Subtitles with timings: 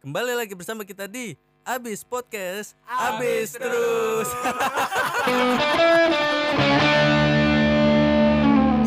[0.00, 4.32] Kembali lagi bersama kita di Abis Podcast Abis, terus.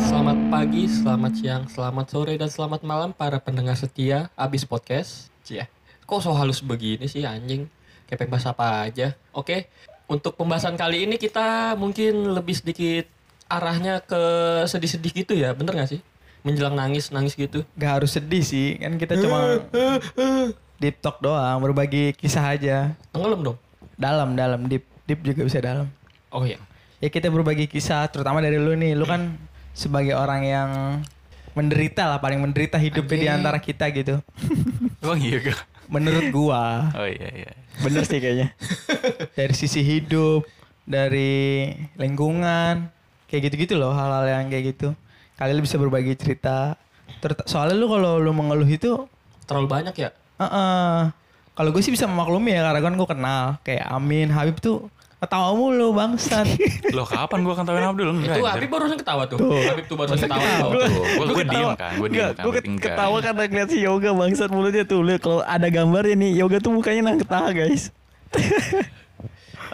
[0.02, 5.30] Selamat pagi, selamat siang, selamat sore, dan selamat malam para pendengar setia Abis Podcast.
[5.46, 5.70] Cia,
[6.02, 7.70] kok so halus begini sih anjing?
[8.10, 9.14] Kayak bahasa apa aja.
[9.30, 9.70] Oke,
[10.10, 13.06] untuk pembahasan kali ini kita mungkin lebih sedikit
[13.46, 14.18] arahnya ke
[14.66, 16.02] sedih-sedih gitu ya, bener gak sih?
[16.42, 17.62] Menjelang nangis-nangis gitu.
[17.78, 19.62] Gak harus sedih sih, kan kita cuma
[20.76, 22.92] deep talk doang, berbagi kisah aja.
[23.10, 23.58] Tenggelam dong.
[23.94, 25.86] Dalam, dalam, deep, deep juga bisa dalam.
[26.28, 26.58] Oh iya.
[26.98, 29.36] Ya kita berbagi kisah, terutama dari lu nih, lu kan
[29.72, 30.70] sebagai orang yang
[31.54, 34.18] menderita lah, paling menderita hidupnya di antara kita gitu.
[35.04, 35.60] Emang iya gak?
[35.86, 37.52] Menurut gua, Oh iya iya.
[37.78, 38.50] Bener sih kayaknya.
[39.38, 40.48] dari sisi hidup,
[40.82, 42.88] dari lingkungan,
[43.28, 44.96] kayak gitu-gitu loh, hal-hal yang kayak gitu.
[45.36, 46.74] Kalian bisa berbagi cerita.
[47.20, 49.06] Terut- Soalnya lu kalau lu mengeluh itu
[49.44, 50.08] Terlalu banyak ya?
[50.44, 50.96] Heeh.
[51.54, 54.90] Kalau gue sih bisa memaklumi ya karena kan gue kenal kayak Amin, Habib tuh
[55.24, 56.46] ketawa mulu bangsat.
[56.96, 58.08] Loh kapan gua akan tawain Abdul?
[58.12, 58.36] Enggak.
[58.36, 58.44] Itu.
[58.44, 59.38] Habib barusan ketawa tuh.
[59.40, 59.56] Tuh.
[59.56, 60.48] Habib tuh barusan ketawa.
[60.68, 62.44] Gua gua diem kan, gua diem kan.
[62.44, 65.00] gue ketawa karena ngeliat si Yoga bangsat mulutnya tuh.
[65.00, 67.88] Lihat kalau ada gambarnya nih, Yoga tuh mukanya nang ketawa guys.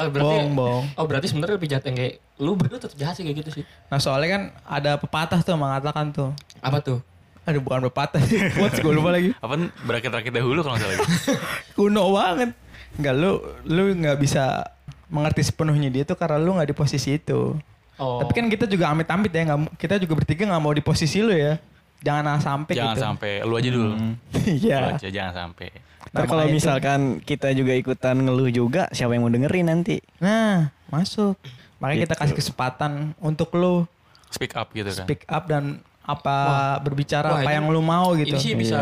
[0.01, 0.85] Oh, berarti, Bohong, bohong.
[0.97, 3.65] Oh berarti sebenarnya lebih jahat yang kayak lu berdua tetap jahat sih kayak gitu sih.
[3.93, 6.31] Nah soalnya kan ada pepatah tuh mengatakan tuh.
[6.65, 7.05] Apa tuh?
[7.51, 8.23] Aduh bukan pepatah.
[8.57, 9.35] What gue lupa lagi.
[9.37, 11.09] Apa berakit-rakit dahulu kalau nggak salah.
[11.77, 12.51] Kuno banget.
[12.95, 13.33] Enggak lu
[13.65, 14.63] lu nggak bisa
[15.07, 17.59] mengerti sepenuhnya dia tuh karena lu nggak di posisi itu.
[17.95, 18.23] Oh.
[18.23, 21.19] Tapi kan kita juga amit-amit ya, nggak mu- kita juga bertiga nggak mau di posisi
[21.19, 21.59] lu ya.
[22.01, 23.05] Jangan sampai Jangan gitu.
[23.05, 23.93] sampai lu aja dulu.
[23.93, 24.97] Lu Iya.
[24.97, 25.69] aja jangan sampai.
[26.11, 26.57] Nah, kalau makanya itu.
[26.57, 30.01] misalkan kita juga ikutan ngeluh juga, siapa yang mau dengerin nanti?
[30.17, 31.37] Nah, masuk.
[31.77, 32.23] Makanya kita Gitu.
[32.25, 33.85] kasih kesempatan untuk lu
[34.29, 35.05] Speak up gitu kan.
[35.05, 36.37] speak up dan apa
[36.81, 38.35] berbicara Wah, apa ini- yang lu mau gitu.
[38.35, 38.81] Ini sih bisa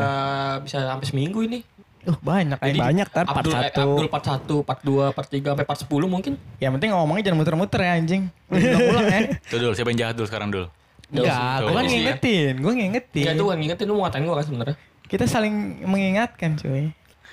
[0.61, 1.61] bisa sampai seminggu ini.
[2.07, 2.79] Uh, banyak Jadi.
[2.79, 3.85] Banyak tar part Abdul, eh, 1.
[3.85, 6.33] Abdul part 1, part 2, part 3, sampai part 10 mungkin.
[6.57, 8.23] Yang penting ngomongnya jangan muter-muter ya anjing.
[8.49, 9.21] Ulang-ulang ya.
[9.45, 10.67] Tuh dul, siapa yang jahat dulu sekarang dul?
[11.09, 11.91] Enggak, Tuh, gue kan ya.
[11.91, 13.23] ngingetin, gue ngingetin.
[13.25, 14.77] Enggak tuh kan ngingetin lu mau ngatain gua kan sebenarnya.
[15.05, 15.55] Kita saling
[15.85, 16.85] mengingatkan cuy.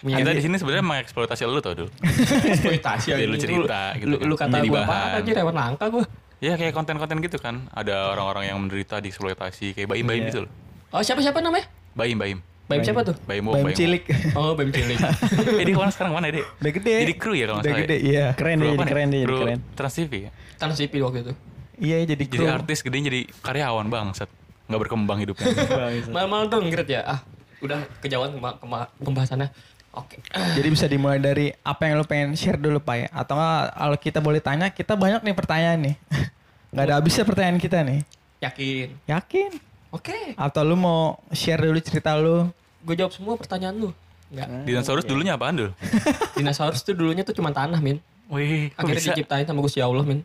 [0.02, 1.90] Kita di sini sebenarnya mengeksploitasi lu tau dul.
[2.02, 4.28] eksploitasi Jadi lu cerita gitu Lu, kan.
[4.28, 6.04] lu kata Jadi gua apa aja hewan langka gua.
[6.38, 7.66] Ya kayak konten-konten gitu kan.
[7.72, 10.30] Ada orang-orang yang menderita dieksploitasi kayak baim-baim Iya.
[10.30, 10.52] gitu loh.
[10.90, 11.66] Oh, siapa-siapa namanya?
[11.94, 12.40] Baim baim.
[12.66, 13.14] Baim siapa tuh?
[13.24, 14.04] Baim wo, Baim cilik.
[14.34, 14.98] Oh, Baim cilik.
[15.60, 16.42] Dia ke mana sekarang mana dia?
[16.58, 16.94] Udah gede.
[17.06, 18.02] Jadi kru ya kalau nggak Udah salah gede, ya?
[18.04, 18.26] iya.
[18.34, 18.90] Keren dia, apa jadi nih?
[18.90, 19.60] keren dia, jadi keren.
[19.78, 20.32] Trans TV ya?
[20.58, 21.34] Tanah sipil waktu itu.
[21.78, 22.46] Iya, jadi Jadi kru.
[22.50, 24.30] artis gede jadi karyawan bangsat.
[24.66, 25.46] Nggak berkembang hidupnya.
[26.16, 27.06] Mal-mal dong Gret ya.
[27.06, 27.20] Ah,
[27.62, 29.50] udah kejauhan kema- kema- pembahasannya.
[29.96, 30.20] Oke.
[30.32, 33.08] Jadi bisa dimulai dari apa yang lu pengen share dulu Pak ya.
[33.16, 35.96] Atau enggak kalau kita boleh tanya, kita banyak nih pertanyaan nih.
[36.76, 38.00] Nggak ada habisnya pertanyaan kita nih.
[38.44, 38.88] Yakin.
[39.08, 39.52] Yakin?
[39.96, 40.36] Oke.
[40.36, 42.52] Atau lu mau share dulu cerita lu?
[42.84, 43.90] Gue jawab semua pertanyaan lu.
[44.28, 44.48] Enggak.
[44.68, 45.72] Dinosaurus dulunya apaan dul?
[46.38, 48.04] Dinosaurus tuh dulunya tuh cuma tanah, Min.
[48.28, 49.14] Wih, Akhirnya bisa?
[49.16, 50.20] diciptain sama Gusti Allah, Min.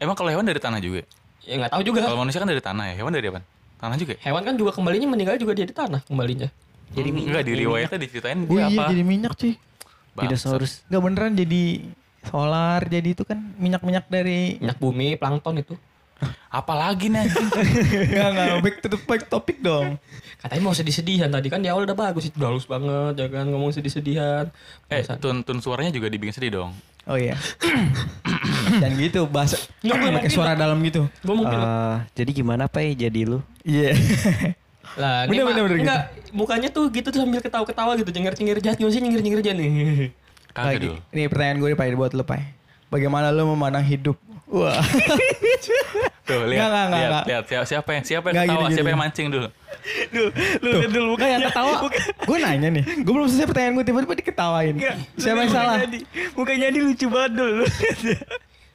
[0.00, 1.04] Emang kalau hewan dari tanah juga?
[1.44, 2.00] Ya nggak tahu juga.
[2.06, 3.40] Kalau manusia kan dari tanah ya, hewan dari apa?
[3.78, 4.20] Tanah juga ya?
[4.30, 6.48] Hewan kan juga kembalinya meninggal juga dia di tanah kembalinya.
[6.88, 8.90] Jadi enggak di riwayatnya diceritain Oh iya apa?
[8.90, 9.54] jadi minyak cuy.
[10.12, 10.22] Bangsat.
[10.24, 10.72] Dinosaurus.
[10.88, 11.62] Nggak beneran jadi
[12.24, 15.74] solar jadi itu kan minyak-minyak dari Minyak bumi, plankton itu.
[16.50, 17.46] Apalagi nih anjing?
[18.10, 20.00] Enggak enggak back to the point topik dong.
[20.38, 23.46] Katanya mau sedih-sedihan tadi kan di awal udah bagus itu udah halus banget ya kan
[23.46, 24.50] ngomong sedih-sedihan.
[24.90, 26.70] eh, tun tun suaranya juga dibikin sedih dong.
[27.06, 27.38] Oh iya.
[28.82, 30.34] Dan gitu bahasa Nggak, nggak, pakai nggak.
[30.34, 31.06] suara dalam gitu.
[31.22, 33.38] Eh, jadi gimana Pak jadi lu?
[33.62, 33.94] Iya.
[35.00, 38.76] lah ini bener, bener, bener, enggak mukanya tuh gitu tuh sambil ketawa-ketawa gitu cengir-cengir jahat
[38.76, 39.70] gimana sih nyengir-nyengir jahat nih.
[40.54, 40.90] Kagak Lagi.
[41.10, 42.40] Ini pertanyaan gue nih Pak buat lu Pak.
[42.88, 44.16] Bagaimana lu memandang hidup?
[44.48, 44.80] Wah.
[46.28, 47.24] Tuh lihat, Nggak, nggak, lihat, nggak.
[47.24, 48.92] lihat siapa, siapa yang siapa yang Nggak, ketawa, gini, siapa gini.
[48.92, 49.48] yang mancing dulu.
[50.64, 51.72] Lu lihat dulu Enggak yang ketawa.
[52.20, 52.84] gue nanya nih.
[53.00, 54.74] Gue belum selesai pertanyaan gue tiba-tiba diketawain.
[55.16, 55.76] Siapa yang salah?
[56.32, 57.64] Mukanya jadi lucu banget dulu.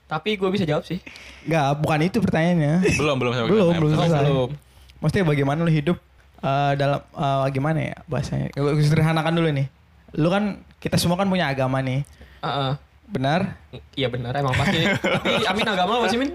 [0.05, 0.97] Tapi gue bisa jawab sih.
[1.43, 2.73] Enggak, bukan itu pertanyaannya.
[2.95, 4.21] Belum, belum sampai belum, belum selesai.
[4.23, 4.49] belum.
[4.97, 5.97] Maksudnya bagaimana lu hidup
[6.43, 8.51] eh, dalam eh, gimana ya bahasanya?
[8.51, 9.67] Gue sederhanakan dulu nih.
[10.13, 12.03] Lu kan kita semua kan punya agama nih.
[12.43, 12.71] Heeh.
[13.03, 13.59] Benar?
[13.93, 14.79] Iya benar emang pasti.
[14.83, 16.31] Tapi Amin agama apa sih Min?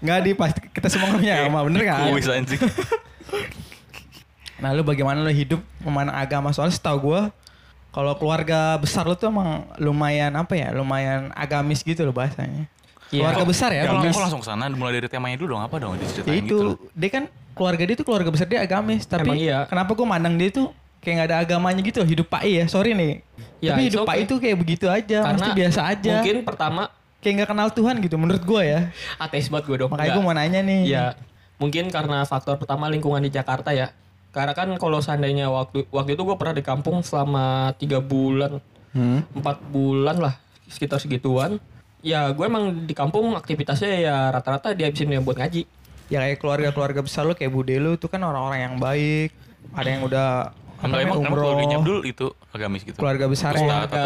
[0.00, 2.10] Enggak di pasti kita semua kan punya agama, bener kan?
[2.10, 2.60] Kuis anjing.
[4.56, 6.48] Nah, lu bagaimana lu hidup memandang agama?
[6.48, 7.20] Soalnya setahu gue
[7.92, 10.72] kalau keluarga besar lu tuh emang lumayan apa ya?
[10.72, 12.64] Lumayan agamis gitu loh bahasanya.
[13.12, 13.22] Iya.
[13.22, 15.94] Keluarga besar ya, Ya, kalau langsung ke sana mulai dari temanya dulu dong apa dong
[15.94, 16.56] Ya diceritain itu, gitu.
[16.74, 16.76] loh.
[16.90, 17.24] dia kan
[17.56, 19.64] keluarga dia tuh keluarga besar dia agamis, tapi Emang iya.
[19.64, 23.24] kenapa gue mandang dia tuh kayak nggak ada agamanya gitu hidup PAI ya, sorry nih.
[23.64, 24.26] Ya, tapi hidup PAI okay.
[24.28, 26.12] itu kayak begitu aja, mesti biasa aja.
[26.20, 26.92] Mungkin pertama
[27.26, 28.80] Kayak nggak kenal Tuhan gitu menurut gue ya.
[29.18, 29.90] ateis banget gue dong.
[29.90, 30.80] Makanya gue mau nanya nih.
[30.86, 31.06] Iya.
[31.58, 33.90] Mungkin karena faktor pertama lingkungan di Jakarta ya.
[34.30, 38.62] Karena kan kalau seandainya waktu waktu itu gue pernah di kampung selama tiga bulan,
[38.94, 39.26] Hmm.
[39.36, 40.34] empat bulan lah
[40.70, 41.58] sekitar segituan.
[42.00, 45.66] Ya gue emang di kampung aktivitasnya ya rata-rata dihabisin ya buat ngaji.
[46.06, 49.34] Ya kayak keluarga-keluarga besar lu kayak bude lu itu kan orang-orang yang baik.
[49.72, 50.28] Ada yang udah
[50.76, 51.34] apa Emang namanya, emang umroh.
[51.42, 52.96] keluarganya Abdul itu agamis gitu.
[52.96, 54.04] Keluarga besar apa?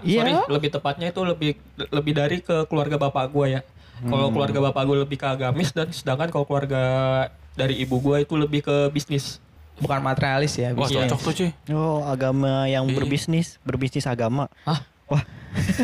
[0.00, 0.20] Iya.
[0.22, 1.50] sorry, lebih tepatnya itu lebih
[1.90, 3.60] lebih dari ke keluarga bapak gue ya.
[4.02, 6.82] Kalau keluarga bapak gue lebih ke agamis dan sedangkan kalau keluarga
[7.52, 9.38] dari ibu gue itu lebih ke bisnis.
[9.74, 10.70] bukan materialis ya.
[10.72, 11.10] Wah bisnis.
[11.10, 11.50] cocok tuh cuy.
[11.72, 12.94] Oh, agama yang Iya.
[12.94, 14.46] berbisnis, berbisnis agama.
[14.62, 14.78] Hah?
[15.08, 15.22] Wah,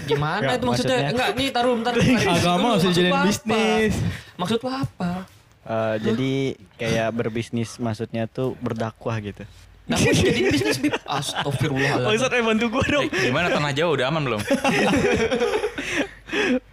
[0.06, 0.96] Gimana Nggak, itu maksudnya?
[1.02, 1.92] maksudnya- Enggak, nih taruh bentar.
[2.36, 3.92] Agama usah dijadiin bisnis.
[4.34, 5.26] Maksud lu apa?
[5.68, 6.32] Eh, jadi
[6.76, 9.44] kayak berbisnis maksudnya tuh berdakwah gitu.
[9.88, 10.92] Nah, jadi bisnis bib.
[11.08, 12.28] Astagfirullahaladzim.
[12.28, 13.06] eh bantu gue dong.
[13.08, 14.40] Eh, gimana tanah jauh udah aman belum?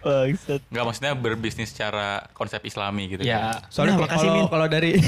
[0.04, 0.60] Bangsat.
[0.68, 3.24] Enggak maksudnya berbisnis secara konsep Islami gitu.
[3.24, 5.00] Ya, Soalnya Nah, makasih, kalau kalau dari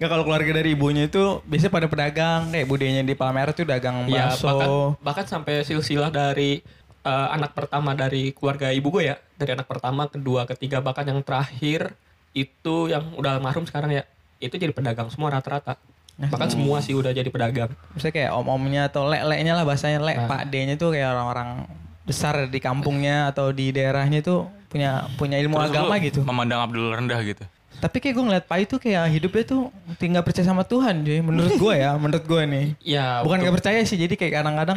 [0.00, 4.08] Enggak kalau keluarga dari ibunya itu biasanya pada pedagang kayak budenya di Palmerah tuh dagang
[4.08, 4.48] ya bakso.
[4.48, 4.68] bahkan
[5.04, 6.64] bahkan sampai silsilah dari
[7.00, 11.20] eh, anak pertama dari keluarga ibu gue ya, dari anak pertama, kedua, ketiga, bahkan yang
[11.20, 11.92] terakhir
[12.30, 14.02] itu yang udah almarhum sekarang ya,
[14.38, 15.74] itu jadi pedagang semua rata-rata.
[16.20, 17.72] Bahkan semua sih udah jadi pedagang.
[17.96, 20.28] Misalnya kayak om-omnya atau lek-leknya lah bahasanya lek, Nah.
[20.28, 21.64] pak D-nya tuh kayak orang-orang
[22.04, 26.20] besar di kampungnya atau di daerahnya tuh punya punya ilmu Terus agama gitu.
[26.20, 27.40] Memandang Abdul rendah gitu.
[27.80, 29.62] Tapi kayak gue ngeliat Pak itu kayak hidupnya tuh
[29.96, 31.24] tinggal percaya sama Tuhan cuy.
[31.24, 32.66] Menurut gue ya, menurut gue nih.
[33.00, 34.76] Ya, Bukan untuk- gak percaya sih, jadi kayak kadang-kadang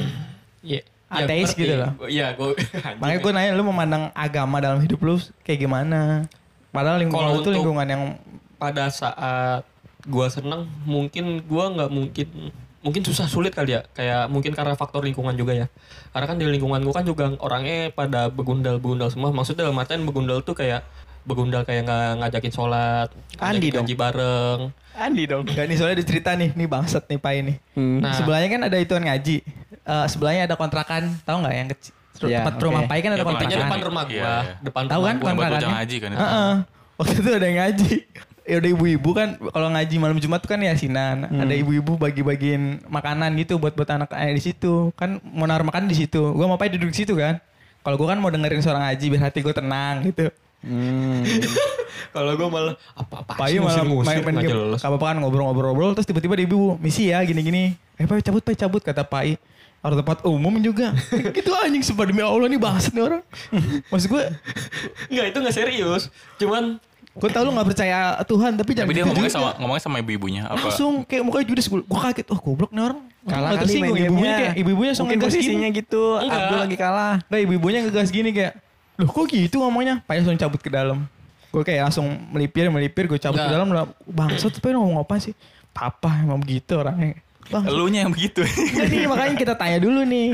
[0.64, 0.88] Iya.
[1.14, 1.62] Ateis ngerti.
[1.62, 1.92] gitu loh.
[2.10, 2.58] Iya, gue.
[3.02, 6.26] Makanya gue nanya lu memandang agama dalam hidup lu kayak gimana?
[6.74, 8.04] Padahal lingkungan untuk- lingkungan yang
[8.58, 9.62] pada saat
[10.04, 12.28] gua seneng mungkin gua nggak mungkin
[12.84, 15.68] mungkin susah sulit kali ya kayak mungkin karena faktor lingkungan juga ya
[16.12, 20.04] karena kan di lingkungan gua kan juga orangnya pada begundal begundal semua maksudnya dalam artian
[20.04, 20.84] begundal tuh kayak
[21.24, 23.84] begundal kayak nggak ngajakin sholat Andi dong.
[23.84, 24.60] ngaji bareng
[24.94, 25.44] Andi dong.
[25.44, 27.54] Enggak nih soalnya ada cerita nih, nih bangsat nih Pak ini.
[27.74, 27.98] Hmm.
[27.98, 28.14] Nah.
[28.14, 29.42] Sebelahnya kan ada ituan ngaji.
[29.74, 31.94] Eh, sebelahnya ada kontrakan, tahu nggak yang kecil?
[32.24, 32.64] Ya, tempat oke.
[32.64, 33.58] rumah Pai kan ada Ya, kontrakan.
[33.58, 34.54] depan rumah gua Iya, iya.
[34.62, 35.28] depan Tahu rumah kan gua.
[35.34, 35.74] kontrakannya?
[35.74, 36.20] ngaji kan itu.
[36.22, 36.54] Heeh.
[36.94, 37.92] Waktu itu ada yang ngaji.
[38.44, 41.18] Ya udah ibu-ibu kan kalau ngaji malam Jumat tuh kan yasinan.
[41.26, 44.94] Ada ibu-ibu bagi-bagiin makanan gitu buat buat anak-anak di situ.
[44.94, 46.22] Kan mau naruh makan di situ.
[46.32, 47.42] Gua mau Pai duduk di situ kan.
[47.82, 50.30] Kalau gua kan mau dengerin suara ngaji biar hati gue tenang gitu.
[50.64, 51.28] Hmm.
[52.16, 54.80] kalau gua malah apa apa Pai malah main main game.
[54.80, 57.76] Gak apa-apa kan ngobrol-ngobrol-ngobrol terus tiba-tiba ada ibu misi ya gini-gini.
[58.00, 59.36] Eh Pai cabut Pai cabut kata Pai.
[59.84, 60.96] Harus tempat umum juga.
[61.36, 63.22] gitu anjing sumpah demi Allah nih bangsat nih orang.
[63.92, 64.24] Maksud gue,
[65.12, 66.08] nggak itu nggak serius
[66.40, 66.80] cuman
[67.14, 69.98] gue tau lu gak percaya Tuhan tapi jangan Tapi dia gitu ngomongnya sama ngomongnya sama
[70.02, 70.66] ibu-ibunya apa?
[70.66, 72.26] Langsung kayak mukanya judes gue gue kaget.
[72.34, 73.00] Oh goblok nih orang.
[73.28, 73.94] Kalah Nggak kali tersinggung.
[73.94, 75.80] main Ibu-ibunya kayak ibu-ibunya langsung Mungkin ngegas posisinya gini.
[75.84, 76.04] gitu.
[76.18, 76.42] Enggak.
[76.42, 77.16] Abdul lagi kalah.
[77.30, 78.54] Nah ibu-ibunya ngegas gini kayak.
[78.96, 80.02] Loh kok gitu ngomongnya?
[80.04, 81.06] Pai langsung cabut ke dalam.
[81.50, 83.56] Gue kayak langsung melipir melipir gue cabut ke Enggak.
[83.56, 83.70] dalam.
[83.70, 85.34] lah, Bangsat tapi ngomong apa sih?
[85.70, 87.18] Papa emang begitu orangnya.
[87.44, 88.40] Bang, Elunya yang begitu.
[88.40, 90.28] Ini makanya kita tanya dulu nih.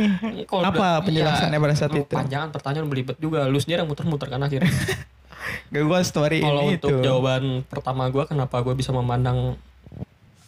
[0.45, 2.13] Kalau apa udah- penjelasannya iya, pada saat itu?
[2.13, 3.49] Panjangan pertanyaan belibet juga.
[3.49, 4.69] Lu sendiri yang muter-muter kan akhirnya.
[5.73, 7.01] Gak gue story Kalau ini untuk itu.
[7.01, 9.57] jawaban pertama gue kenapa gue bisa memandang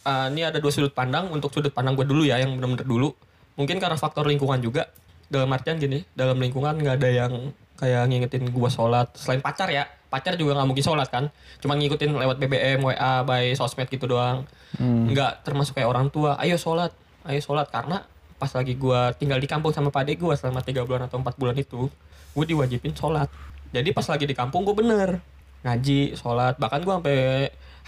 [0.02, 3.14] Ah, ini ada dua sudut pandang untuk sudut pandang gue dulu ya yang benar-benar dulu
[3.54, 4.90] mungkin karena faktor lingkungan juga
[5.26, 7.32] dalam artian gini dalam lingkungan nggak ada yang
[7.78, 9.10] kayak ngingetin gue sholat.
[9.16, 11.32] Selain pacar ya pacar juga nggak mungkin sholat kan.
[11.64, 14.44] Cuma ngikutin lewat BBM WA by sosmed gitu doang.
[14.78, 16.92] Nggak termasuk kayak orang tua ayo sholat
[17.24, 17.72] ayo sholat.
[17.72, 18.04] Karena
[18.36, 21.56] pas lagi gue tinggal di kampung sama pak gue selama tiga bulan atau empat bulan
[21.56, 21.88] itu
[22.36, 23.32] gue diwajibin sholat.
[23.72, 25.24] Jadi pas lagi di kampung gue bener
[25.64, 26.60] ngaji sholat.
[26.60, 27.18] Bahkan gue sampai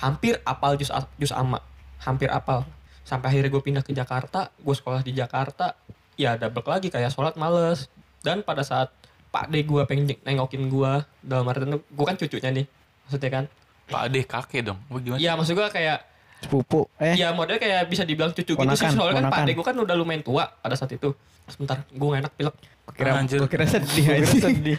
[0.01, 0.89] hampir apal jus
[1.21, 1.61] jus ama
[2.01, 2.65] hampir apal.
[3.05, 5.77] Sampai akhirnya gue pindah ke Jakarta gue sekolah di Jakarta
[6.17, 7.93] ya double lagi kayak sholat males.
[8.25, 8.89] Dan pada saat
[9.35, 12.67] pak de gue pengen nengokin gue dalam artian gue kan cucunya nih
[13.03, 13.45] maksudnya kan
[13.85, 14.79] Pak Ade kakek dong.
[14.89, 15.19] Gimana?
[15.19, 15.99] Iya maksud gue kayak
[16.41, 16.89] Sepupu.
[16.97, 19.33] Eh, Ya modelnya kayak bisa dibilang cucu gitu sih Ponakan, soalnya kan ponakan.
[19.33, 21.13] Pak Ade gue kan udah lumayan tua pada saat itu.
[21.45, 22.57] Sebentar, gue gak enak pilek.
[22.95, 23.37] Kira, Anjir.
[23.41, 24.41] gue kira sedih Gua kira aja.
[24.41, 24.79] sedih.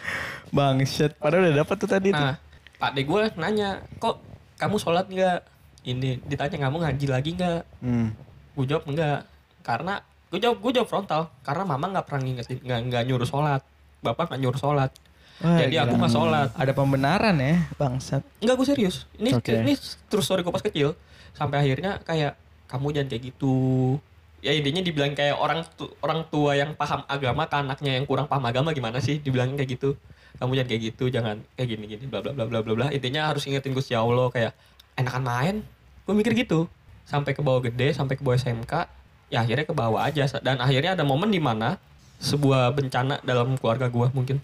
[0.50, 1.12] Bangsat.
[1.18, 2.18] Padahal udah dapat tuh tadi tuh.
[2.18, 2.34] Nah,
[2.76, 4.16] Pak Ade gue nanya, kok
[4.56, 5.38] kamu sholat nggak?
[5.84, 7.60] Ini ditanya kamu ngaji lagi nggak?
[7.78, 8.08] Hmm.
[8.54, 9.22] Gue jawab enggak,
[9.62, 9.94] karena
[10.26, 13.62] gue jawab gue jawab frontal karena mama nggak pernah ngingetin nggak nggak nyuruh sholat,
[14.06, 14.90] bapak nggak nyuruh sholat.
[15.36, 16.00] Wah, Jadi aku gila.
[16.00, 16.48] nggak sholat.
[16.56, 18.22] Ada pembenaran ya, bangsat.
[18.40, 18.96] Enggak gue serius.
[19.16, 19.52] Ini Oke.
[19.52, 19.74] ini
[20.08, 20.96] terus story gue pas kecil
[21.36, 23.56] sampai akhirnya kayak kamu jangan kayak gitu.
[24.40, 28.30] Ya intinya dibilang kayak orang tu- orang tua yang paham agama ke anaknya yang kurang
[28.30, 29.98] paham agama gimana sih dibilangin kayak gitu.
[30.36, 32.86] Kamu jangan kayak gitu, jangan kayak gini gini bla bla bla bla bla bla.
[32.88, 34.52] Intinya harus ingetin Gusti Allah kayak
[34.94, 35.56] enakan main.
[36.04, 36.68] Gue mikir gitu.
[37.04, 38.72] Sampai ke bawah gede, sampai ke bawah SMK,
[39.30, 41.78] ya akhirnya ke bawah aja dan akhirnya ada momen di mana
[42.18, 44.36] sebuah bencana dalam keluarga gue mungkin.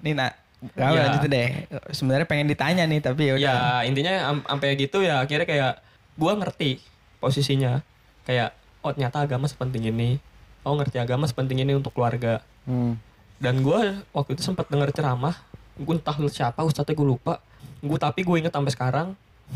[0.00, 0.38] Nih nak,
[0.72, 1.00] gak Ya.
[1.08, 1.48] lanjut deh.
[1.90, 3.42] Sebenarnya pengen ditanya nih tapi ya udah.
[3.42, 5.72] ya intinya am- sampai gitu ya akhirnya kayak
[6.12, 6.78] gua ngerti
[7.18, 7.80] posisinya
[8.22, 10.20] kayak oh ternyata agama sepenting ini
[10.60, 12.94] oh ngerti agama sepenting ini untuk keluarga Hmm.
[13.36, 13.80] dan gua
[14.12, 15.34] waktu itu sempat denger ceramah
[15.74, 17.42] gue entah lu siapa ustadznya gue lupa
[17.80, 19.08] gue tapi gue inget sampai sekarang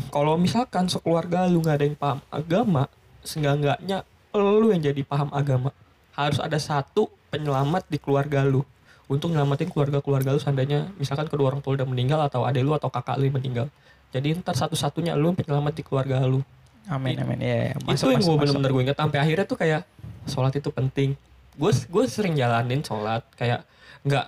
[0.09, 5.71] kalau misalkan sekeluarga lu nggak ada yang paham agama seenggak-enggaknya lu yang jadi paham agama
[6.17, 8.65] harus ada satu penyelamat di keluarga lu
[9.07, 12.91] untuk nyelamatin keluarga-keluarga lu seandainya misalkan kedua orang tua udah meninggal atau adik lu atau
[12.91, 13.67] kakak lu yang meninggal.
[14.11, 16.43] Jadi ntar satu-satunya lu penyelamat di keluarga lu.
[16.91, 17.39] Amin amin.
[17.39, 17.71] Ya.
[17.71, 17.93] ya.
[17.95, 19.81] itu yang gue bener-bener gue inget sampai akhirnya tuh kayak
[20.27, 21.15] sholat itu penting.
[21.55, 23.23] Gue gue sering jalanin sholat.
[23.39, 23.63] Kayak
[24.03, 24.25] nggak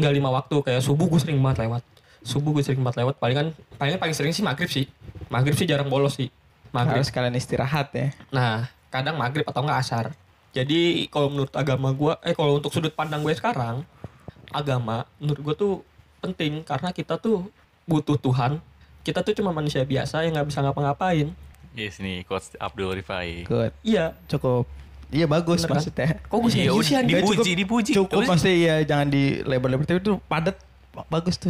[0.00, 0.56] nggak lima waktu.
[0.64, 1.82] Kayak subuh gue sering banget lewat.
[2.24, 3.20] Subuh gue sering banget lewat.
[3.20, 3.46] Paling kan
[3.76, 4.88] paling paling sering sih maghrib sih.
[5.28, 6.32] Maghrib sih jarang bolos sih.
[6.72, 7.04] Maghrib.
[7.04, 8.16] Harus kalian istirahat ya.
[8.32, 10.04] nah kadang maghrib atau enggak asar
[10.52, 13.82] jadi kalau menurut agama gue eh kalau untuk sudut pandang gue sekarang
[14.48, 15.72] agama menurut gue tuh
[16.20, 17.48] penting karena kita tuh
[17.84, 18.60] butuh Tuhan
[19.02, 21.32] kita tuh cuma manusia biasa yang nggak bisa ngapa-ngapain
[21.72, 23.42] Yes nih coach Abdul Rifai.
[23.42, 23.72] Good.
[23.82, 24.68] iya Cukup.
[25.08, 25.76] Iya bagus Bener kan?
[25.78, 26.08] maksudnya.
[26.20, 27.16] kok gue Iya, sih anjing?
[27.16, 27.90] Nggak, dipuji, cukup- dipuji.
[27.94, 30.56] Cukup Terus- maksudnya iya jangan di lebar-lebar tapi itu padat
[31.08, 31.48] bagus tuh.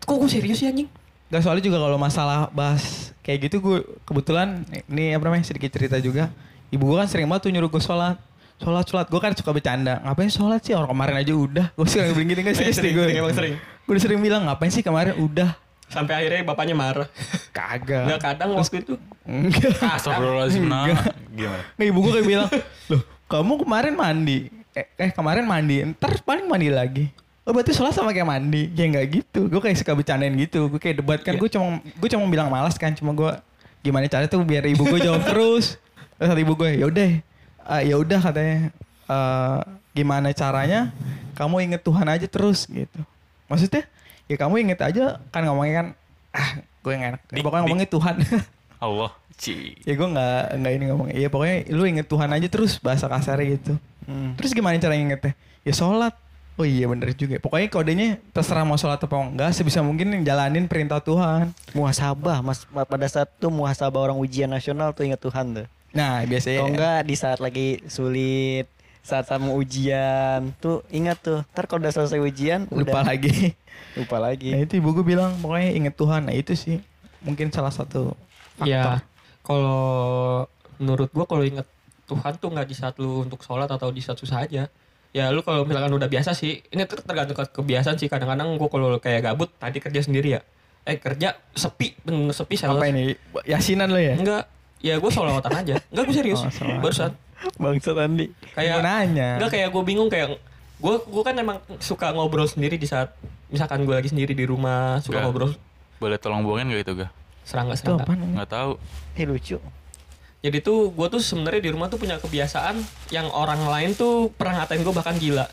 [0.00, 0.86] kok gue serius sih anjing
[1.26, 5.98] Gak soalnya juga kalau masalah bahas kayak gitu gue kebetulan ini apa namanya sedikit cerita
[5.98, 6.30] juga.
[6.70, 8.14] Ibu gue kan sering banget tuh nyuruh gue sholat.
[8.54, 9.06] Sholat, sholat.
[9.06, 9.98] Gue kan suka bercanda.
[10.00, 10.72] Ngapain sholat sih?
[10.72, 11.66] Orang kemarin aja udah.
[11.72, 13.04] Gue sering bilang gini gak Sering, nih gue.
[13.04, 13.54] sering, emang sering.
[13.58, 15.50] Gue udah sering bilang ngapain sih kemarin udah.
[15.84, 17.06] sampai akhirnya bapaknya marah
[17.52, 18.08] Kagak.
[18.08, 19.78] nggak kadang waktu itu Enggak.
[19.78, 20.88] Astagfirullahaladzim nah.
[21.30, 21.62] Gimana?
[21.76, 22.48] Nggak, ibu gue kayak bilang,
[22.90, 24.38] loh kamu kemarin mandi.
[24.72, 27.04] Eh, eh kemarin mandi, ntar paling mandi lagi.
[27.44, 28.72] Oh berarti sholat sama kayak mandi.
[28.72, 29.46] Ya nggak gitu.
[29.46, 30.66] Gue kayak suka bercandain gitu.
[30.66, 31.36] Gue kayak debat kan.
[31.36, 32.90] Gue cuma gue cuma bilang malas kan.
[32.96, 33.30] Cuma gue
[33.84, 35.76] gimana caranya tuh biar ibu gue jawab terus.
[36.16, 37.20] Terus ibu gue, yaudah,
[37.64, 38.58] uh, ya udah katanya.
[39.04, 39.58] eh,
[39.92, 40.90] gimana caranya?
[41.34, 43.00] Kamu inget Tuhan aja terus gitu.
[43.46, 43.84] Maksudnya?
[44.24, 45.86] Ya kamu inget aja kan ngomongnya kan.
[46.30, 47.22] Ah, gue nggak enak.
[47.28, 47.64] Dik, Pokoknya dik.
[47.66, 48.14] ngomongnya Tuhan.
[48.84, 49.10] Allah.
[49.34, 49.74] Ci.
[49.82, 53.58] ya gue nggak nggak ini ngomong ya pokoknya lu inget Tuhan aja terus bahasa kasarnya
[53.58, 53.74] gitu
[54.06, 54.38] Hmm.
[54.38, 56.14] terus gimana cara ingetnya ya sholat
[56.54, 61.00] oh iya bener juga pokoknya kodenya terserah mau sholat atau enggak sebisa mungkin jalanin perintah
[61.00, 62.62] Tuhan Muhasabah, Mas.
[62.68, 65.66] Pada saat tuh muhasabah orang ujian nasional tuh ingat Tuhan tuh.
[65.94, 68.66] Nah biasanya Kalau enggak di saat lagi sulit,
[69.04, 71.40] saat sama ujian tuh ingat tuh.
[71.54, 73.14] Ntar kalau udah selesai ujian lupa udah.
[73.14, 73.54] lagi.
[73.98, 74.50] Lupa lagi.
[74.50, 76.26] nah itu ibu gue bilang pokoknya inget Tuhan.
[76.26, 76.82] Nah itu sih
[77.22, 78.18] mungkin salah satu
[78.58, 78.70] faktor.
[78.70, 79.02] Ya
[79.44, 80.48] kalau
[80.80, 81.68] menurut gua kalau inget
[82.08, 84.66] Tuhan tuh nggak di saat lu untuk sholat atau di saat susah aja.
[85.14, 88.10] Ya lu kalau misalkan udah biasa sih ini ter- tergantung ke kebiasaan sih.
[88.10, 90.40] Kadang-kadang gua kalau kayak gabut tadi kerja sendiri ya.
[90.84, 93.14] Eh kerja sepi bener sepi saya apa ini?
[93.46, 94.16] Yasinan lo ya?
[94.18, 94.44] Enggak
[94.84, 97.16] ya gue sholawatan aja enggak gue serius Oh, barusan
[97.56, 98.28] Bangsa Andi.
[98.52, 100.36] kayak Gua nanya Enggak kayak gue bingung kayak
[100.76, 103.16] gue gue kan emang suka ngobrol sendiri di saat
[103.48, 105.24] misalkan gue lagi sendiri di rumah suka Enggak.
[105.26, 105.50] ngobrol
[105.96, 107.08] Boleh tolong buangin gak itu ga?
[107.42, 108.72] serangga serangga apa Nggak tahu.
[109.14, 109.56] Eh lucu.
[110.40, 112.76] jadi tuh gue tuh sebenarnya di rumah tuh punya kebiasaan
[113.08, 115.48] yang orang lain tuh pernah ngatain gue bahkan gila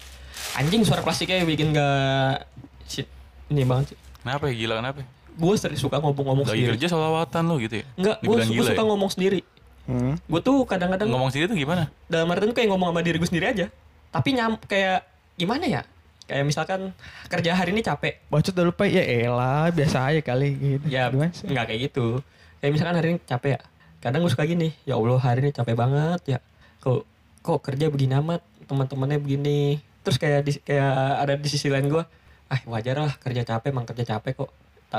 [0.54, 2.44] anjing suara plastiknya bikin gak
[2.86, 3.08] shit
[3.48, 5.02] ini banget sih Kenapa ya gila kenapa?
[5.32, 6.70] Gue sering suka ngomong-ngomong Lagi sendiri.
[6.76, 7.86] kerja salawatan lu gitu ya?
[7.96, 8.88] enggak gue gila suka ya?
[8.88, 9.40] ngomong sendiri.
[9.82, 10.14] Hmm.
[10.16, 11.90] gue tuh kadang-kadang Ngomong sendiri tuh gimana?
[12.06, 13.66] dalam artian tuh kayak ngomong sama diri gue sendiri aja.
[14.10, 15.82] Tapi nyam kayak gimana ya?
[16.24, 16.96] Kayak misalkan
[17.28, 18.24] kerja hari ini capek.
[18.28, 20.86] Bacot udah lupa ya elah biasa aja kali gitu.
[20.86, 21.46] Ya Gimana sih?
[21.46, 22.22] nggak kayak gitu.
[22.60, 23.62] Kayak misalkan hari ini capek ya.
[24.00, 26.40] Kadang gue suka gini ya allah hari ini capek banget ya.
[26.80, 27.04] Kok
[27.42, 28.40] kok kerja begini amat?
[28.64, 29.82] Teman-temannya begini.
[30.02, 32.04] Terus kayak di, kayak ada di sisi lain gue
[32.48, 34.52] ah wajar lah kerja capek emang kerja capek kok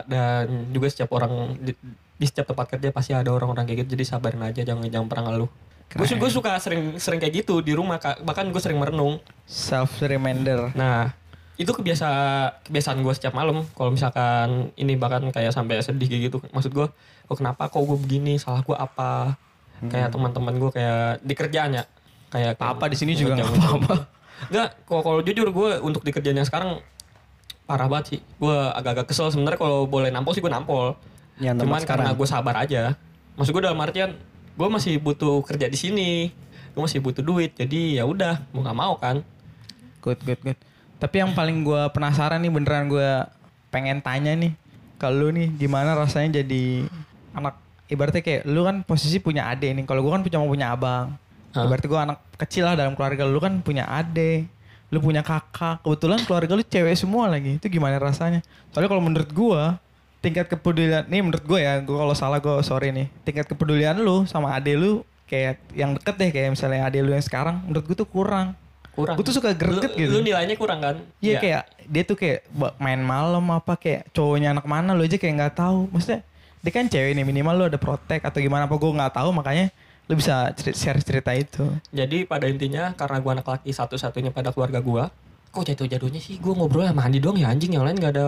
[0.08, 1.76] dan juga setiap orang di,
[2.16, 5.24] di setiap tempat kerja pasti ada orang-orang kayak gitu jadi sabarin aja jangan jangan pernah
[5.28, 5.50] ngeluh
[5.92, 8.24] gue gue suka sering sering kayak gitu di rumah Kak.
[8.24, 11.12] bahkan gue sering merenung self reminder Nah,
[11.60, 12.08] itu kebiasa
[12.64, 13.60] kebiasaan gue setiap malam.
[13.76, 16.40] Kalau misalkan ini bahkan kayak sampai sedih kayak gitu.
[16.48, 16.88] Maksud gue,
[17.28, 18.40] kok kenapa kok gue begini?
[18.40, 19.36] Salah gue apa?
[19.84, 21.84] Kayak teman-teman gue kayak di kerjaan ya.
[22.32, 23.96] Kayak apa di sini juga nggak apa-apa
[24.50, 26.82] Enggak, kalau jujur gue untuk di kerjaan yang sekarang
[27.66, 28.20] parah banget sih.
[28.38, 30.98] Gue agak-agak kesel sebenarnya kalau boleh nampol sih gue nampol.
[31.40, 32.94] Yang Cuman karena gue sabar aja.
[33.38, 34.14] Maksud gue dalam artian
[34.52, 36.30] gue masih butuh kerja di sini.
[36.72, 37.56] Gue masih butuh duit.
[37.56, 39.24] Jadi ya udah, mau nggak mau kan.
[40.02, 40.58] Good, good, good.
[41.02, 43.10] Tapi yang paling gue penasaran nih beneran gue
[43.74, 44.54] pengen tanya nih.
[45.00, 46.86] Kalau lu nih gimana rasanya jadi
[47.34, 47.58] anak
[47.90, 49.84] ibaratnya kayak lu kan posisi punya adik nih.
[49.88, 51.18] Kalau gue kan cuma punya abang.
[51.52, 51.66] Hah?
[51.66, 54.46] Berarti gue anak kecil lah dalam keluarga lu kan punya adik.
[54.92, 55.80] Lu punya kakak.
[55.80, 57.56] Kebetulan keluarga lu cewek semua lagi.
[57.56, 58.44] Itu gimana rasanya?
[58.70, 59.62] Soalnya kalau menurut gue
[60.20, 64.22] tingkat kepedulian nih menurut gue ya gue kalau salah gue sorry nih tingkat kepedulian lu
[64.22, 64.92] sama adik lu
[65.26, 68.54] kayak yang deket deh kayak misalnya adik lu yang sekarang menurut gue tuh kurang
[68.92, 69.16] Kurang.
[69.16, 70.12] Gue tuh suka greget Lu- gitu.
[70.12, 71.00] Lu nilainya kurang kan?
[71.18, 71.38] Iya Ya.
[71.40, 72.44] kayak dia tuh kayak
[72.76, 75.88] main malam apa kayak cowoknya anak mana lu aja kayak nggak tahu.
[75.88, 76.20] Maksudnya
[76.60, 79.72] dia kan cewek nih minimal lu ada protek atau gimana apa gue nggak tahu makanya
[80.12, 84.52] lu bisa ceri- share cerita itu Jadi pada intinya karena gua anak laki satu-satunya pada
[84.52, 85.08] keluarga gua,
[85.48, 88.26] kok jatuh-jatuhnya sih gua ngobrol sama Andi doang ya anjing yang lain gak ada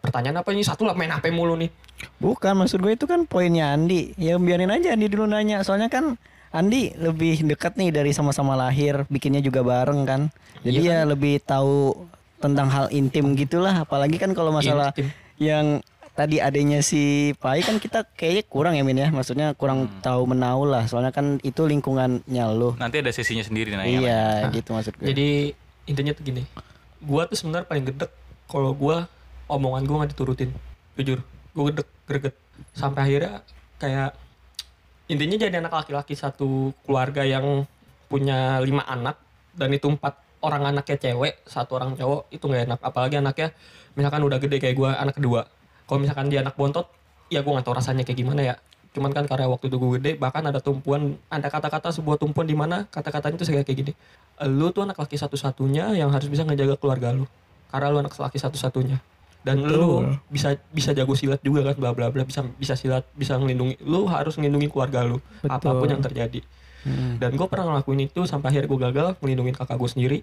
[0.00, 1.68] pertanyaan apa ini satu lah main HP mulu nih.
[2.16, 4.16] Bukan maksud gue itu kan poinnya Andi.
[4.16, 5.60] Ya biarin aja Andi dulu nanya.
[5.60, 6.16] Soalnya kan
[6.52, 10.20] Andi lebih dekat nih dari sama-sama lahir, bikinnya juga bareng kan.
[10.64, 13.84] Jadi Iya ya lebih tahu tentang hal intim gitulah.
[13.84, 15.08] Apalagi kan kalau masalah Intim.
[15.36, 15.80] yang
[16.16, 19.12] tadi adanya si Pai kan kita kayaknya kurang ya Min ya.
[19.12, 20.88] Maksudnya kurang tahu menau lah.
[20.88, 22.74] Soalnya kan itu lingkungannya lo.
[22.80, 25.12] Nanti ada sesinya sendiri nah Iya gitu maksud gue.
[25.12, 25.28] Jadi
[25.86, 26.42] intinya tuh gini,
[27.02, 28.10] gua tuh sebenarnya paling gedek
[28.50, 29.06] kalau gua
[29.46, 30.50] omongan gua nggak diturutin,
[30.98, 31.22] jujur,
[31.54, 32.34] gua gedek, greget,
[32.74, 33.46] sampai akhirnya
[33.78, 34.18] kayak
[35.06, 37.62] intinya jadi anak laki-laki satu keluarga yang
[38.10, 39.14] punya lima anak
[39.54, 43.48] dan itu empat orang anaknya cewek, satu orang cowok itu nggak enak, apalagi anaknya
[43.94, 45.46] misalkan udah gede kayak gua anak kedua,
[45.86, 46.90] kalau misalkan dia anak bontot,
[47.30, 48.54] ya gua nggak tahu rasanya kayak gimana ya.
[48.92, 52.56] Cuman kan karena waktu itu gue gede, bahkan ada tumpuan, ada kata-kata sebuah tumpuan di
[52.56, 53.92] mana kata-katanya tuh kayak gini
[54.48, 57.24] lu tuh anak laki satu-satunya yang harus bisa ngejaga keluarga lu
[57.68, 59.00] karena lu anak laki satu-satunya
[59.44, 60.16] dan lu Betul.
[60.28, 64.04] bisa bisa jago silat juga kan bla bla bla bisa bisa silat bisa ngelindungi lu
[64.08, 65.52] harus ngelindungi keluarga lu Betul.
[65.56, 66.40] apa pun yang terjadi
[66.86, 67.18] Hmm.
[67.18, 70.18] dan gue pernah ngelakuin itu sampai akhirnya gue gagal ngelindungin kakak gue sendiri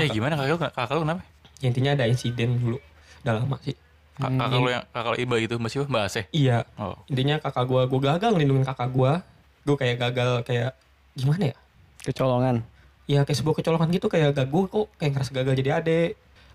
[0.00, 1.22] Eh kakak, gimana kakak lu kakak lu kenapa?
[1.60, 2.78] ya intinya ada insiden dulu
[3.20, 3.76] udah lama sih
[4.16, 5.86] Kak- Kakak lu yang kakak lu iba itu Mbak siapa?
[5.86, 6.24] Mbak Aseh.
[6.30, 6.96] iya Oh.
[7.06, 9.12] intinya kakak gue gue gagal ngelindungin kakak gue
[9.62, 10.72] gue kayak gagal kayak
[11.12, 11.56] gimana ya
[12.02, 12.56] Kecolongan.
[13.04, 16.00] ya kayak sebuah kecolongan gitu kayak gak gue kok kayak ngerasa gagal jadi ade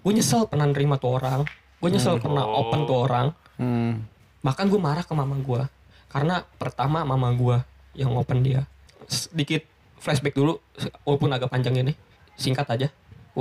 [0.01, 1.45] gue nyesel pernah nerima tuh orang
[1.77, 2.65] gue nyesel pernah Oh.
[2.65, 4.03] open tuh orang Hmm.
[4.39, 5.61] bahkan gue marah ke mama gue
[6.07, 7.57] karena pertama mama gue
[7.93, 8.65] yang open dia
[9.05, 9.61] sedikit
[9.95, 10.57] flashback dulu
[11.03, 11.93] walaupun agak panjang ini
[12.33, 12.87] singkat aja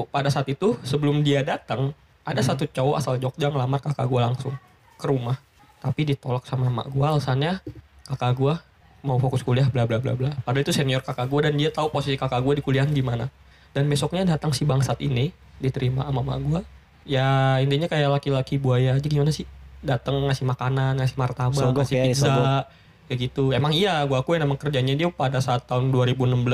[0.06, 4.54] pada saat itu sebelum dia datang ada satu cowok asal Jogja ngelamar kakak gue langsung
[5.00, 5.40] ke rumah.
[5.80, 7.64] Tapi ditolak sama emak gue alasannya
[8.06, 8.54] kakak gue
[9.00, 10.30] mau fokus kuliah bla bla bla bla.
[10.44, 13.32] Padahal itu senior kakak gue dan dia tahu posisi kakak gue di kuliah gimana.
[13.70, 16.62] Dan besoknya datang si bangsat ini diterima sama emak gue
[17.08, 19.48] ya intinya kayak laki-laki buaya aja gimana sih?
[19.80, 22.64] Datang ngasih makanan ngasih martabak Sogok ngasih ya, pizza disogok.
[23.08, 23.44] kayak gitu.
[23.56, 26.44] Emang iya gue akuin emang kerjanya dia pada saat tahun 2016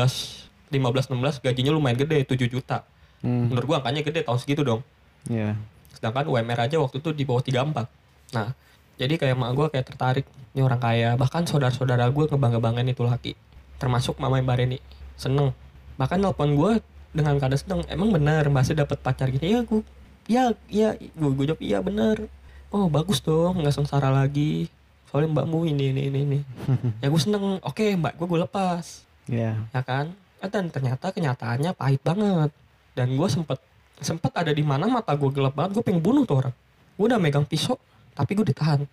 [0.70, 2.86] 15 16 gajinya lumayan gede 7 juta.
[3.24, 3.48] Hmm.
[3.48, 4.84] menurut gue angkanya gede tahun segitu dong
[5.26, 5.58] Ya.
[5.96, 7.88] sedangkan UMR aja waktu itu di bawah 34
[8.36, 8.52] nah
[8.96, 10.26] jadi kayak emak gue kayak tertarik.
[10.56, 11.10] Ini orang kaya.
[11.20, 13.36] Bahkan saudara-saudara gue ngebangga-banggain itu laki.
[13.76, 14.78] Termasuk mama Mbak Reni.
[15.20, 15.52] Seneng.
[16.00, 16.80] Bahkan nelpon gue
[17.12, 17.80] dengan keadaan seneng.
[17.92, 19.84] Emang bener Mbak dapet pacar gini ya gue
[20.26, 22.32] ya ya gue gue jawab iya bener.
[22.72, 23.60] Oh bagus dong.
[23.60, 24.72] Nggak sengsara lagi.
[25.12, 26.38] Soalnya mbakmu ini ini ini ini.
[27.04, 27.60] Ya gue seneng.
[27.60, 28.16] Oke mbak.
[28.16, 29.04] Gue gue lepas.
[29.28, 29.60] Ya.
[29.76, 30.16] ya kan?
[30.40, 32.48] Eh, dan ternyata kenyataannya pahit banget.
[32.96, 33.60] Dan gue sempet
[34.00, 36.54] sempet ada di mana mata gue gelap banget gue pengen bunuh tuh orang.
[36.96, 37.80] Gue udah megang pisau
[38.16, 38.84] tapi gue ditahan.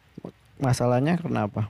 [0.60, 1.68] Masalahnya kenapa?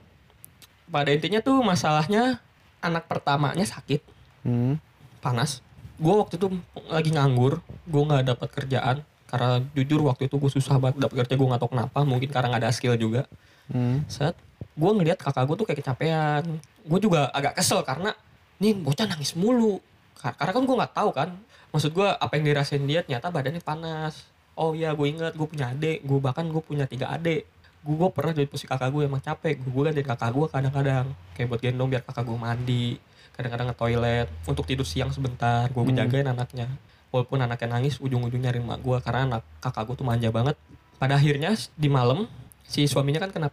[0.84, 2.38] pada intinya tuh masalahnya
[2.78, 4.00] anak pertamanya sakit.
[4.44, 4.76] Hmm.
[5.24, 5.64] panas.
[5.96, 6.52] Gue waktu itu
[6.92, 8.96] lagi nganggur gue nggak dapat kerjaan.
[9.24, 11.98] Karena jujur waktu itu gue susah banget dapat kerja gue nggak tahu kenapa.
[12.04, 13.24] Mungkin karena nggak ada skill juga.
[13.72, 14.04] Hmm.
[14.06, 14.36] set.
[14.76, 16.44] Gue ngeliat kakak gue tuh kayak kecapean.
[16.84, 18.12] Gue juga agak kesel karena
[18.60, 19.80] nih bocah nangis mulu.
[20.20, 21.28] Kar- karena kan gue nggak tahu kan
[21.74, 24.22] maksud gue apa yang dirasain dia ternyata badannya panas.
[24.54, 26.06] Oh iya gue inget gue punya adik.
[26.06, 27.42] Gue bahkan gue punya tiga adik.
[27.82, 29.58] Gue, gue pernah jadi posisi kakak gue emang capek.
[29.58, 31.06] Gue kan dari kakak gue kadang-kadang.
[31.34, 32.88] Kayak buat gendong biar kakak gue mandi.
[33.34, 35.98] Kadang-kadang ke toilet untuk tidur siang sebentar gue Hmm.
[35.98, 36.70] jagain anaknya.
[37.10, 40.54] Walaupun anaknya nangis ujung-ujungnya nyariin mak gue karena anak kakak gue tuh manja banget.
[41.02, 42.30] Pada akhirnya di malam
[42.62, 43.48] si suaminya kan kena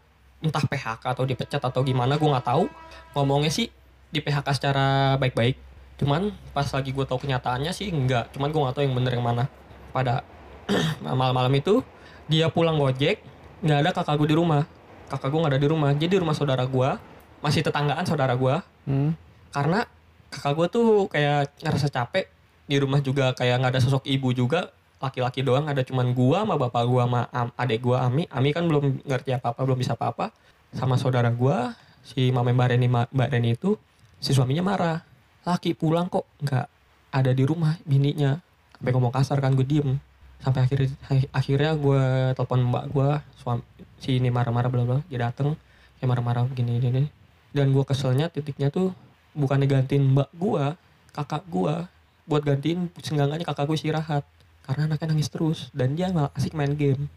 [0.46, 2.70] entah PHK atau dipecat atau gimana gue nggak tahu.
[3.18, 3.74] Ngomongnya sih
[4.14, 5.71] di PHK secara baik-baik
[6.02, 8.34] cuman pas lagi gue tahu kenyataannya sih enggak.
[8.34, 9.46] Cuman gue nggak tahu yang bener yang mana.
[9.94, 10.26] Pada
[11.06, 11.86] malam-malam itu
[12.26, 13.22] dia pulang gojek
[13.62, 14.66] nggak ada kakak gue di rumah.
[15.08, 15.92] Kakak gue nggak ada di rumah.
[15.94, 16.90] Jadi di rumah saudara gue
[17.46, 19.14] masih tetanggaan saudara gue Hmm.
[19.54, 19.86] karena
[20.34, 22.26] kakak gue tuh kayak ngerasa capek.
[22.66, 24.74] Di rumah juga kayak nggak ada sosok ibu juga.
[24.98, 28.30] Laki-laki doang ada cuman gua sama bapak gua sama am- adek gua Ami.
[28.30, 30.30] Ami kan belum ngerti apa-apa belum bisa apa-apa.
[30.74, 31.74] Sama saudara gua
[32.06, 33.78] si mama Mbak Reni Mbak Reni itu
[34.22, 35.02] si suaminya marah
[35.42, 36.68] laki pulang kok nggak
[37.12, 38.40] ada di rumah bininya.
[38.78, 39.98] Sampai ngomong kasar kan gue diem.
[40.42, 40.90] Sampai akhirnya
[41.30, 43.62] akhirnya gue telepon mbak gue suami
[44.02, 45.54] si ini marah-marah bla bla dia dateng.
[46.00, 47.04] Kayak marah-marah begini gini
[47.52, 48.96] dan gue keselnya titiknya tuh
[49.36, 50.66] bukannya gantiin mbak gue
[51.14, 51.76] kakak gue.
[52.26, 54.24] Buat gantiin senggangannya kakak gue istirahat.
[54.62, 55.68] Karena anaknya nangis terus.
[55.74, 57.10] Dan dia malah asik main game.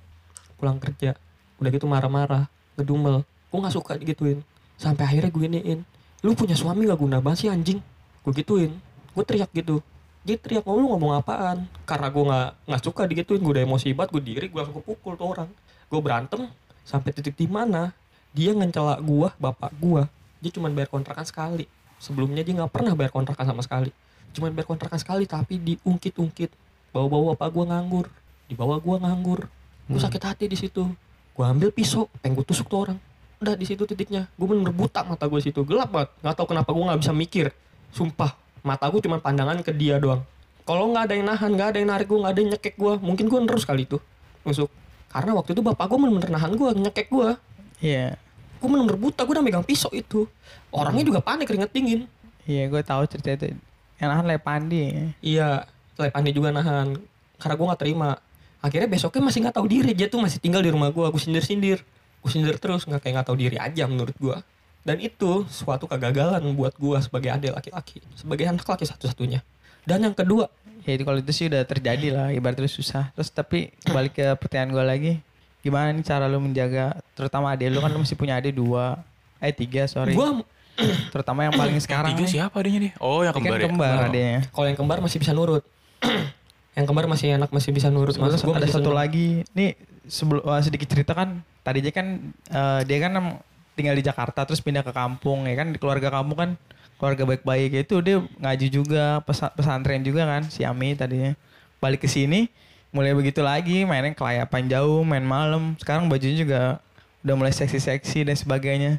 [0.58, 1.14] Pulang kerja.
[1.60, 3.22] Udah gitu marah-marah ngedumel.
[3.52, 4.42] Gue nggak suka digituin.
[4.74, 5.80] Sampai akhirnya gue iniin.
[6.24, 7.84] Lu punya suami gak guna banget sih anjing
[8.24, 8.72] gue gituin.
[9.12, 9.84] Gue teriak gitu.
[10.24, 11.68] Dia teriak "Oh, lu ngomong apaan?
[11.84, 13.44] Karena gue nggak nggak suka digituin.
[13.44, 15.48] Gue udah emosi banget gue diri gue langsung pukul tuh orang.
[15.92, 16.48] Gue berantem
[16.84, 17.92] sampai titik di mana
[18.34, 20.10] dia ngencela gua bapak gua.
[20.42, 21.70] Dia cuma bayar kontrakan sekali.
[22.02, 23.94] Sebelumnya dia nggak pernah bayar kontrakan sama sekali.
[24.34, 26.50] Cuma bayar kontrakan sekali tapi diungkit-ungkit.
[26.90, 28.06] Bawa-bawa bapak gua nganggur.
[28.50, 29.46] Dibawa gua nganggur.
[29.86, 30.84] Gue sakit hati di situ.
[31.32, 32.98] Gua ambil pisau pengen gue tusuk tuh orang.
[33.38, 34.26] Udah di situ titiknya.
[34.34, 35.62] Gue bener buta mata gue situ.
[35.62, 36.10] Gelap banget.
[36.20, 37.46] Nggak tahu kenapa gue nggak bisa mikir
[37.94, 40.20] sumpah mata gue cuma pandangan ke dia doang.
[40.64, 42.92] Kalau nggak ada yang nahan nggak ada yang narik gue nggak ada yang nyekek gue
[42.98, 43.96] mungkin gue terus kali itu
[44.42, 44.68] nusuk.
[45.08, 47.28] Karena waktu itu bapak gue bener-bener nahan gue nyekek gue
[47.84, 48.16] Iya.
[48.58, 50.24] gue bener-bener buta gue udah megang pisau itu.
[50.72, 52.10] Orangnya juga panik keringet dingin
[52.44, 53.56] Iya, gue tahu cerita itu.
[53.96, 54.84] Yang nahan Lepandi.
[55.20, 55.64] iya
[55.96, 56.96] Lepani juga nahan.
[57.40, 58.10] Karena gue nggak terima.
[58.64, 61.44] Akhirnya besoknya masih nggak tahu diri dia tuh masih tinggal di rumah gue gue sindir
[61.44, 61.78] sindir
[62.24, 64.32] gue sindir terus nggak kayak nggak tahu diri aja menurut gue
[64.84, 69.40] dan itu suatu kegagalan buat gue sebagai adik laki-laki sebagai anak laki satu-satunya
[69.84, 70.46] dan yang kedua
[70.84, 73.08] Ya itu kalau itu sih udah terjadi lah, ibaratnya susah.
[73.16, 75.12] Terus tapi balik ke pertanyaan gue lagi,
[75.64, 79.00] gimana nih cara lu menjaga, terutama adik lu kan lu masih punya adik dua,
[79.40, 80.12] eh tiga sorry.
[80.12, 80.44] gue
[81.08, 82.28] Terutama yang paling sekarang nih.
[82.28, 82.92] siapa adanya nih?
[83.00, 83.64] Oh yang kan kembar ya?
[83.64, 84.08] kembar Oh.
[84.12, 84.38] adanya.
[84.52, 85.64] kalau yang kembar masih bisa nurut
[86.76, 90.92] yang kembar masih enak masih bisa nurut gua ada satu lagi, nih sebelum uh, sedikit
[90.92, 92.06] cerita kan, tadi aja kan
[92.52, 93.40] uh, dia kan em-
[93.74, 95.70] tinggal di Jakarta terus pindah ke kampung ya kan?
[95.74, 96.50] Di keluarga kamu kan
[96.96, 101.34] keluarga baik-baik itu dia ngaji juga pesa- pesantren juga kan si Ami tadinya.
[101.82, 102.48] Balik ke sini
[102.94, 105.74] mulai begitu lagi mainnya kelayapan jauh main malam.
[105.76, 106.60] Sekarang bajunya juga
[107.26, 108.92] udah mulai seksi-seksi dan sebagainya.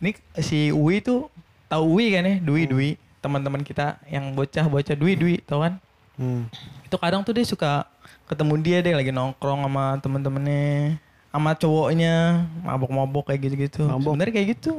[0.00, 1.28] Ini si Uwi tuh
[1.68, 2.36] tahu Uwi kan ya?
[2.40, 2.90] Dwi Dwi.
[3.20, 5.76] Teman-teman kita yang bocah-bocah Dwi Dwi tau kan?
[6.20, 6.52] Hmm.
[6.84, 7.88] itu kadang tuh dia suka
[8.28, 12.14] ketemu dia deh lagi nongkrong sama temen-temennya sama cowoknya
[12.62, 13.86] mabok-mabok kayak gitu-gitu.
[13.86, 14.14] Mabok?
[14.14, 14.72] sebenarnya kayak gitu.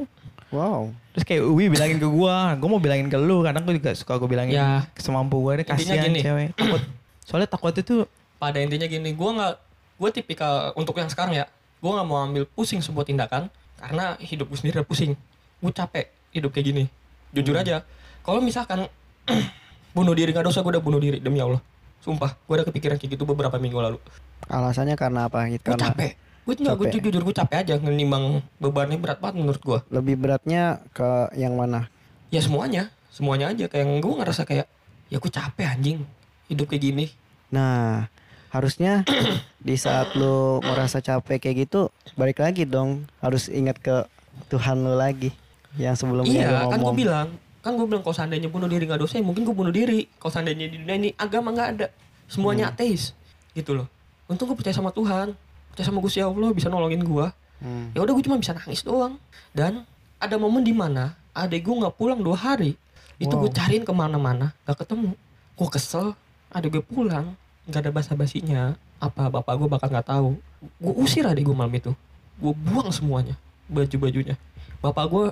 [0.52, 0.92] Wow.
[1.16, 3.40] terus kayak Uwi bilangin ke gua gua mau bilangin ke lu.
[3.40, 4.84] Kadang gua juga suka gua bilangin Ya.
[4.94, 6.20] semampu gua Intinya kasihan gini.
[6.20, 6.48] cewek.
[6.60, 6.82] Takut.
[7.24, 8.04] Soalnya takut itu
[8.36, 9.54] pada intinya gini gue nggak
[9.96, 11.46] gue tipikal untuk yang sekarang ya
[11.78, 13.46] gue nggak mau ambil pusing sebuah tindakan
[13.78, 15.14] karena hidup gue sendiri udah pusing.
[15.56, 16.84] Gue capek hidup kayak gini.
[17.30, 17.86] Jujur aja
[18.20, 18.90] kalau misalkan
[19.96, 21.62] bunuh diri nggak dosa gue udah bunuh diri demi allah.
[22.02, 23.98] Sumpah gue udah kepikiran kayak gitu beberapa minggu lalu.
[24.50, 25.46] Alasannya karena apa?
[25.46, 26.10] Gitu, Karena capek
[26.42, 30.82] gue nggak gue jujur gue capek aja ngenimbang bebannya berat banget menurut gue lebih beratnya
[30.90, 31.86] ke yang mana?
[32.34, 34.66] ya semuanya semuanya aja kayak gue ngerasa kayak
[35.06, 35.98] ya gue capek anjing
[36.50, 37.06] hidup kayak gini
[37.52, 38.08] Nah,
[38.48, 39.04] harusnya
[39.68, 43.04] di saat lu merasa capek kayak gitu, balik lagi dong.
[43.20, 44.08] Harus ingat ke
[44.48, 45.30] Tuhan lu lagi.
[45.76, 47.28] Yang sebelumnya Iya, kan gue bilang,
[47.60, 50.08] kan gue bilang kalau seandainya bunuh diri nggak dosa, ya mungkin gue bunuh diri.
[50.16, 51.86] Kalau seandainya di dunia ini agama nggak ada,
[52.24, 53.12] semuanya ateis,
[53.52, 53.86] gitu loh.
[54.32, 55.36] Untung gue percaya sama Tuhan,
[55.72, 57.26] percaya sama Gusti Allah bisa nolongin gue.
[57.64, 57.88] Hmm.
[57.96, 59.16] Ya udah gue cuma bisa nangis doang.
[59.56, 59.88] Dan
[60.20, 62.76] ada momen di mana adek gue nggak pulang dua hari,
[63.16, 63.56] itu gue Wow.
[63.56, 65.16] cariin ke mana-mana, gak ketemu.
[65.56, 66.12] Gue kesel,
[66.52, 67.32] adek gue pulang,
[67.64, 68.76] nggak ada basa-basinya.
[69.00, 70.28] Apa bapak gue bakal nggak tahu.
[70.78, 71.90] Gue usir adek gue malam itu,
[72.38, 73.34] gue buang semuanya,
[73.66, 74.36] baju-bajunya.
[74.84, 75.24] Bapak gue,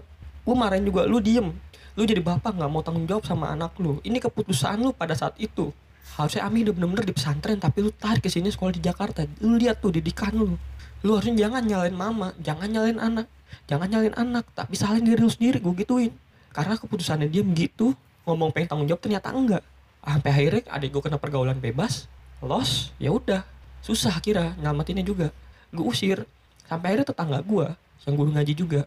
[0.47, 1.53] gue marahin juga, lu diem.
[1.99, 3.99] Lu jadi bapak nggak mau tanggung jawab sama anak lu.
[4.01, 5.75] Ini keputusan lu pada saat itu.
[6.17, 9.25] Harusnya Ami udah bener-bener di pesantren, tapi lu tarik ke sini sekolah di Jakarta.
[9.41, 10.57] Lu lihat tuh didikan lu.
[11.01, 13.27] Lu harusnya jangan nyalain mama, jangan nyalain anak,
[13.65, 16.13] jangan nyalain anak, tapi salahin diri lu sendiri, gue gituin.
[16.53, 17.97] Karena keputusannya dia begitu,
[18.29, 19.65] ngomong pengen tanggung jawab ternyata enggak.
[20.05, 22.05] Sampai akhirnya adik gue kena pergaulan bebas,
[22.45, 23.41] los, ya udah,
[23.81, 25.33] susah kira nyelamatinnya juga.
[25.73, 26.29] Gue usir,
[26.69, 27.67] sampai akhirnya tetangga gue,
[28.05, 28.81] yang guru ngaji juga,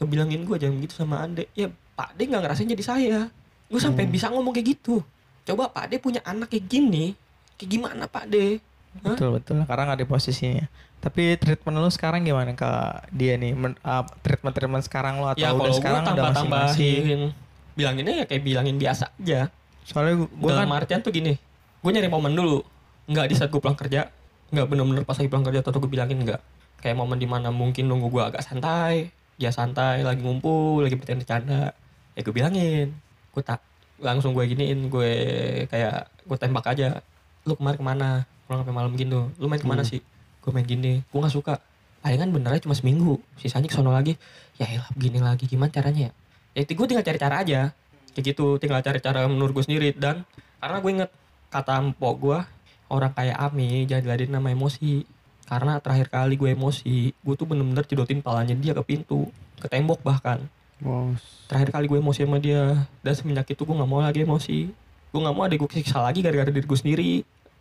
[0.00, 1.46] kebilangin gue jangan gitu sama adek.
[1.54, 3.20] Ya Pak De nggak ngerasain jadi saya.
[3.70, 5.04] Gue sampai bisa ngomong kayak gitu.
[5.50, 7.18] Coba Pak De punya anak kayak gini,
[7.58, 8.62] kayak gimana Pak De?
[9.02, 9.18] Hah?
[9.18, 9.58] betul betul.
[9.66, 10.66] Karena nggak di posisinya.
[11.00, 12.70] Tapi treatment lu sekarang gimana ke
[13.10, 16.94] dia nih Men, uh, treatment treatment sekarang lu atau ya udah sekarang udah tambah masing-masing
[17.00, 17.22] tambahin
[17.72, 19.48] bilanginnya ya kayak bilangin biasa aja.
[19.88, 21.40] Soalnya gue kan dalam artian tuh gini
[21.80, 22.60] gue nyari momen dulu.
[23.08, 24.12] Nggak di saat gue pulang kerja
[24.50, 26.40] nggak bener-bener pas lagi pulang kerja atau gue bilangin nggak.
[26.84, 29.08] Kayak momen di mana mungkin nunggu gue agak santai
[29.40, 31.72] dia santai lagi ngumpul lagi bercanda-canda
[32.12, 32.92] ya gue bilangin.
[33.32, 33.64] Gue tak
[34.00, 35.12] langsung gue giniin gue
[35.68, 37.04] kayak gue tembak aja
[37.44, 38.10] lu kemarin ke mana?
[38.44, 39.30] Pulang sampai malam gitu.
[39.38, 40.02] Lu main ke mana sih?
[40.42, 41.00] Gue main gini.
[41.08, 41.60] Gue nggak suka.
[42.00, 44.16] Palingan benernya cuma seminggu sisanya kesono lagi.
[44.56, 46.12] Ya elah begini lagi gimana caranya ya?
[46.56, 47.60] Ya itu gue tinggal cari cara aja.
[48.16, 49.88] Kayak gitu tinggal cari cara menurut gue sendiri.
[49.96, 50.24] Dan
[50.60, 51.10] karena gue inget
[51.52, 52.38] kata empok gue
[52.90, 55.04] orang kayak Ami jangan diladenin nama emosi.
[55.48, 59.28] Karena terakhir kali gue emosi gue tuh bener-bener cedotin palanya dia ke pintu
[59.60, 60.48] ke tembok bahkan
[60.80, 61.12] Wow.
[61.44, 62.86] terakhir kali gue emosi sama dia.
[63.00, 64.70] Dan semenjak itu gue nggak mau lagi emosi.
[65.10, 67.10] Gue nggak mau ada gue siksa lagi gara-gara diri gue sendiri.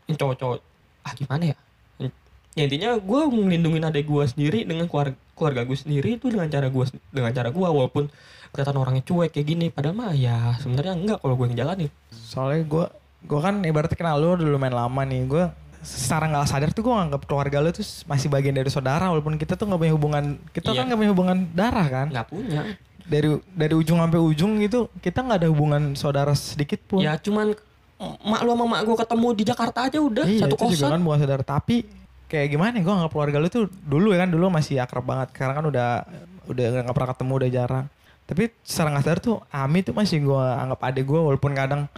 [0.06, 0.58] Yang cowok-cowok
[1.00, 1.58] ah gimana ya?
[2.58, 6.68] Ya intinya gue ngelindungin adik gue sendiri dengan keluarga keluarga gue sendiri itu dengan cara
[6.68, 8.12] gue dengan cara gue walaupun
[8.52, 9.66] kelihatan orangnya cuek kayak gini.
[9.70, 11.90] Padahal mah ya sebenarnya enggak kalau gue ngejalanin.
[12.12, 12.86] Soalnya gue
[13.20, 15.22] gue kan ibaratnya kenal lu dulu main lama nih.
[15.26, 15.44] Gue
[15.80, 19.08] secara nggak sadar tuh gue nganggap keluarga lu tuh masih bagian dari saudara.
[19.08, 20.78] Walaupun kita tuh nggak punya hubungan kita Iya.
[20.78, 22.08] kan nggak punya hubungan darah kan?
[22.12, 22.62] Nggak punya
[23.10, 27.02] dari dari ujung sampai ujung gitu kita nggak ada hubungan saudara sedikit pun.
[27.02, 27.58] Ya cuman
[28.00, 30.94] mak lu sama mak gue ketemu di Jakarta aja udah iya satu itu juga kosan.
[30.94, 31.44] kan bukan saudara.
[31.44, 31.76] Tapi
[32.30, 35.28] kayak gimana ya gue anggap keluarga lu tuh dulu ya kan dulu masih akrab banget.
[35.34, 35.90] Sekarang kan udah
[36.46, 37.86] udah nggak pernah ketemu udah jarang.
[38.30, 41.90] Tapi secara nggak sadar tuh Ami tuh masih gue anggap adik gue walaupun kadang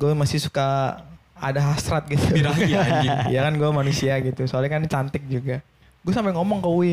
[0.00, 0.98] gue masih suka
[1.36, 2.24] ada hasrat gitu.
[2.32, 3.36] Birahi, anjing.
[3.36, 4.48] ya kan gue manusia gitu.
[4.48, 5.60] Soalnya kan cantik juga.
[6.00, 6.92] Gue sampai ngomong ke Wi.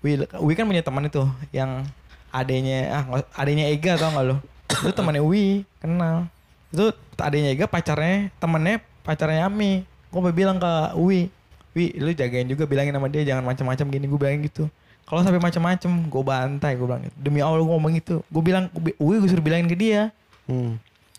[0.00, 1.20] Wi, Wi kan punya teman itu
[1.52, 1.84] yang
[2.30, 4.38] adanya ah adanya Ega tau gak lo
[4.70, 6.30] itu temannya Wi kenal.
[6.70, 9.82] Itu adanya Ega pacarnya temennya pacarnya Ami.
[10.10, 11.30] Gue mau bilang ke Wi
[11.74, 14.04] Wi lu jagain juga bilangin sama dia jangan macam-macam gini.
[14.06, 14.64] Gue bilangin gitu.
[15.06, 17.16] Kalau sampai macam-macam gue bantai gue bilang gitu.
[17.18, 18.22] demi Allah gue ngomong itu.
[18.30, 20.14] Gue bilang Wi gue suruh bilangin ke dia.
[20.46, 20.78] Hmm.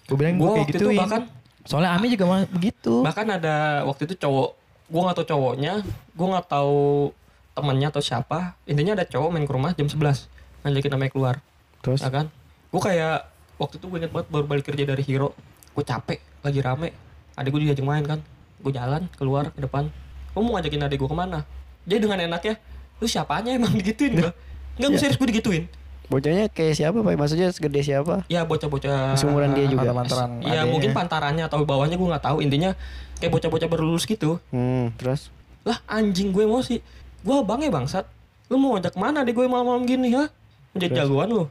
[0.09, 1.21] gue bilang gue Gua kayak waktu itu gituin bahkan
[1.63, 2.99] soalnya Ami juga mah begitu.
[2.99, 3.55] Bahkan ada
[3.87, 4.49] waktu itu cowok
[4.91, 7.15] gue nggak tahu cowoknya gue nggak tahu
[7.55, 8.59] temannya atau siapa.
[8.67, 11.35] Intinya ada cowok main ke rumah jam 11 ngajakin namanya keluar.
[11.81, 11.99] Terus?
[12.01, 12.29] Ya kan?
[12.69, 15.33] Gue kayak waktu itu gue inget banget baru balik kerja dari Hero.
[15.73, 16.89] Gue capek lagi rame.
[17.37, 18.19] Adik gue diajak main kan.
[18.61, 19.89] Gue jalan keluar ke depan.
[20.31, 21.43] Gue mau ngajakin adik gue ke mana?
[21.85, 22.61] Dia dengan enaknya
[23.01, 24.29] lu siapanya emang digituin gue
[24.77, 25.65] nggak gue serius gue digituin.
[26.07, 27.15] Bocahnya kayak siapa pak?
[27.17, 28.27] Maksudnya segede siapa?
[28.27, 29.89] ya bocah-bocah Seumuran dia juga.
[29.89, 32.37] Ada mantaran ya mungkin pantarannya atau bawahnya gue nggak tahu.
[32.45, 32.77] Intinya
[33.17, 34.37] kayak bocah-bocah baru lulus gitu.
[34.53, 34.93] Hmm.
[34.95, 35.33] Terus?
[35.61, 36.81] lah anjing gue emosi.
[37.21, 38.05] Gue bangnya bangsat.
[38.49, 40.27] Lu mau ngajak mana adik gue malam-malam gini ha
[40.71, 41.43] menjadi jagoan lu.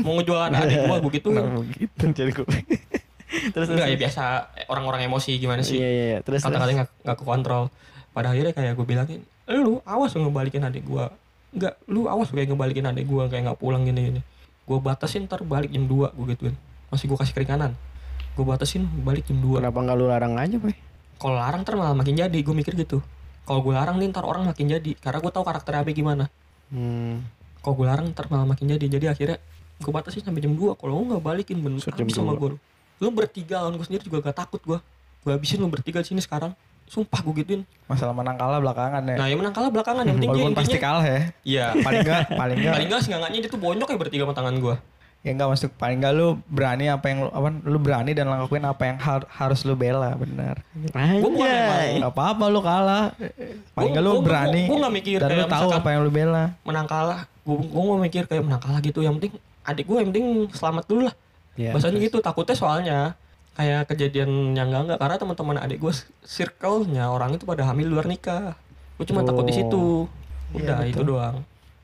[0.00, 1.44] Mau ngejualan adik gue gue gituin.
[1.74, 2.46] Gitu jadi gue.
[3.28, 4.22] terus enggak ya biasa
[4.56, 5.76] eh, orang-orang emosi gimana sih?
[5.76, 6.18] Iya iya iya.
[6.20, 6.48] Terus terus.
[6.48, 7.64] kata-katanya nggak nggak kekontrol.
[8.12, 11.04] Pada akhirnya kayak gue bilangin "Eh, lu awas lu ngebalikin adik gue
[11.48, 14.20] enggak lu awas kayak ngebalikin adik gue kayak nggak pulang gini gini.
[14.64, 16.54] Gue batasin ntar balik jam 2 gue gituin.
[16.88, 17.72] Masih gue kasih keringanan.
[18.36, 20.76] Gue batasin balik jam 2 Kenapa nggak lu larang aja pak?
[21.18, 23.02] kalau larang ntar malah makin jadi gue mikir gitu.
[23.42, 24.94] Kalau gue larang nih ntar orang makin jadi.
[24.94, 26.30] Karena gue tahu karakter Abi gimana.
[26.70, 27.26] Hmm.
[27.60, 28.86] Kalau gue larang ntar malah makin jadi.
[28.86, 29.38] Jadi akhirnya
[29.78, 32.42] gue batasin sampai jam 2 kalau lu nggak balikin bener jam habis sama 2.
[32.42, 32.50] gue
[32.98, 34.78] lu bertiga lawan gue sendiri juga gak takut gue
[35.22, 36.54] gue habisin lu bertiga di sini sekarang.
[36.88, 37.62] Sumpah gue gituin.
[37.84, 39.16] Masalah menang kalah belakangan ya.
[39.20, 40.02] Nah yang menang kalah belakangan.
[40.08, 41.20] Yang penting dia walaupun pasti intinya kalah ya.
[41.44, 41.66] Iya.
[41.84, 44.76] Paling enggak paling enggak paling enggak seenggaknya dia tuh bonyok ya bertiga sama tangan gue
[45.18, 48.62] ya enggak masuk paling enggak lu berani apa yang lu apa lu berani dan lakuin
[48.62, 50.62] apa yang har- harus lu bela benar.
[50.94, 51.48] Gua bukan
[51.98, 53.12] Nggak apa-apa lu kalah.
[53.74, 56.10] Paling enggak lu Gua- berani gua- gua nggak mikir dan lu tahu apa yang lu
[56.10, 56.44] bela.
[56.62, 59.00] menang kalah gue gue mau mikir kayak menang kalah gitu.
[59.00, 59.32] Yang penting
[59.64, 61.14] adik gue yang penting selamat dulu lah.
[61.58, 61.74] Iya.
[61.74, 62.98] bahasanya gitu takutnya soalnya
[63.52, 68.06] kayak kejadian yang enggak enggak karena teman-teman adik gue circle-nya orang itu pada hamil luar
[68.06, 68.54] nikah.
[68.94, 70.06] Gue cuma takut di situ.
[70.48, 71.10] Iya, udah itu betul.
[71.12, 71.36] doang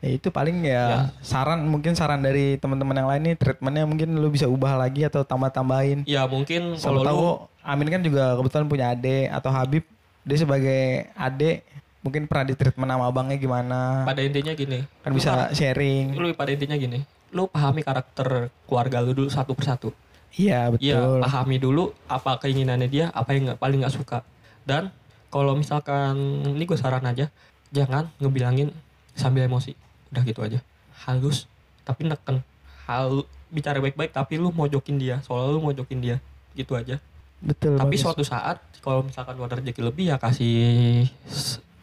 [0.04, 0.98] ya itu paling ya, Ya.
[1.24, 5.24] saran mungkin saran dari teman-teman yang lain nih treatmentnya mungkin lu bisa ubah lagi atau
[5.24, 7.32] tambah-tambahin ya mungkin Kalau kalau tahu lu
[7.64, 9.88] Amin kan juga kebetulan punya adik atau Habib
[10.20, 11.64] dia sebagai adik
[12.04, 16.28] mungkin pernah di treatment sama abangnya gimana pada intinya gini kan lu bisa sharing lu
[16.36, 17.00] pada intinya gini
[17.32, 19.88] lu pahami karakter keluarga lu dulu satu persatu
[20.36, 24.26] iya Iya, betul pahami dulu apa keinginannya dia, apa yang nggak paling nggak suka.
[24.66, 24.90] Dan
[25.30, 27.30] kalau misalkan ini gue saran aja,
[27.70, 28.74] jangan ngebilangin
[29.14, 29.78] sambil emosi.
[30.14, 30.62] Udah gitu aja.
[31.02, 31.50] Halus
[31.82, 32.46] tapi neken.
[32.86, 36.16] Hal bicara baik-baik tapi lu mojokin dia, soalnya lu mojokin dia.
[36.54, 37.02] Gitu aja.
[37.44, 38.00] betul tapi bagus.
[38.00, 41.04] suatu saat kalau misalkan lu ada rezeki lebih ya kasih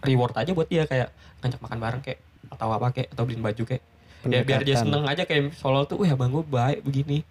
[0.02, 1.14] reward aja buat dia kayak
[1.46, 3.84] ngajak makan bareng kayak atau apa kayak atau beliin baju kayak
[4.26, 7.22] ya biar dia seneng aja kayak soalnya tuh wah abang gue baik begini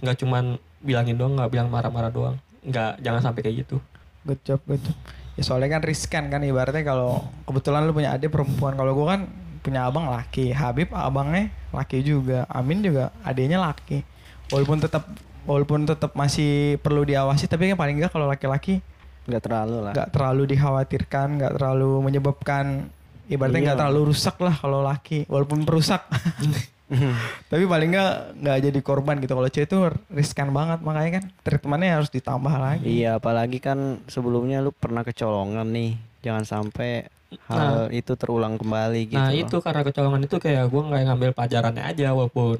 [0.00, 3.76] nggak cuman bilangin doang nggak bilang marah-marah doang nggak jangan sampai kayak gitu
[4.24, 4.96] good job good job
[5.36, 9.20] ya soalnya kan riskan kan ibaratnya kalau kebetulan lu punya adik perempuan kalau gua kan
[9.64, 14.04] punya abang laki Habib abangnya laki juga Amin juga adiknya laki
[14.46, 15.08] walaupun tetap
[15.42, 18.84] walaupun tetap masih perlu diawasi tapi kan paling enggak kalau laki-laki
[19.24, 19.92] Nggak terlalu lah.
[19.92, 22.92] nggak terlalu dikhawatirkan nggak terlalu menyebabkan
[23.24, 23.82] ibaratnya nggak Iya.
[23.82, 26.04] terlalu rusak lah kalau laki walaupun perusak
[27.46, 29.76] tapi paling nggak nggak jadi korban gitu kalau cewek itu
[30.10, 35.64] riskan banget makanya kan treatmentnya harus ditambah lagi Iya, apalagi kan sebelumnya lu pernah kecolongan
[35.66, 35.96] nih.
[36.20, 37.08] Jangan sampai
[37.44, 39.18] hal itu terulang kembali gitu.
[39.18, 39.40] nah loh.
[39.40, 42.58] itu karena kecolongan itu kayak gue nggak ngambil pelajarannya aja walaupun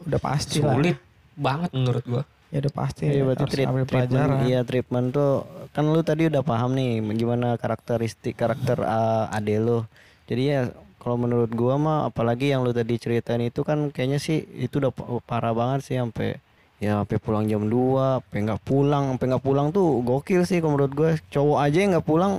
[0.00, 0.96] udah pasti lah sulit
[1.36, 5.32] banget menurut gue ya udah pasti Iya berarti harus treat- treatment, pelajaran iya treatment tuh
[5.70, 9.86] kan lu tadi udah paham nih gimana karakteristik karakter uh, ade lu.
[10.26, 10.60] Jadi ya
[10.98, 14.90] kalau menurut gua mah apalagi yang lu tadi ceritain itu kan kayaknya sih itu udah
[14.90, 16.42] pa- parah banget sih sampai
[16.76, 17.70] ya sampai pulang jam 2,
[18.18, 21.10] sampai nggak pulang, sampai nggak pulang tuh gokil sih kalau menurut gua.
[21.30, 22.32] Cowok aja yang nggak pulang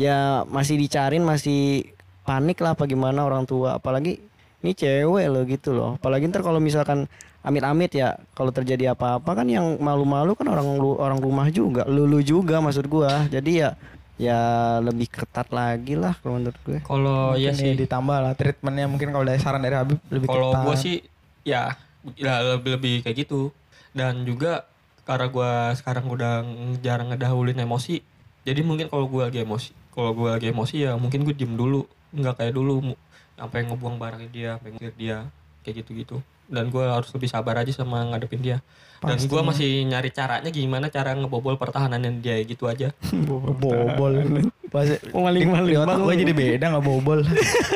[0.00, 1.92] ya masih dicariin masih
[2.24, 4.16] panik lah apa gimana orang tua apalagi
[4.64, 7.04] ini cewek loh gitu loh apalagi ntar kalau misalkan
[7.40, 12.20] amit-amit ya kalau terjadi apa-apa kan yang malu-malu kan orang lu- orang rumah juga lulu
[12.20, 13.70] juga maksud gua jadi ya
[14.20, 14.40] ya
[14.84, 16.78] lebih ketat lagi lah kalau menurut gue.
[16.84, 20.52] Kalau ya Mungkin sih ditambah lah treatmentnya mungkin kalau dari saran dari Habib lebih Kalau
[20.52, 20.64] ketat.
[20.68, 20.96] gue sih
[21.40, 21.72] ya,
[22.20, 23.48] ya lebih lebih kayak gitu.
[23.96, 24.68] Dan juga
[25.08, 26.44] karena gue sekarang udah
[26.84, 28.04] jarang ngedahulin emosi,
[28.44, 31.86] jadi mungkin kalau gue lagi emosi, kalau gue lagi emosi ya mungkin gue diem dulu,
[32.14, 32.94] nggak kayak dulu
[33.34, 35.16] sampai ngebuang barangnya dia, sampai ngusir dia,
[35.66, 36.16] kayak gitu-gitu.
[36.50, 38.58] Dan gue harus lebih sabar aja sama ngadepin dia.
[39.00, 42.92] Dan gue masih nyari caranya gimana cara ngebobol pertahanan dia gitu aja.
[43.28, 44.12] bobol.
[44.68, 46.04] Pas Maling-maling di otak banget.
[46.04, 47.20] gue jadi beda nggak bobol.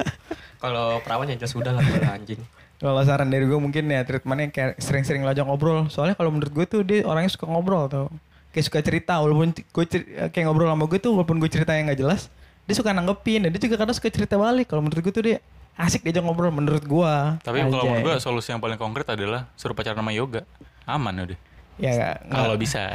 [0.63, 1.85] Kalau perawan ya jelas udah lah
[2.17, 2.41] anjing.
[2.75, 5.89] kalau saran dari gue mungkin ya treatmentnya kayak sering-sering lo ajak ngobrol.
[5.89, 8.13] Soalnya kalau menurut gue tuh dia orangnya suka ngobrol tau.
[8.55, 9.85] Kayak suka cerita walaupun gue
[10.31, 12.31] kayak ngobrol sama gue tuh walaupun gue cerita yang nggak jelas,
[12.65, 14.71] dia suka nanggepin dan dia juga kadang suka cerita balik.
[14.71, 15.43] Kalau menurut gue tuh dia
[15.75, 17.15] asik diajak ngobrol menurut gue.
[17.43, 20.47] Tapi kalau menurut gue solusi yang paling konkret adalah suruh pacaran sama yoga.
[20.87, 21.39] Aman udah.
[21.75, 22.95] Ya Kalau bisa.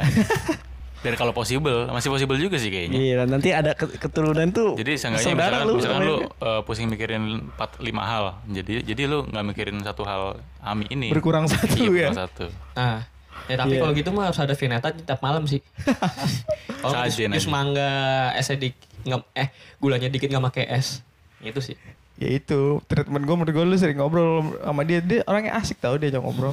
[1.00, 3.00] Dan kalau possible, masih possible juga sih kayaknya.
[3.00, 4.76] Iya, nanti ada ke- keturunan tuh.
[4.76, 8.24] Jadi seenggaknya misalkan, misalkan lu uh, pusing mikirin 4 5 hal.
[8.44, 11.08] Jadi jadi lu nggak mikirin satu hal ami ini.
[11.08, 11.88] Berkurang satu Iya, ya.
[12.12, 12.44] berkurang satu.
[12.76, 13.08] Nah,
[13.46, 13.80] ya tapi Iya.
[13.80, 15.60] kalau gitu mah harus ada vineta tiap malam sih.
[16.80, 17.90] Kalau Sajen jus, jus mangga
[18.32, 21.04] esnya dik, nggak eh gulanya dikit nggak pakai es.
[21.38, 21.76] Itu sih.
[22.16, 25.94] Ya itu treatment gue menurut gue lu sering ngobrol sama dia dia orangnya asik tau
[25.94, 26.52] dia ajak ngobrol.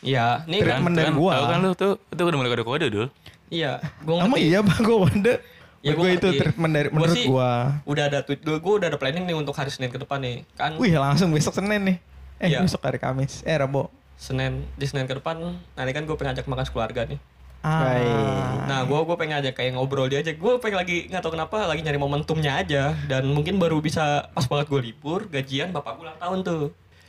[0.00, 0.80] Iya, nih kan.
[0.80, 1.32] Treatment dari kan, gua.
[1.34, 3.06] Tahu kan lu tuh itu udah mulai kode-kode dulu.
[3.48, 4.44] Iya, gua Emang ngerti.
[4.46, 5.36] iya bang gue wonder.
[5.36, 5.40] Ya,
[5.82, 7.50] Ya gua gue itu treatment dari Gua menurut sih- gue.
[7.86, 10.44] Udah ada tweet, gua, gua udah ada planning nih untuk hari Senin ke depan nih.
[10.52, 11.96] Kan Wih langsung besok Senin nih.
[12.38, 12.60] Eh Iya.
[12.60, 13.40] besok hari Kamis.
[13.42, 13.88] Eh Rabu.
[14.20, 15.40] Senin di Senin ke depan,
[15.72, 17.16] nanti kan gue pengen ajak makan keluarga nih.
[17.60, 18.64] Ah.
[18.68, 20.32] Nah, gue gue pengen ajak kayak ngobrol dia aja.
[20.36, 22.92] Gue pengen lagi nggak tahu kenapa lagi nyari momentumnya aja.
[23.08, 26.64] Dan mungkin baru bisa pas banget gue libur, gajian bapak gue ulang tahun tuh.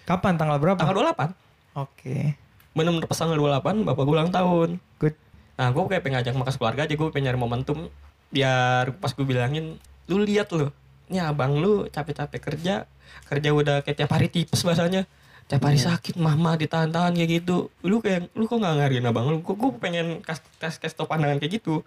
[0.08, 0.80] Kapan tanggal berapa?
[0.80, 1.80] Tanggal 28.
[1.80, 2.36] Oke.
[2.72, 4.70] Bener-bener pas tanggal 28 bapak gue ulang tahun.
[5.00, 5.16] Good.
[5.60, 6.94] Nah, gue kayak pengen ajak makan keluarga aja.
[6.96, 7.78] Gue pengen nyari momentum
[8.32, 9.76] biar pas gue bilangin,
[10.08, 10.72] lu lihat lo,
[11.12, 12.88] ini abang lu capek-capek kerja,
[13.28, 15.04] kerja udah kayak tiap hari tipes bahasanya.
[15.52, 17.68] Tiap hari sakit, mama ditahan-tahan kayak gitu.
[17.84, 19.44] Lu kayak, lu kok nggak ngarin abang lu?
[19.44, 21.84] Kok gue pengen kas kas kas tau pandangan kayak gitu.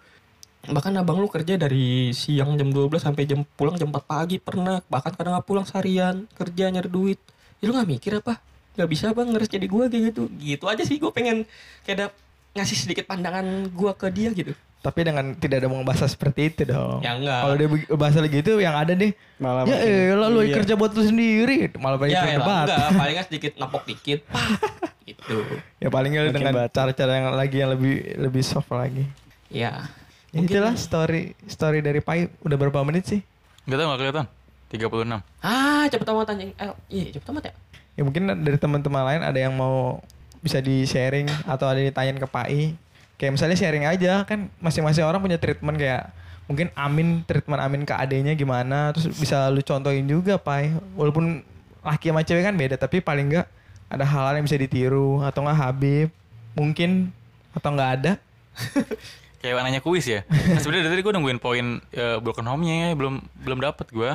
[0.69, 4.85] Bahkan abang lu kerja dari siang jam 12 sampai jam pulang jam 4 pagi pernah.
[4.85, 7.17] Bahkan kadang nggak pulang seharian, kerja nyari duit.
[7.57, 8.37] Ya lu nggak mikir apa?
[8.77, 10.23] Gak bisa bang ngeres jadi gue kayak gitu.
[10.37, 11.49] Gitu aja sih gue pengen
[11.89, 12.07] kayak ada
[12.53, 14.53] ngasih sedikit pandangan gue ke dia gitu.
[14.85, 17.01] Tapi dengan tidak ada bahasa seperti itu dong.
[17.01, 17.41] Ya enggak.
[17.41, 17.67] Kalau dia
[17.97, 19.17] bahasa lagi itu yang ada nih.
[19.41, 20.55] Malah ya makin- elah lu iya.
[20.61, 21.73] kerja buat lu sendiri.
[21.73, 22.65] Malah pengen ya berdebat.
[22.69, 24.19] enggak, paling nggak sedikit napok dikit.
[25.09, 25.37] gitu.
[25.81, 29.09] Ya paling nggak Makin dengan cara-cara yang lagi yang lebih lebih soft lagi.
[29.49, 29.89] Ya.
[30.35, 33.23] Ya, itulah story story dari Pai udah berapa menit sih?
[33.65, 34.25] Gak tau gak kelihatan.
[34.69, 35.23] 36.
[35.39, 36.51] Ah, cepet amat anjing.
[36.59, 37.53] Eh, iya, cepet amat ya.
[37.95, 40.03] Ya mungkin dari teman-teman lain ada yang mau
[40.43, 42.75] bisa di sharing atau ada yang ditanyain ke Pai.
[43.15, 46.11] Kayak misalnya sharing aja kan masing-masing orang punya treatment kayak
[46.45, 50.75] mungkin Amin treatment Amin ke adenya gimana terus bisa lu contohin juga Pai.
[50.93, 51.41] Walaupun
[51.81, 53.47] laki sama cewek kan beda tapi paling enggak
[53.85, 56.09] ada hal-hal yang bisa ditiru atau enggak Habib
[56.53, 57.13] mungkin
[57.51, 58.11] atau enggak ada.
[59.39, 60.25] Kayak nanya kuis ya.
[60.25, 64.11] Nah, sebenarnya dari tadi gue nungguin poin eh, broken home-nya ya, belum belum dapet gue.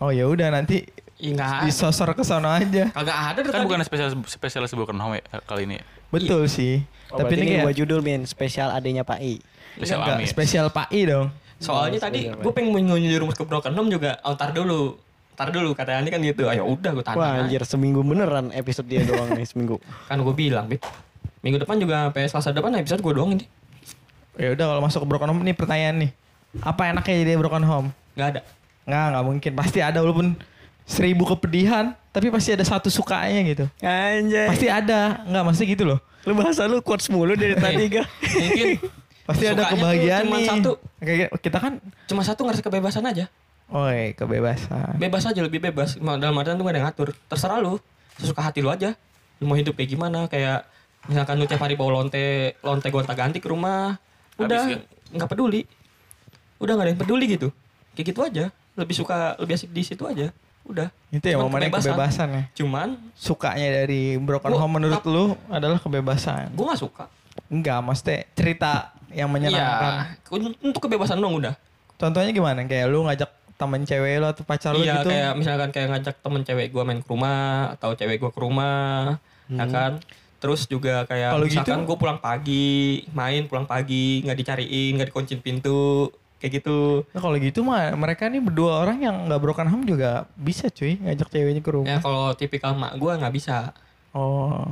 [0.00, 0.88] Oh ya udah nanti
[1.20, 1.68] Iya enggak.
[1.68, 2.88] disosor ke sana aja.
[2.88, 3.64] Kagak ada Kan tadi.
[3.68, 5.76] bukan spesialis spesialis broken home ya kali ini.
[5.76, 5.84] ya?
[6.10, 6.82] Betul sih.
[7.10, 9.42] Oh, tapi ini ini kayak gua judul min spesial adanya Pak I.
[9.78, 11.30] Spesial enggak, spesial Pai dong.
[11.60, 14.16] Soalnya Oh, tadi gue pengen menyerumus ke broken home juga.
[14.24, 14.96] Oh, ntar dulu.
[15.36, 16.48] Ntar dulu kata Andi kan gitu.
[16.48, 17.16] Ayo udah gue tahan.
[17.20, 17.44] Wah aja.
[17.44, 19.76] anjir seminggu beneran episode dia doang nih seminggu.
[20.08, 20.80] Kan gue bilang, Bib.
[21.40, 23.44] Minggu depan juga sampai Selasa depan episode gue doang ini.
[24.40, 26.10] Ya udah kalau masuk ke broken home nih pertanyaan nih.
[26.64, 27.88] Apa enaknya jadi broken home?
[28.16, 28.40] Enggak ada.
[28.88, 29.52] Nggak, nggak mungkin.
[29.52, 30.36] Pasti ada walaupun
[30.88, 33.64] seribu kepedihan, tapi pasti ada satu sukanya gitu.
[33.80, 34.50] Anjay.
[34.50, 35.22] Pasti ada.
[35.26, 35.98] Nggak, maksudnya gitu loh.
[36.26, 38.04] Lu bahasa lu quotes mulu dari tadi ga.
[38.20, 38.68] Mungkin
[39.30, 40.48] Pasti ada kebahagiaan cuma nih.
[40.50, 40.72] satu.
[40.98, 41.72] Kayak kita kan,
[42.10, 43.30] cuma satu ngerasa kebebasan aja.
[43.70, 44.98] oi kebebasan.
[44.98, 45.94] Bebas aja lebih bebas.
[45.94, 47.08] Dalam artian tuh gak ada yang ngatur.
[47.30, 47.78] Terserah lu.
[48.18, 48.98] Sesuka hati lu aja.
[49.38, 50.26] Lu mau hidup kayak gimana?
[50.26, 50.66] Kayak
[51.06, 53.94] misalkan lu tiap hari bawa lonte lonte gonta ganti ke rumah.
[54.34, 54.82] Udah
[55.14, 55.62] nggak peduli.
[56.58, 57.54] Udah nggak ada yang peduli gitu.
[57.94, 58.44] Kayak gitu aja.
[58.74, 60.34] Lebih suka lebih asik di situ aja.
[60.70, 60.88] Udah.
[61.10, 62.42] Itu ya momennya kebebasan ya.
[62.54, 66.50] Cuman Sukanya dari broken Gua- home menurut lu adalah kebebasan.
[66.50, 67.04] gue nggak suka.
[67.46, 68.72] Enggak, maksudnya cerita
[69.10, 70.14] yang menyenangkan.
[70.22, 70.54] Iya.
[70.62, 71.58] Untuk kebebasan dong udah.
[71.96, 72.62] Contohnya gimana?
[72.62, 75.12] Kayak lu ngajak temen cewek lu atau pacar lu iya gitu.
[75.12, 79.20] kayak misalkan kayak ngajak temen cewek gua main ke rumah atau cewek gua ke rumah
[79.46, 80.00] ya kan
[80.40, 82.72] terus juga kayak Kalau misalkan gitu- gua pulang pagi
[83.12, 86.08] main pulang pagi nggak dicariin nggak dikuncin pintu
[86.40, 90.24] kayak gitu Nah, kalau gitu mah mereka nih berdua orang yang nggak broken home juga
[90.34, 91.86] bisa cuy ngajak ceweknya ke rumah.
[91.86, 93.76] ya kalau tipikal mak gua nggak bisa
[94.10, 94.66] Oh.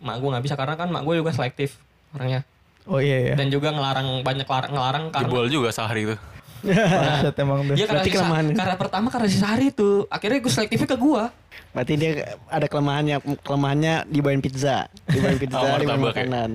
[0.00, 1.76] mak gua nggak bisa karena kan mak gua juga selektif
[2.10, 2.42] orangnya
[2.84, 3.34] Oh iya ya.
[3.36, 6.16] dan juga ngelarang banyak larang ngelarang karena Jebol juga sehari itu.
[6.62, 7.74] Bangsat emang tuh.
[7.74, 8.54] Dia karena, Berarti kelemahannya.
[8.54, 10.04] karena pertama karena si Sari tuh.
[10.06, 11.32] Akhirnya gue selektifnya ke gua.
[11.70, 12.10] Berarti dia
[12.46, 16.06] ada kelemahannya kelemahannya dibawain pizza, dibawain pizza, Oh, dibawain ya?
[16.10, 16.50] makanan.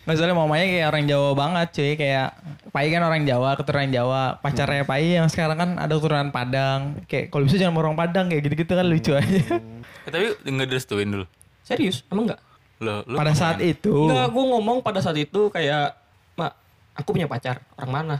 [0.00, 2.28] Nggak soalnya mamanya kayak orang Jawa banget cuy Kayak
[2.72, 7.28] Pai kan orang Jawa, keturunan Jawa Pacarnya Pai yang sekarang kan ada keturunan Padang Kayak
[7.28, 9.60] kalau bisa jangan orang Padang kayak gitu-gitu kan lucu aja
[10.00, 11.28] Eh, tapi nggak direstuin dulu.
[11.60, 12.00] Serius?
[12.08, 12.40] Emang enggak?
[12.80, 15.92] Lo, lo Pada saat itu Enggak, gue ngomong pada saat itu kayak,
[16.32, 16.52] Mak,
[16.96, 17.60] aku punya pacar.
[17.76, 18.16] Orang mana?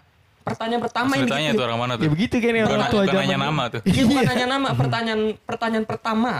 [0.51, 2.11] Pertanyaan pertama yang Ceritanya bikin- tuh orang mana Ya tuh?
[2.11, 3.81] begitu kan ya Bukan, orang tua nanya nama tuh.
[3.85, 6.33] Iya bukan nanya nama, pertanyaan pertanyaan pertama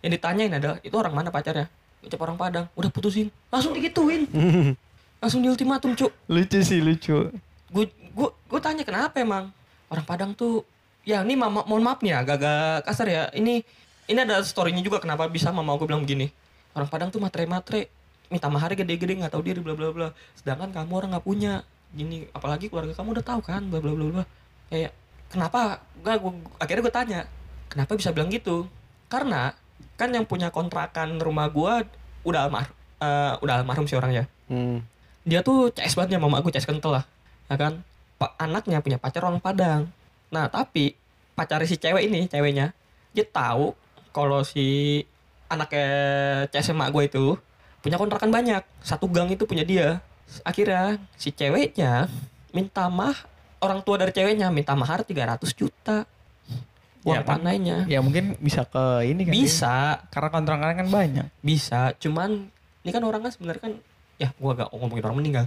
[0.00, 1.66] yang ditanyain adalah itu orang mana pacarnya?
[2.00, 4.24] Ucap orang Padang, udah putusin, langsung digituin,
[5.20, 6.08] langsung di ultimatum cuk.
[6.26, 7.28] Lucu sih lucu
[7.68, 9.52] Gue gue gue tanya kenapa emang
[9.86, 10.64] orang Padang tuh,
[11.02, 13.22] ya ini mama, mohon maaf nih ya, agak-agak kasar ya.
[13.30, 13.60] Ini
[14.06, 16.32] ini ada storynya juga kenapa bisa mama gue bilang begini.
[16.72, 17.92] Orang Padang tuh matre-matre,
[18.26, 20.08] minta mahar gede-gede nggak tahu diri bla bla bla.
[20.34, 21.62] Sedangkan kamu orang nggak punya.
[21.90, 24.24] Gini, apalagi keluarga kamu udah tahu kan, bla bla bla bla.
[24.70, 24.94] Kayak
[25.30, 25.82] kenapa?
[26.00, 26.32] Gak, gua,
[26.62, 27.20] akhirnya gue tanya,
[27.70, 28.66] kenapa bisa bilang gitu?
[29.10, 29.54] Karena
[29.98, 31.84] kan yang punya kontrakan rumah gua
[32.24, 32.70] udah almar,
[33.00, 34.30] eh, udah almarhum si orangnya.
[34.46, 34.84] Hmm.
[35.24, 37.04] Dia tuh CS banget ya mama gue CS kental lah,
[37.48, 37.82] ya kan?
[38.20, 39.88] Pak anaknya punya pacar orang Padang.
[40.32, 40.96] Nah tapi
[41.34, 42.72] pacar si cewek ini, ceweknya,
[43.16, 43.72] dia tahu
[44.10, 45.00] kalau si
[45.50, 45.90] anaknya
[46.54, 47.26] CS emak gue itu
[47.80, 50.04] punya kontrakan banyak, satu gang itu punya dia.
[50.42, 52.06] Akhirnya si ceweknya
[52.50, 53.14] minta mah
[53.60, 56.08] orang tua dari ceweknya minta mahar 300 juta.
[57.00, 57.40] Uang Ya kan?
[57.40, 57.76] panainya.
[57.88, 59.76] Ya mungkin bisa ke ini kan Bisa,
[60.12, 61.96] Karena kontrakan kan banyak bisa.
[61.96, 62.52] Cuman
[62.84, 63.72] ini kan orang kan sebenarnya kan
[64.20, 65.44] ya gua gak ngomongin orang meninggal.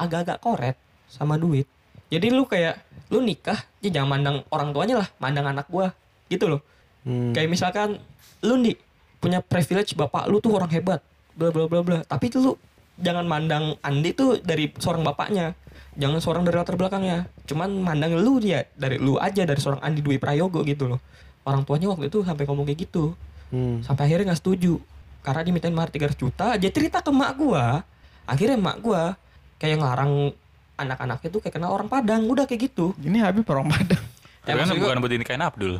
[0.00, 0.76] Agak-agak koret
[1.12, 1.68] sama duit.
[2.08, 2.80] Jadi lu kayak
[3.12, 5.92] lu nikah, ya jangan mandang orang tuanya lah, mandang anak gua.
[6.32, 6.64] Gitu loh.
[7.04, 7.36] Hmm.
[7.36, 8.00] Kayak misalkan
[8.40, 8.76] lu nih
[9.20, 11.04] punya privilege bapak lu tuh orang hebat,
[11.36, 11.98] bla bla bla bla.
[12.04, 12.52] Tapi itu lu
[12.96, 15.54] jangan mandang Andi tuh dari seorang bapaknya.
[15.94, 17.30] Jangan seorang dari latar belakangnya.
[17.46, 21.00] Cuman mandang lu dia dari lu aja dari seorang Andi Dwi Prayogo gitu loh.
[21.46, 23.14] Orang tuanya waktu itu sampai ngomong kayak gitu.
[23.54, 23.78] Hmm.
[23.86, 24.82] Sampai akhirnya nggak setuju.
[25.24, 27.86] Karena dimintain mahar 300 juta, dia cerita ke mak gua.
[28.26, 29.14] Akhirnya mak gua
[29.56, 30.34] kayak ngelarang
[30.74, 32.92] anak-anaknya tuh kayak kenal orang Padang, udah kayak gitu.
[32.98, 34.02] Ini Habib orang Padang
[34.44, 35.74] kan gua- bukan buat dinikahin Abdul.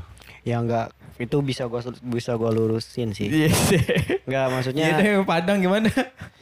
[0.45, 3.31] Ya enggak itu bisa gua bisa gua lurusin sih.
[3.31, 3.83] Iya sih
[4.27, 5.89] Enggak maksudnya Iya deh Padang gimana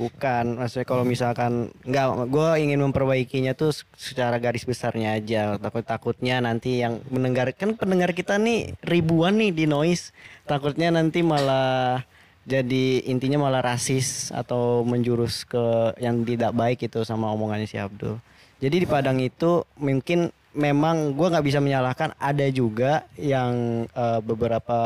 [0.01, 5.61] bukan maksudnya kalau misalkan enggak gua ingin memperbaikinya tuh secara garis besarnya aja.
[5.61, 10.17] Takut takutnya nanti yang mendengar kan pendengar kita nih ribuan nih di noise.
[10.49, 12.03] Takutnya nanti malah
[12.43, 18.19] jadi intinya malah rasis atau menjurus ke yang tidak baik itu sama omongannya si Abdul.
[18.59, 24.79] Jadi di Padang itu mungkin memang gua nggak bisa menyalahkan ada juga yang eh, beberapa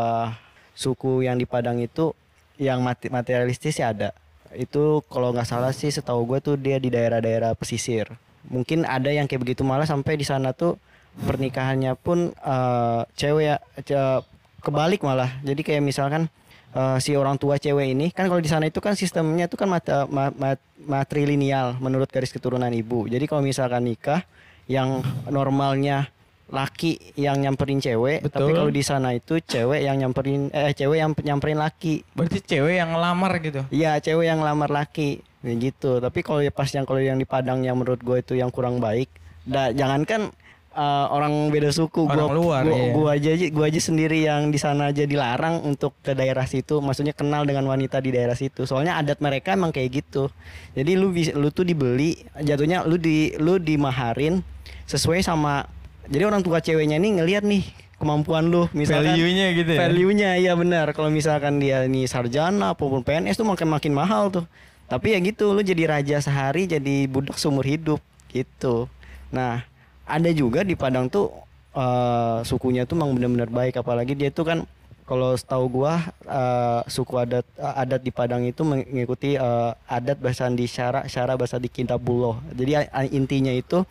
[0.77, 2.13] suku yang di Padang itu
[2.61, 4.11] yang mati- materialistis ya ada.
[4.55, 8.09] Itu kalau nggak salah sih setahu gue tuh dia di daerah-daerah pesisir.
[8.47, 10.79] Mungkin ada yang kayak begitu malah sampai di sana tuh
[11.27, 14.23] pernikahannya pun eh, cewek ya ce-
[14.63, 15.33] kebalik malah.
[15.45, 16.29] Jadi kayak misalkan
[16.73, 19.69] eh, si orang tua cewek ini kan kalau di sana itu kan sistemnya itu kan
[19.69, 23.09] mata, ma- ma- matrilineal menurut garis keturunan ibu.
[23.11, 24.25] Jadi kalau misalkan nikah
[24.67, 26.11] yang normalnya
[26.47, 28.59] laki yang nyamperin cewek, tapi Betul.
[28.63, 32.07] kalau di sana itu cewek yang nyamperin eh cewek yang nyamperin laki.
[32.15, 35.19] Berarti cewek yang ngelamar gitu Iya, cewek yang lamar laki.
[35.43, 35.99] Ya gitu.
[35.99, 38.79] Tapi kalau ya pas yang kalau yang di Padang yang menurut gue itu yang kurang
[38.79, 39.11] baik,
[39.43, 40.31] da, jangankan
[40.77, 42.93] eh, orang beda suku, Orang gua, luar, gua, iya.
[42.93, 47.17] gua aja gua aja sendiri yang di sana aja dilarang untuk ke daerah situ, maksudnya
[47.17, 48.69] kenal dengan wanita di daerah situ.
[48.69, 50.29] Soalnya adat mereka emang kayak gitu.
[50.77, 54.45] Jadi lu bisa lu tuh dibeli, jatuhnya lu di lu dimaharin
[54.87, 55.67] sesuai sama
[56.07, 57.67] jadi orang tua ceweknya nih ngelihat nih
[57.97, 59.79] kemampuan lu misalkan Value-nya gitu ya?
[59.83, 64.45] value-nya iya benar kalau misalkan dia nih sarjana ataupun PNS tuh makin makin mahal tuh
[64.87, 67.99] tapi ya gitu lu jadi raja sehari jadi budak seumur hidup
[68.31, 68.87] gitu
[69.33, 69.67] nah
[70.07, 71.35] ada juga di Padang tuh
[71.75, 74.59] eh, sukunya tuh memang benar-benar baik apalagi dia tuh kan
[75.07, 80.67] kalau setahu gua eh, suku adat adat di Padang itu mengikuti eh, adat bahasa di
[80.71, 83.83] syara syara bahasa di Kitabullah jadi a- intinya itu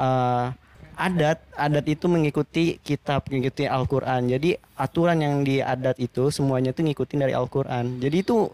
[0.00, 0.46] eh,
[0.98, 4.26] adat adat itu mengikuti kitab mengikuti Al-Qur'an.
[4.26, 8.02] Jadi aturan yang di adat itu semuanya tuh ngikutin dari Al-Qur'an.
[8.02, 8.50] Jadi itu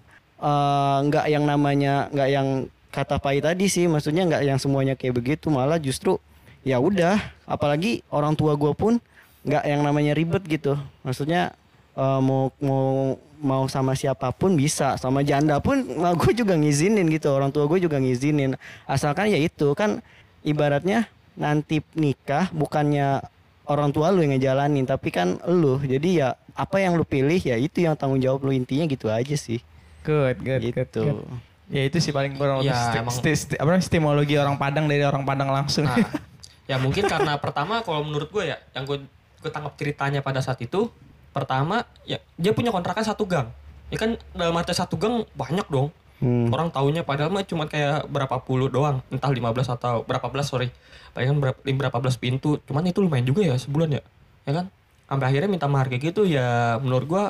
[1.08, 5.48] nggak yang namanya nggak yang kata Pai tadi sih, maksudnya nggak yang semuanya kayak begitu,
[5.48, 6.20] malah justru
[6.64, 8.96] ya udah, apalagi orang tua gue pun
[9.44, 10.74] nggak yang namanya ribet gitu.
[11.00, 11.52] Maksudnya
[11.94, 15.84] eh, mau mau mau sama siapa pun bisa, sama janda pun
[16.16, 18.56] gue juga ngizinin gitu, orang tua gue juga ngizinin.
[18.84, 20.00] Asalkan ya itu kan
[20.40, 21.04] ibaratnya
[21.34, 23.20] nanti nikah bukannya
[23.64, 27.56] orang tua lu yang ngejalanin tapi kan lu jadi ya apa yang lu pilih ya
[27.56, 29.58] itu yang tanggung jawab lu intinya gitu aja sih
[30.04, 31.26] Good, good, good, gitu good.
[31.72, 34.84] Ya itu sih paling kurang Ya, sti- emang- sti- sti- apa namanya, stimologi orang Padang
[34.84, 35.88] dari orang Padang langsung.
[35.88, 35.96] Nah,
[36.64, 39.04] Ya mungkin karena pertama kalau menurut gue ya, yang gue
[39.44, 40.88] gue tangkap ceritanya pada saat itu,
[41.34, 43.52] pertama ya dia punya kontrakan satu gang.
[43.92, 45.92] Ya kan dalam arti satu gang banyak dong.
[46.24, 46.48] Hmm.
[46.48, 50.72] Orang taunya padahal mah cuma kayak berapa puluh doang, entah 15 atau berapa belas sorry.
[51.12, 54.02] Bayangkan berapa, berapa belas pintu, cuman itu lumayan juga ya sebulan ya.
[54.48, 54.66] Ya kan?
[55.04, 57.24] Sampai akhirnya minta mahar kayak gitu ya menurut gua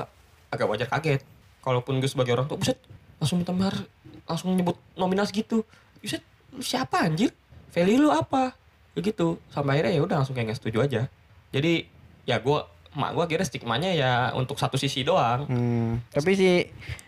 [0.54, 1.26] agak wajar kaget.
[1.64, 2.76] Kalaupun gue sebagai orang tua, buset
[3.18, 3.88] langsung minta mahar,
[4.28, 5.64] langsung nyebut nominal segitu.
[5.98, 6.20] Buset,
[6.52, 7.32] lu siapa anjir?
[7.72, 8.52] Value lu apa?
[8.94, 9.36] Begitu.
[9.50, 11.02] Sampai akhirnya ya udah langsung kayak nggak setuju aja.
[11.50, 11.86] Jadi
[12.24, 15.46] ya gua mak gua kira stigmanya ya untuk satu sisi doang.
[15.50, 16.00] Hmm.
[16.14, 16.48] Tapi si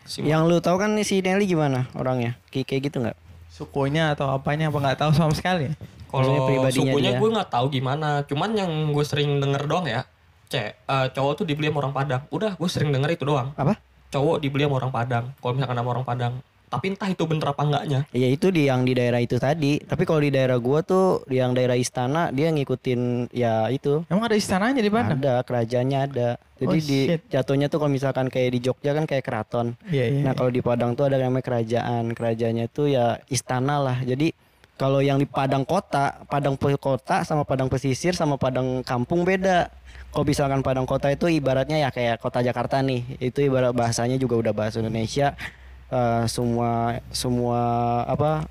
[0.07, 2.39] Si yang lu tahu kan si Nelly gimana orangnya?
[2.55, 3.18] Kayak kayak gitu nggak?
[3.51, 5.74] Sukunya atau apanya apa nggak tahu sama sekali.
[6.07, 7.18] Kalau pribadinya sukunya dia.
[7.18, 8.22] gue nggak tahu gimana.
[8.30, 10.07] Cuman yang gue sering denger doang ya,
[10.47, 12.22] cek eh, cowok tuh dibeli sama orang Padang.
[12.30, 13.51] Udah, gue sering denger itu doang.
[13.59, 13.74] Apa?
[14.14, 15.24] Cowok dibeli sama orang Padang.
[15.43, 16.34] Kalau misalkan sama orang Padang.
[16.67, 18.01] Tapi entah itu bener apa enggaknya.
[18.11, 19.79] Ya itu di yang di daerah itu tadi.
[19.79, 24.03] Tapi kalau di daerah gua tuh di yang daerah istana dia ngikutin ya itu.
[24.11, 25.14] Emang ada istananya di mana?
[25.14, 26.29] Ada kerajaannya ada.
[26.57, 27.21] Jadi Oh, di shit.
[27.31, 29.77] jatuhnya tuh kalau misalkan kayak di Jogja kan kayak keraton.
[29.87, 30.23] Iya iya.
[30.27, 32.11] Nah kalau di Padang tuh ada yang namanya kerajaan.
[32.17, 33.99] Kerajaannya tuh ya istana lah.
[34.03, 34.35] Jadi
[34.77, 39.71] kalau yang di Padang kota, Padang kota sama Padang pesisir sama Padang kampung beda.
[40.11, 43.05] Kalau misalkan Padang kota itu ibaratnya ya kayak kota Jakarta nih.
[43.21, 45.37] Itu ibarat bahasanya juga udah bahasa Indonesia.
[45.87, 47.61] Eh, semua semua
[48.11, 48.43] apa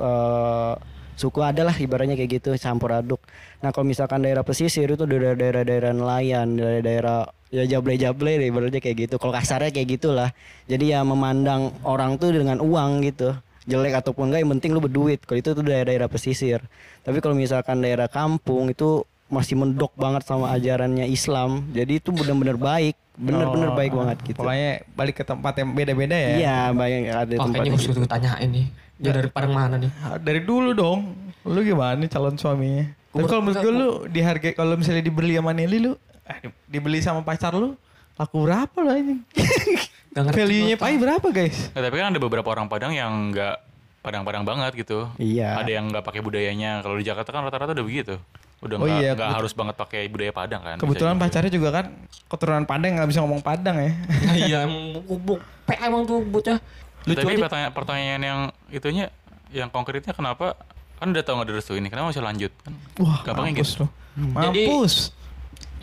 [0.00, 0.74] eh,
[1.20, 3.20] suku adalah ibaratnya kayak gitu campur aduk.
[3.60, 8.96] Nah kalau misalkan daerah pesisir itu daerah daerah-daerah nelayan, daerah-daerah ya jable-jable deh ibaratnya kayak
[9.04, 9.14] gitu.
[9.20, 10.30] Kalau kasarnya kayak gitulah.
[10.64, 13.36] Jadi ya memandang orang tuh dengan uang gitu.
[13.68, 15.20] Jelek ataupun enggak yang penting lu berduit.
[15.28, 16.64] Kalau itu tuh daerah-daerah pesisir.
[17.04, 21.68] Tapi kalau misalkan daerah kampung itu masih mendok banget sama ajarannya Islam.
[21.70, 24.38] Jadi itu benar-benar baik, benar-benar Oh, baik banget gitu.
[24.38, 26.30] Pokoknya balik ke tempat yang beda-beda ya.
[26.34, 28.66] Iya, banyak ada Oh, tempat kayaknya harus gue tanyain nih.
[28.98, 29.90] Dia dari Padang mana nih?
[30.00, 30.98] Ah, Dari dulu dong.
[31.44, 32.88] Lu gimana nih calon suaminya?
[33.08, 35.92] Tapi kalau menurut gue lu dihargai kalau misalnya dibeli sama Nelly lu
[36.24, 37.72] eh, di- dibeli sama pacar lu
[38.14, 39.22] laku berapa anjing?
[40.12, 40.38] Gak ngerti.
[40.40, 41.70] Value-nya pai berapa guys?
[41.70, 43.56] Nah, tapi kan ada beberapa orang Padang yang nggak
[43.98, 45.04] Padang-Padang banget gitu.
[45.14, 45.58] Iya.
[45.58, 46.80] Ada yang nggak pakai budayanya.
[46.80, 48.16] Kalau di Jakarta kan rata-rata udah begitu.
[48.58, 50.76] Udah Oh nggak iya, kebet- harus banget pakai budaya Padang kan.
[50.76, 51.86] Kebetulan pacarnya juga kan
[52.26, 53.92] keturunan Padang nggak bisa ngomong Padang ya.
[54.44, 56.58] Iya emang bubuk PA emang tuh bocah.
[57.04, 57.40] Lucu Tapi aja.
[57.40, 59.04] pertanyaan, pertanyaan yang itunya,
[59.48, 60.58] yang konkretnya kenapa
[60.96, 62.52] kan udah tau nggak direstuin nih, kenapa masih lanjut?
[62.58, 63.80] Kan Wah, Gampangnya mampus gitu.
[63.80, 63.86] lo.
[63.86, 64.94] Jadi- Mampus.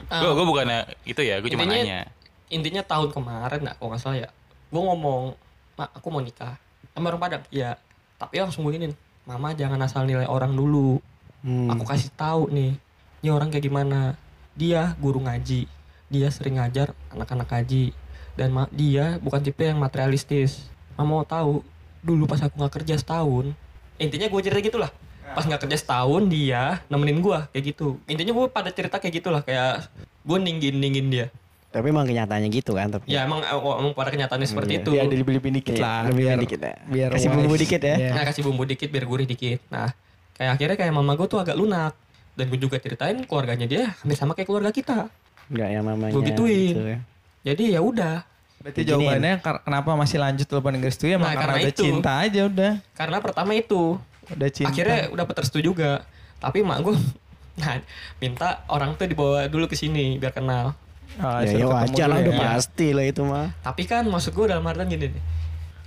[0.05, 1.99] Gue gue bukannya itu ya, gue cuma Intinya- nanya.
[2.45, 4.29] intinya tahun kemarin nggak kalau nggak salah ya
[4.67, 5.33] gue ngomong
[5.73, 7.73] mak aku mau nikah sama orang Padang iya
[8.15, 11.01] tapi langsung beginin mama jangan asal nilai orang dulu
[11.45, 11.69] Hmm.
[11.69, 12.73] aku kasih tahu nih
[13.21, 14.17] ini orang kayak gimana
[14.51, 15.69] dia guru ngaji
[16.07, 17.93] dia sering ngajar anak-anak ngaji
[18.33, 21.61] dan ma- dia bukan tipe yang materialistis mama mau tahu
[22.01, 23.53] dulu pas aku nggak kerja setahun
[23.95, 24.89] intinya gue cerita gitulah
[25.27, 29.41] pas nggak kerja setahun dia nemenin gue kayak gitu intinya gue pada cerita kayak gitulah
[29.41, 29.85] kayak
[30.21, 31.27] gue ninggin ninggin dia
[31.67, 33.03] Tapi emang kenyataannya gitu kan tapi.
[33.05, 34.79] Ya emang, emang pada kenyataannya seperti Iya.
[34.79, 34.89] itu.
[34.95, 36.01] Ya dilebih-lebih dikit Iya, lah.
[36.07, 36.73] biar, dikit ya.
[36.87, 37.35] biar Kasih wise.
[37.35, 37.95] bumbu dikit ya.
[37.99, 38.11] Iya.
[38.15, 39.59] Nah kasih bumbu dikit biar gurih dikit.
[39.67, 39.91] Nah
[40.35, 41.93] kayak akhirnya kayak mama gue tuh agak lunak.
[42.31, 45.07] Dan gue juga ceritain keluarganya dia hampir sama kayak keluarga kita.
[45.47, 46.11] Enggak yang namanya.
[46.11, 46.73] Gua gituin.
[46.73, 46.99] gitu ya.
[47.45, 48.15] Jadi ya udah.
[48.57, 48.91] Berarti Diginiin.
[49.21, 51.81] jawabannya kenapa masih lanjut telepon Inggris tuh ya Nah, karena, karena udah itu.
[51.81, 52.71] cinta aja udah.
[52.91, 53.83] Karena pertama itu.
[54.27, 54.67] Udah cinta.
[54.67, 56.03] Akhirnya udah peterstu juga.
[56.37, 56.93] Tapi mak gue
[57.61, 57.79] nah,
[58.17, 60.73] minta orang tuh dibawa dulu ke sini biar kenal.
[61.15, 62.41] Ah, Ya, ya wajar lah udah ya.
[62.51, 63.55] pasti lah itu mah.
[63.61, 65.23] Tapi kan maksud gue dalam artian gini nih.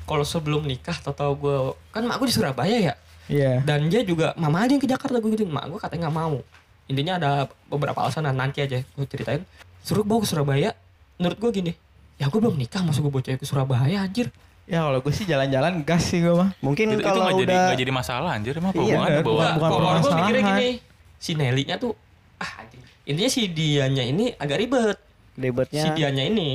[0.03, 1.57] Kalau sebelum nikah atau tahu gue
[1.91, 2.95] kan mak gue di Surabaya ya.
[3.29, 3.61] Iya.
[3.61, 6.41] dan dia juga mama aja yang ke Jakarta gue gituin mak gue katanya nggak mau
[6.85, 7.31] intinya ada
[7.67, 9.45] beberapa alasan nah, nanti aja gue ceritain
[9.81, 10.73] suruh bawa ke Surabaya
[11.17, 11.73] menurut gue gini
[12.17, 14.29] ya gue belum nikah masa gue bawa cewek ke Surabaya anjir
[14.65, 16.53] Ya kalau gue sih jalan-jalan gas sih gue mah.
[16.61, 19.23] Mungkin Itu, itu kalau nggak jadi udah nggak jadi masalah anjir emang apa Iya, hubungannya
[19.23, 20.69] bawa Bukan- bukan kalau gue mikirnya gini
[21.17, 21.93] si Nelly-nya tuh
[22.37, 22.83] ah anjing.
[23.03, 24.99] intinya si dianya ini agak ribet
[25.35, 26.49] ribetnya si dianya ini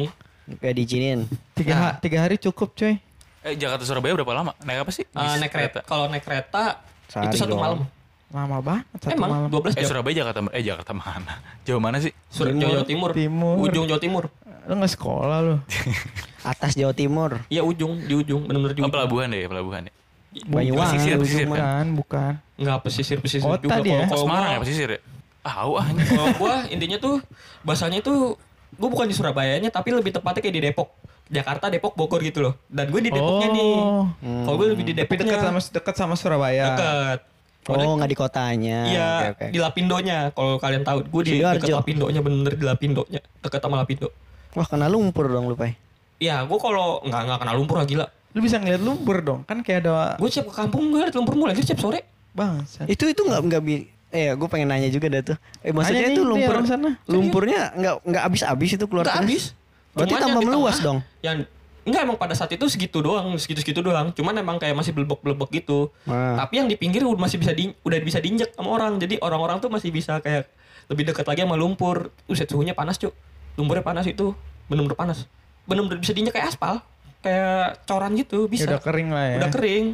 [0.61, 1.19] kayak diizinin.
[1.57, 1.93] Tiga, Nah.
[1.97, 3.01] tiga hari cukup coy.
[3.43, 4.51] Eh Jakarta Surabaya berapa lama?
[4.59, 5.03] Naik apa sih?
[5.03, 7.83] eh, Bis naik kereta kalau naik kereta Sehari itu satu malam
[8.29, 9.49] Lama banget satu emang malam.
[9.51, 11.33] 12 Eh jam Surabaya Jakarta eh Jakarta mana?
[11.67, 12.09] Jauh mana sih?
[12.27, 12.71] Sur- Timur.
[12.71, 13.09] Jawa Timur.
[13.13, 13.55] Timur.
[13.61, 14.23] ujung Jawa Timur
[14.63, 15.55] Lu gak sekolah lu.
[16.45, 17.43] Atas Jawa Timur.
[17.47, 19.93] iya ujung di ujung benar-benar di Oh ujung pelabuhan deh, pelabuhan ya.
[20.33, 21.57] Banyuwangi pesisir, pesisir mah.
[21.57, 22.33] Bukan, bukan.
[22.55, 23.99] nggak pesisir pesisir Kota juga dia.
[24.03, 24.99] kalau Oh, Semarang gua- ya pesisir ya?
[25.43, 25.83] Ah, ah.
[25.83, 26.07] anjing.
[26.09, 27.15] Kalau gua intinya tuh
[27.61, 28.39] bahasanya tuh
[28.73, 30.89] gue bukan di Surabayanya tapi lebih tepatnya kayak di Depok.
[31.27, 32.53] Jakarta, Depok, Bogor gitu loh.
[32.67, 33.73] Dan gue di Depoknya nih.
[33.75, 34.05] Oh.
[34.43, 35.31] Kalau gue lebih di Tapi Depoknya.
[35.31, 36.65] dekat sama dekat sama Surabaya.
[36.71, 37.19] Deket.
[37.63, 38.79] Oh, nggak di kotanya.
[38.83, 39.45] Iya, Oke, oke.
[39.49, 40.17] di Lapindonya.
[40.31, 44.11] Kalau kalian tahu, gue di dekat Lapindonya bener di Lapindonya, dekat sama Lapindo.
[44.51, 45.79] Wah, kena lumpur dong lu, Pai.
[46.19, 48.05] Iya, gue kalau nggak nggak kenal lumpur lah gila.
[48.33, 49.39] Lu bisa ngeliat lumpur dong.
[49.47, 52.03] Kan kayak ada Gue siap ke kampung gue liat lumpur mulai siap sore.
[52.33, 52.83] bangsat.
[52.85, 55.37] Itu itu nggak nggak bi eh gue pengen nanya juga dah tuh.
[55.61, 56.97] Eh maksudnya itu lumpur sana.
[57.05, 59.53] lumpurnya nggak nggak habis-habis itu keluar Nggak terus?
[59.93, 60.99] Berarti Cuman tambah meluas tengah, dong.
[61.21, 61.37] Yang
[61.83, 64.09] enggak emang pada saat itu segitu doang, segitu-segitu doang.
[64.11, 65.93] Cuman emang kayak masih belebek-belebek gitu.
[66.09, 66.41] Nah.
[66.41, 68.97] Tapi yang di pinggir udah masih bisa di, udah bisa diinjek sama orang.
[68.97, 70.49] Jadi orang-orang tuh masih bisa kayak
[70.89, 72.09] lebih dekat lagi sama lumpur.
[72.25, 73.13] Uset suhunya panas, Cuk.
[73.55, 74.33] Lumpurnya panas itu.
[74.65, 75.29] Bener-bener panas.
[75.69, 76.81] Bener-bener bisa diinjek kayak aspal.
[77.23, 78.67] Kayak coran gitu, Ya bisa.
[78.67, 79.37] udah kering lah ya.
[79.39, 79.85] Udah kering.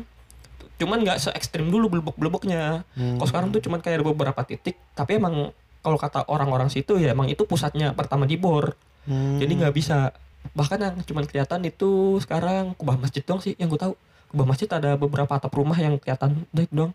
[0.80, 2.88] Cuman nggak se ekstrim dulu belebek-belebeknya.
[2.96, 3.20] Hmm.
[3.20, 4.80] Kalau sekarang tuh cuman kayak beberapa titik.
[4.96, 5.52] Tapi emang
[5.84, 8.74] kalau kata orang-orang situ ya emang itu pusatnya pertama di bor.
[9.06, 9.38] Hmm.
[9.38, 10.12] Jadi nggak bisa.
[10.56, 13.94] Bahkan yang cuman kelihatan itu sekarang kubah masjid doang sih yang gue tahu.
[14.30, 16.92] Kubah masjid ada beberapa atap rumah yang kelihatan naik dong.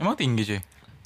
[0.00, 0.60] Emang tinggi cuy?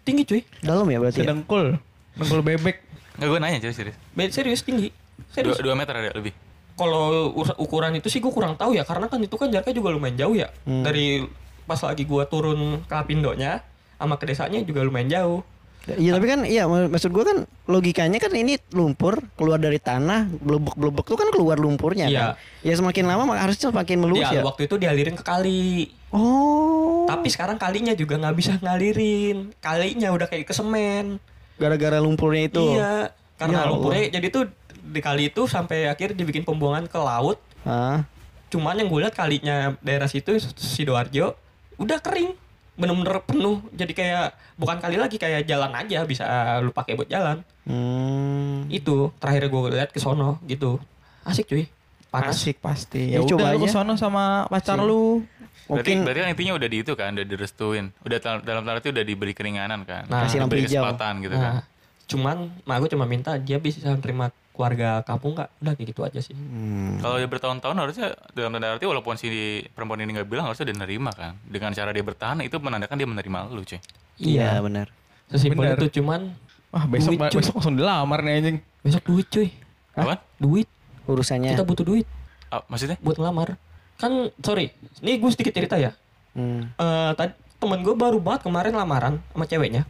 [0.05, 0.41] Tinggi cuy.
[0.61, 1.21] dalam ya berarti.
[1.21, 1.31] ya?
[1.31, 1.77] Sedengkul.
[2.17, 2.77] Dengkul bebek.
[3.21, 3.97] Nggak gue nanya cuy serius.
[4.13, 4.89] Be- Serius tinggi.
[4.91, 5.59] Dua, Serius.
[5.63, 6.35] dua meter ada lebih.
[6.75, 7.31] Kalau
[7.63, 10.35] ukuran itu sih gue kurang tahu ya karena kan itu kan jaraknya juga lumayan jauh
[10.35, 10.51] ya.
[10.67, 10.83] Hmm.
[10.83, 11.23] Dari
[11.65, 13.65] pas lagi gua turun ke Lapindonya
[13.97, 15.41] sama ke desanya juga lumayan jauh.
[15.87, 20.33] Iya tapi kan iya mak- maksud gua kan logikanya kan ini lumpur keluar dari tanah
[20.35, 22.21] blebek-blebek tuh kan keluar lumpurnya Iya.
[22.35, 22.65] kan.
[22.65, 24.43] Ya semakin lama harusnya semakin meluas Dia ya.
[24.43, 25.93] waktu itu dialirin ke kali.
[26.09, 27.05] Oh.
[27.05, 29.53] Tapi sekarang kalinya juga nggak bisa ngalirin.
[29.59, 31.21] Kalinya udah kayak ke semen.
[31.55, 32.75] gara-gara lumpurnya itu.
[32.75, 34.51] Iya, karena Ya lumpurnya jadi tuh
[34.85, 37.39] di kali itu sampai akhir dibikin pembuangan ke laut.
[37.63, 38.03] Ah.
[38.49, 41.39] Cuman yang gue lihat kalinya daerah situ Sidoarjo
[41.77, 42.35] udah kering.
[42.75, 43.63] Bener-bener penuh.
[43.71, 46.25] Jadi kayak bukan kali lagi kayak jalan aja bisa
[46.59, 47.43] lu pakai buat jalan.
[47.65, 48.67] Hmm.
[48.69, 50.79] Itu terakhir gue lihat ke sono gitu.
[51.23, 51.65] Asik cuy.
[52.09, 52.35] Panas.
[52.37, 53.11] Asik pasti.
[53.11, 53.67] Ya, Ya, coba udah lu aja.
[53.69, 55.23] kesono sama pacar lu.
[55.65, 57.85] Berarti, Mungkin berarti kan intinya udah di itu kan, udah direstuin.
[58.01, 60.05] Udah dalam, dalam tanda arti udah diberi keringanan kan.
[60.07, 60.69] Nah, Kasih lampu hijau.
[60.69, 61.53] kesempatan gitu kan.
[61.55, 61.63] Nah,
[62.05, 66.21] cuman mak gue cuma minta dia bisa terima keluarga kampung nggak udah kayak gitu aja
[66.21, 66.97] sih Hmm.
[66.97, 69.29] Kalau dia bertahun-tahun harusnya dalam tanda arti walaupun si
[69.69, 71.35] perempuan ini nggak bilang harusnya dia nerima kan.
[71.43, 73.81] Dengan cara dia bertahan itu menandakan dia menerima lu cuy.
[74.17, 74.87] Iya benar.
[75.27, 76.37] sesimpel itu cuman
[76.69, 77.39] Wah besok Duit, cuy.
[77.39, 78.57] besok langsung dilamar nih anjing.
[78.81, 79.49] besok duit cuy
[79.93, 80.23] Apa?
[80.37, 80.69] duit
[81.05, 81.51] Urusannya.
[81.51, 82.07] kita butuh duit
[82.49, 82.95] Ah, maksudnya?
[83.01, 83.59] buat ngelamar
[83.95, 85.91] kan sorry ini gue sedikit cerita ya
[86.33, 86.67] Hmm.
[86.73, 89.83] Eh tadi temen gue baru banget kemarin lamaran sama ceweknya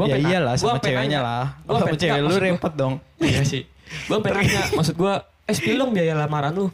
[0.00, 1.20] Gua ya iyalah gua sama sampai ceweknya nanya.
[1.20, 1.44] lah.
[1.58, 2.94] Gua Kalau sama cewek lu maksud gua- repot dong.
[3.20, 5.12] iya sih gue sampai nanya maksud gue
[5.44, 6.66] eh spill dong biaya lamaran lu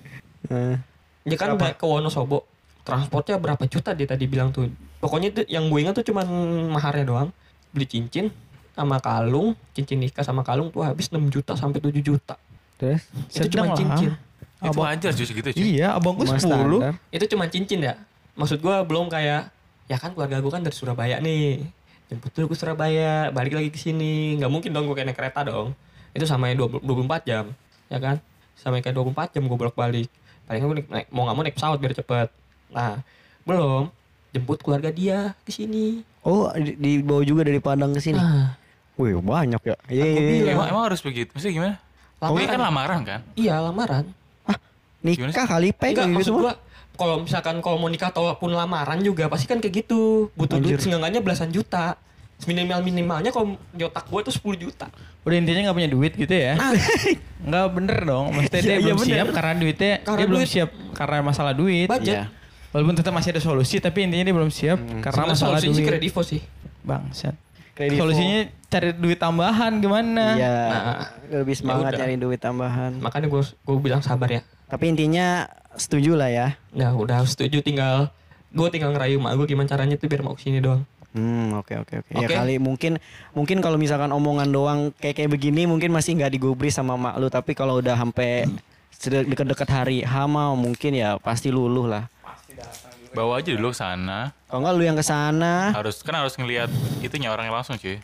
[0.47, 0.77] Eh.
[1.24, 2.45] dia kan ke Wonosobo
[2.81, 6.29] transportnya berapa juta dia tadi bilang tuh pokoknya itu yang gue ingat tuh cuman
[6.68, 7.29] maharnya doang
[7.70, 8.29] beli cincin
[8.70, 12.37] sama kalung cincin nikah sama kalung tuh habis 6 juta sampai 7 juta
[12.77, 13.01] Terus?
[13.31, 13.77] itu cuma lah.
[13.77, 14.12] cincin
[14.57, 15.61] Itu Abang- wajar cuy segitu cuy.
[15.74, 16.45] Iya, abang gue Cuma 10.
[16.79, 16.93] standar.
[17.11, 17.95] itu cuma cincin ya
[18.35, 19.49] maksud gua belum kayak
[19.85, 21.64] ya kan keluarga gua kan dari Surabaya nih
[22.07, 24.36] jemput dulu ke Surabaya balik lagi ke sini.
[24.36, 25.74] Nggak mungkin dong gua kayak naik kereta dong.
[26.11, 27.44] Itu sama 20 24 jam
[27.86, 28.16] ya kan?
[28.54, 30.09] Sama kayak 24 jam gua bolak balik
[30.46, 32.28] paling gua naik, naik- mau nggak mau naik pesawat biar cepet.
[32.68, 33.02] Nah
[33.42, 33.90] belum.
[34.28, 36.04] Jemput keluarga dia ke sini.
[36.20, 38.18] Oh, di- dibawa juga dari Padang ke sini.
[38.18, 38.52] nah.
[38.96, 39.76] Wih, banyak ya.
[39.86, 40.52] Iya, Aku iya, iya.
[40.52, 41.28] Emang, emang harus begitu?
[41.30, 41.74] Maksudnya gimana?
[42.18, 43.20] Oh, ini kan lamaran kan?
[43.32, 44.04] iya lamaran.
[45.04, 46.52] Nikah Gimana kali pek enggak gitu maksud gua
[46.97, 50.90] kalau misalkan kalau mau nikah ataupun lamaran juga pasti kan kayak gitu butuh duit Anjir.
[50.90, 51.94] seenggaknya belasan juta
[52.42, 54.88] minimal minimalnya kalau di otak gue tuh 10 juta
[55.22, 56.55] Udah intinya gak punya duit gitu ya.
[57.42, 58.30] Nggak bener dong.
[58.30, 59.11] Maksudnya dia Iya, iya belum bener.
[59.11, 60.49] siap karena duitnya Karena dia belum duit.
[60.49, 61.88] siap karena masalah duit.
[61.88, 62.24] budget Iya.
[62.68, 65.80] Walaupun tetap masih ada solusi tapi intinya dia belum siap karena Sebenarnya masalah solusinya sih
[65.80, 65.90] duit.
[65.90, 66.40] kredivo sih
[66.80, 67.34] Bangsat.
[67.72, 67.99] Kredivo.
[67.99, 70.24] Solusinya cari duit tambahan gimana?
[70.32, 70.55] Iya.
[70.68, 70.97] Nah,
[71.34, 71.99] lebih semangat udah.
[71.99, 72.92] nyari duit tambahan.
[72.97, 76.49] makanya gue gue bilang sabar ya Tapi intinya setuju lah ya.
[76.72, 78.09] nah udah setuju tinggal
[78.51, 80.85] gue tinggal ngerayu mak gue gimana caranya tuh biar mau ke sini doang
[81.16, 82.12] Hmm, oke oke oke.
[82.12, 82.37] Ya Oke.
[82.37, 83.01] kali mungkin
[83.33, 87.33] mungkin kalau misalkan omongan doang kayak kayak begini mungkin masih nggak digubris sama mak lu,
[87.33, 88.45] tapi kalau udah sampai
[89.01, 92.05] deket-deket hari hama mungkin ya pasti luluh lah.
[93.16, 94.29] Bawa aja dulu ke sana.
[94.45, 96.68] Kalau nggak lu yang ke sana, Harus kan harus ngelihat
[97.01, 97.97] itunya orangnya langsung cuy.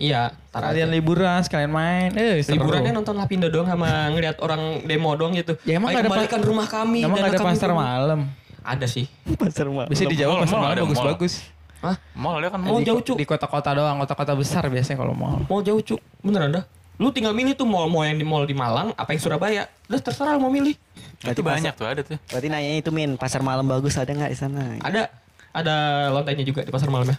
[0.00, 0.94] Iya tar Kalian aja.
[0.96, 2.08] liburan sekalian main.
[2.12, 2.56] Eh, seru.
[2.56, 6.40] liburannya nonton Lapindo doang sama ngeliat orang demo doang gitu Ya, emang Ayo ada kembalikan
[6.40, 8.20] rumah kami Emang ada kami pasar malam?
[8.60, 9.04] ada sih
[9.36, 9.86] pasar mak.
[9.86, 11.34] Bisa di Jawa Mall, pasar malam bagus-bagus.
[11.80, 11.96] Hah?
[12.12, 12.84] Mall dia kan Mall mall.
[12.84, 15.40] jauh cuk Di kota-kota doang, kota-kota besar biasanya kalau mall.
[15.44, 16.64] mau jauh cuk beneran dah
[16.96, 19.96] lu tinggal milih tuh mall mau yang di mall di Malang apa yang Surabaya udah
[19.98, 20.76] terserah lu mau milih
[21.22, 22.20] Itu banyak tuh ada tuh.
[22.22, 24.76] Berarti nanya itu min pasar malam bagus ada nggak di sana?
[24.78, 25.08] ada
[25.50, 25.74] ada
[26.10, 27.16] lontainya juga di pasar malam ya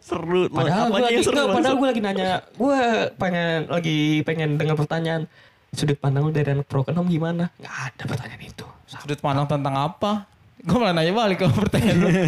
[0.00, 0.48] Seru.
[0.48, 2.78] Padahal gue lagi, seru, padahal gue lagi nanya, gue
[3.20, 5.28] pengen lagi pengen dengar pertanyaan
[5.76, 7.52] sudut pandang lu dari anak broken home gimana?
[7.60, 8.66] Gak ada pertanyaan itu.
[8.88, 10.24] Sudut pandang tentang apa?
[10.64, 12.08] Gue malah nanya balik ke pertanyaan lu.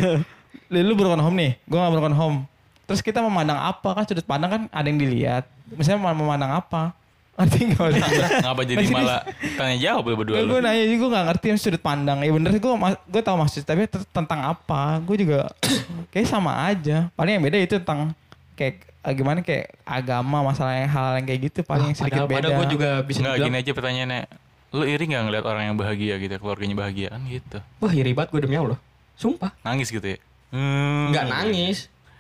[0.69, 2.39] Lu, lu broken home nih, gue gak broken home.
[2.85, 5.49] Terus kita memandang apa kan sudut pandang kan ada yang dilihat.
[5.73, 6.93] Misalnya memandang apa?
[7.39, 7.91] Ngerti gak?
[8.43, 9.23] Ngapa jadi malah
[9.55, 10.59] tanya jawab lu berdua lu?
[10.59, 12.19] gue nanya juga gue gak ngerti yang sudut pandang.
[12.27, 12.75] Ya bener gue
[13.07, 14.99] gue tahu maksud tapi tentang apa?
[15.07, 15.47] Gue juga
[16.13, 17.07] kayak sama aja.
[17.15, 18.11] Paling yang beda itu tentang
[18.59, 22.39] kayak eh, gimana kayak agama masalah yang hal yang kayak gitu paling sedikit padahal, beda.
[22.43, 24.23] padahal gue juga bisa Enggak dibilang, gini aja pertanyaannya.
[24.69, 27.59] Lu iri nggak ngeliat orang yang bahagia gitu, keluarganya bahagia kan gitu.
[27.79, 28.79] wah iri banget gue demi Allah.
[29.15, 29.55] Sumpah.
[29.63, 30.19] Nangis gitu ya.
[30.51, 31.15] Hmm.
[31.15, 31.79] Nggak nangis.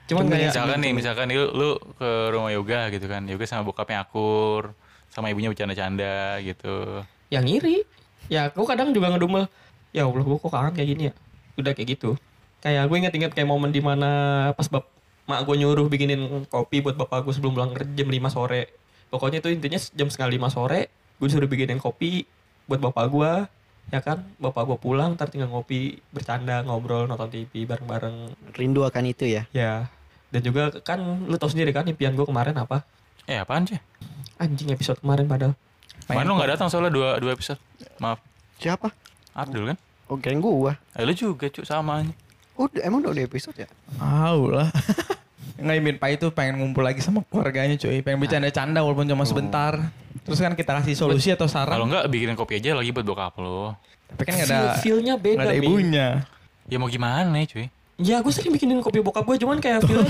[0.09, 3.29] Cuman Cuman kayak Misalkan nih, misalkan nih, lu, lu ke rumah yoga gitu kan.
[3.29, 4.73] Yoga sama bokapnya akur,
[5.19, 7.03] sama ibunya bercanda-canda gitu.
[7.29, 7.83] yang iri.
[8.31, 9.51] Ya gue kadang juga ngedumel.
[9.91, 11.12] Ya Allah gue kok kangen kayak gini ya.
[11.59, 12.14] Udah kayak gitu.
[12.62, 14.11] Kayak gue inget-inget kayak momen di mana
[14.55, 14.87] pas bap
[15.29, 18.62] mak gue nyuruh bikinin kopi buat bapak gue sebelum pulang kerja jam 5 sore.
[19.12, 20.81] Pokoknya itu intinya jam setengah 5 sore
[21.19, 22.25] gue disuruh bikinin kopi
[22.71, 23.33] buat bapak gue.
[23.89, 28.37] Ya kan, bapak gue pulang, ntar tinggal ngopi, bercanda, ngobrol, nonton TV bareng-bareng.
[28.53, 29.49] Rindu akan itu ya.
[29.49, 29.89] Ya,
[30.29, 32.85] dan juga kan lu tau sendiri kan impian gue kemarin apa?
[33.29, 33.76] Eh apaan sih?
[34.41, 35.53] Anjing episode kemarin padahal.
[36.09, 37.61] Kemarin lu nggak datang soalnya dua, dua episode.
[38.01, 38.22] Maaf.
[38.57, 38.89] Siapa?
[39.37, 39.76] Abdul kan?
[40.09, 40.81] Oh, kirain gua.
[40.97, 42.12] Eh lu juga cu sama aja.
[42.57, 43.68] Udah, emang udah ada episode ya?
[43.95, 44.72] Tahu lah.
[45.62, 47.99] Nggak Imin Pai itu pengen ngumpul lagi sama keluarganya cuy.
[48.01, 49.74] Pengen bercanda-canda walaupun cuma sebentar.
[50.22, 51.79] Terus kan kita kasih solusi atau Kalau saran.
[51.83, 53.74] enggak bikinin kopi aja lagi buat bokap lo.
[54.09, 56.09] Tapi kan nggak ada Feel- feel-nya beda, ada ibunya.
[56.64, 57.66] Ya mau gimana cuy?
[57.99, 60.07] Ya gue sering bikinin kopi bokap gue cuman kayak feel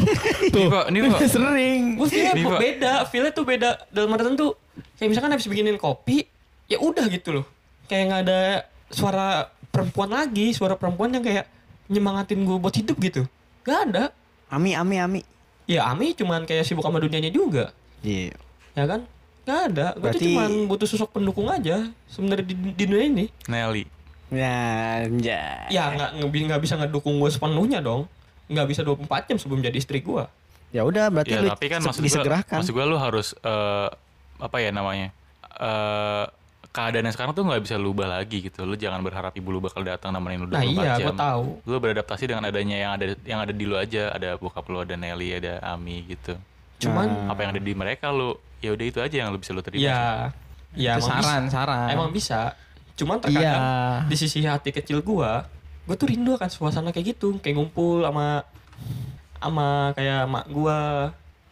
[0.68, 1.20] pak, nih pak.
[1.24, 1.97] Sering.
[1.97, 2.09] gue
[2.45, 2.61] Pak.
[2.61, 4.53] beda, feelnya tuh beda dalam artian tuh
[4.95, 6.28] kayak misalkan habis bikinin kopi,
[6.66, 7.45] ya udah gitu loh.
[7.89, 8.41] Kayak nggak ada
[8.89, 11.49] suara perempuan lagi, suara perempuan yang kayak
[11.89, 13.22] nyemangatin gue buat hidup gitu.
[13.64, 14.12] Gak ada.
[14.49, 15.20] Ami, Ami, Ami.
[15.64, 18.36] Ya Ami cuman kayak sibuk sama dunianya juga, Iya.
[18.72, 19.01] ya kan?
[19.45, 19.86] Gak ada.
[19.93, 23.26] Gue tuh Berarti- cuman butuh sosok pendukung aja sebenarnya di, di dunia ini.
[23.45, 23.84] Nelly.
[24.28, 24.56] Ya,
[25.04, 25.72] anjay.
[25.72, 28.04] Ya nggak nggak nggak bisa ngedukung gue sepenuhnya dong.
[28.48, 30.24] Nggak bisa 24 jam sebelum jadi istri gue.
[30.68, 32.56] Ya udah berarti Ya lu tapi kan maksud gua, disegerakan.
[32.60, 33.88] maksud gua lu harus eh,
[34.38, 35.08] apa ya namanya?
[35.58, 36.26] eh
[36.68, 38.62] keadaan yang sekarang tuh nggak bisa lu ubah lagi gitu.
[38.62, 41.06] Lu jangan berharap ibu lu bakal datang nemenin lu 24 Nah iya, jam.
[41.08, 41.44] gue tahu.
[41.64, 44.12] Lu beradaptasi dengan adanya yang ada yang ada di lu aja.
[44.12, 46.36] Ada bokap lu, ada Nelly, ada Ami gitu.
[46.78, 49.64] Cuman Apa yang ada di mereka lu ya udah itu aja yang lu bisa lu
[49.64, 49.82] terima.
[49.82, 50.00] ya
[50.76, 51.54] ya Itu emang saran, bisa.
[51.56, 51.88] saran.
[51.88, 52.40] Emang bisa.
[52.99, 54.11] Cuman terkadang Iya.
[54.11, 55.46] di sisi hati kecil gua,
[55.86, 58.42] gua tuh rindu akan suasana kayak gitu, kayak ngumpul sama
[59.38, 60.78] sama kayak mak gua,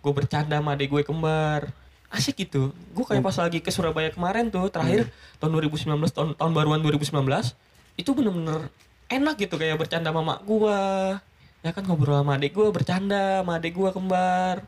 [0.03, 1.71] gua bercanda sama adik gue kembar.
[2.11, 2.75] Asik gitu.
[2.91, 7.55] Gua kayak pas lagi ke Surabaya kemarin tuh terakhir tahun 2019 tahun tahun baruan 2019
[7.97, 8.71] itu bener-bener
[9.07, 11.19] enak gitu kayak bercanda sama mak gua.
[11.63, 14.67] Ya kan ngobrol sama adik gua, bercanda sama adik gua kembar.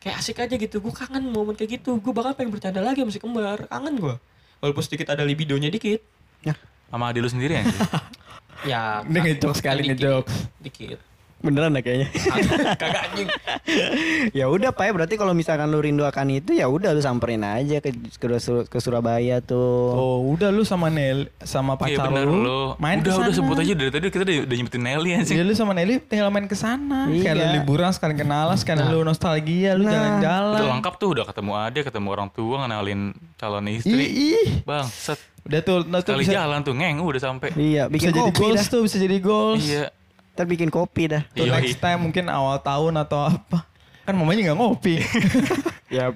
[0.00, 0.80] Kayak asik aja gitu.
[0.80, 1.96] Gua kangen momen kayak gitu.
[2.00, 3.68] Gua bakal pengen bercanda lagi sama si kembar.
[3.68, 4.16] Kangen gua.
[4.60, 6.00] Walaupun sedikit ada libidonya dikit.
[6.90, 7.64] Sama adik lu sendiri ya.
[8.64, 10.34] Ya, Dia ngejokes sekali, ngejokes.
[10.60, 11.00] Dikit.
[11.44, 12.08] Beneran ya kayaknya.
[12.80, 13.28] Kagak anjing.
[14.38, 17.40] ya udah Pak ya berarti kalau misalkan lu rindu akan itu ya udah lu samperin
[17.40, 19.92] aja ke ke, Sur- ke Surabaya tuh.
[19.92, 22.60] Oh, udah lu sama Nel sama Iya pacar bener lu, lu.
[22.76, 23.22] main udah ke sana.
[23.22, 25.36] udah sebut aja dari tadi kita udah, udah nyebutin Nelly anjing.
[25.36, 27.06] Iya lu sama Nelly tinggal main ke sana.
[27.06, 27.52] Kayak lu Iya.
[27.54, 28.88] liburan sekali kenalan, sekali Nah.
[28.88, 29.92] lu nostalgia, lu Nah.
[29.92, 30.56] jalan-jalan.
[30.56, 33.00] Udah lengkap tuh udah ketemu adik, ketemu orang tua, ngenalin
[33.34, 34.04] calon istri.
[34.08, 34.48] ih.
[34.62, 35.20] Bang, set.
[35.44, 37.52] Udah tuh, nah tuh Sekali bisa, jalan tuh ngeng udah sampai.
[37.52, 38.72] Iya, bisa bikin jadi kopi goals dah.
[38.72, 39.60] tuh, bisa jadi goals.
[39.62, 39.86] Iya.
[40.34, 41.22] Ntar bikin kopi dah.
[41.30, 41.54] Tuh Yoi.
[41.54, 43.62] next time mungkin awal tahun atau apa.
[44.04, 44.94] Kan mamanya nggak ngopi.
[45.86, 46.10] Ya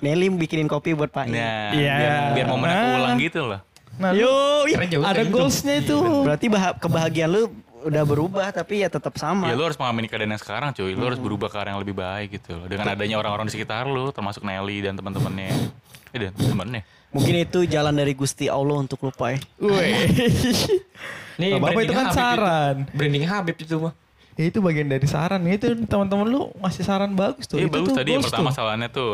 [0.00, 1.30] Nelly bikinin kopi buat Pak.
[1.30, 1.94] Nah, Iya.
[1.94, 2.86] biar, biar momennya Nah.
[2.90, 3.60] keulang gitu loh.
[3.94, 4.32] Nah, Yo,
[4.66, 5.94] jauh, ada goalsnya itu.
[6.24, 7.42] berarti bah- kebahagiaan lu
[7.80, 9.46] udah berubah tapi ya tetap sama.
[9.46, 10.92] Ya lu harus mengamini keadaan yang sekarang cuy.
[10.92, 12.66] Lu harus berubah ke arah yang lebih baik gitu loh.
[12.66, 15.52] Dengan adanya orang-orang di sekitar lu, termasuk Nelly dan teman-temannya.
[16.10, 16.82] Eh dan teman-temannya.
[17.10, 19.38] Mungkin itu jalan dari Gusti Allah untuk lupa ya.
[19.58, 20.06] Wih.
[21.40, 22.74] Nih, apa-apa itu kan Habib saran.
[22.84, 22.92] Itu.
[22.94, 23.92] Branding Habib itu mah.
[24.38, 25.40] Ya, itu bagian dari saran.
[25.48, 27.58] Itu teman-teman lu ngasih saran bagus tuh.
[27.58, 28.56] Iya itu bagus tuh tadi yang pertama tuh.
[28.56, 29.10] salahnya tuh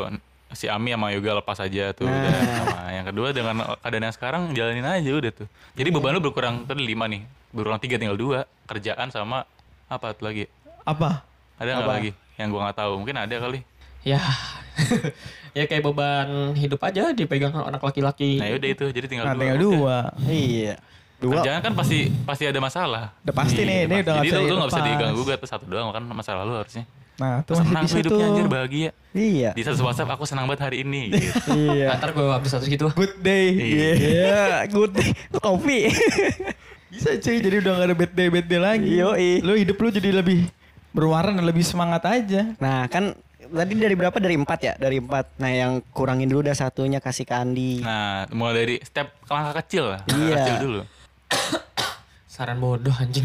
[0.55, 2.31] si Ami sama Yoga lepas aja tuh udah.
[2.35, 5.49] Sama yang kedua dengan keadaan yang sekarang jalanin aja udah tuh.
[5.79, 7.25] Jadi beban lu berkurang tadi lima nih.
[7.55, 8.45] Berkurang tiga tinggal dua.
[8.69, 9.49] Kerjaan sama
[9.87, 10.51] apa tuh lagi?
[10.83, 11.23] Apa?
[11.57, 12.11] Ada nggak lagi?
[12.37, 12.93] Yang gua nggak tahu.
[13.01, 13.61] Mungkin ada kali.
[14.03, 14.21] Ya.
[15.57, 18.37] ya kayak beban hidup aja dipegang anak laki-laki.
[18.37, 18.87] Nah yaudah itu.
[18.91, 19.41] Jadi tinggal Nah, dua.
[19.41, 19.97] tinggal dua.
[20.27, 20.75] Iya.
[21.17, 21.33] Dua.
[21.41, 23.17] Kerjaan kan pasti pasti ada masalah.
[23.25, 23.97] Udah pasti nih, ini pasti.
[23.97, 26.43] udah nggak Jadi bisa lu, lu nggak bisa diganggu gugat tuh satu doang kan masalah
[26.45, 26.85] lu harusnya.
[27.17, 28.29] Nah, tuh masih Senang bisa hidupnya tuh.
[28.29, 28.91] anjir bahagia.
[29.17, 29.51] Iya.
[29.57, 31.09] Di satu WhatsApp aku senang banget hari ini.
[31.09, 31.33] Gitu.
[31.73, 31.97] Iya.
[31.97, 32.87] Ntar gue update status gitu.
[32.93, 33.47] Good day.
[33.57, 33.91] Iya.
[33.97, 34.45] Iya.
[34.69, 34.93] good
[35.35, 35.89] kopi.
[36.93, 38.93] Bisa cuy, jadi udah gak ada bad day, bad day lagi.
[38.95, 39.41] Yoi.
[39.41, 40.45] Lu hidup lu jadi lebih
[40.93, 42.53] berwarna dan lebih semangat aja.
[42.57, 43.17] Nah kan
[43.47, 44.17] tadi dari berapa?
[44.17, 44.75] Dari empat ya?
[44.75, 45.39] Dari empat.
[45.39, 47.81] Nah yang kurangin dulu dah satunya kasih ke Andi.
[47.81, 50.01] Nah, mulai dari step langkah kecil lah.
[50.05, 50.37] Langkah Iya.
[50.37, 50.81] kecil dulu.
[52.29, 53.25] Saran bodoh anjing.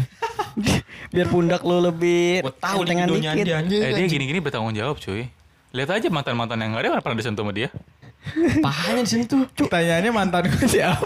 [1.14, 3.44] Biar pundak lu lebih Gue tahu videonya dikit.
[3.44, 3.80] dia anjing.
[3.80, 5.28] Eh dia gini-gini bertanggung jawab cuy.
[5.72, 7.68] Lihat aja mantan-mantan yang nggak ada pernah disentuh sama dia.
[8.64, 9.44] Pahanya disentuh.
[9.52, 11.04] Pertanyaannya mantan gue siapa?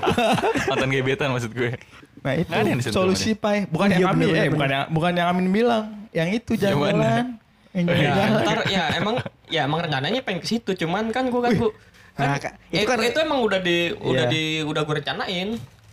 [0.67, 1.75] Mantan gebetan maksud gue.
[2.23, 2.51] Nah itu
[2.91, 3.67] solusi pai.
[3.67, 5.85] Bukan Iya, yang Amin, bener, eh bener, bukan yang bukan yang Amin bilang.
[6.11, 7.39] Yang itu jalan-jalan.
[7.77, 11.73] Ya ntar ya emang ya emang rencananya pengen ke situ cuman kan gue kan gue
[12.17, 14.33] Nah, kan, Kak, itu, itu kan- itu emang udah di udah Iya.
[14.33, 15.49] di udah gue rencanain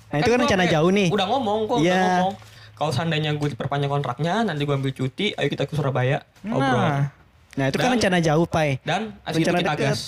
[0.08, 1.10] Nah, itu kan gua rencana kayak jauh nih.
[1.10, 2.00] udah ngomong kok udah Iya.
[2.00, 2.34] ngomong
[2.74, 7.04] kalau seandainya gue diperpanjang kontraknya nanti gue ambil cuti ayo kita ke Surabaya ngobrol Nah,
[7.54, 8.80] Nah, itu kan Dan- rencana jauh, Pai.
[8.82, 9.84] dan Rencana kita deket.
[9.86, 10.02] gas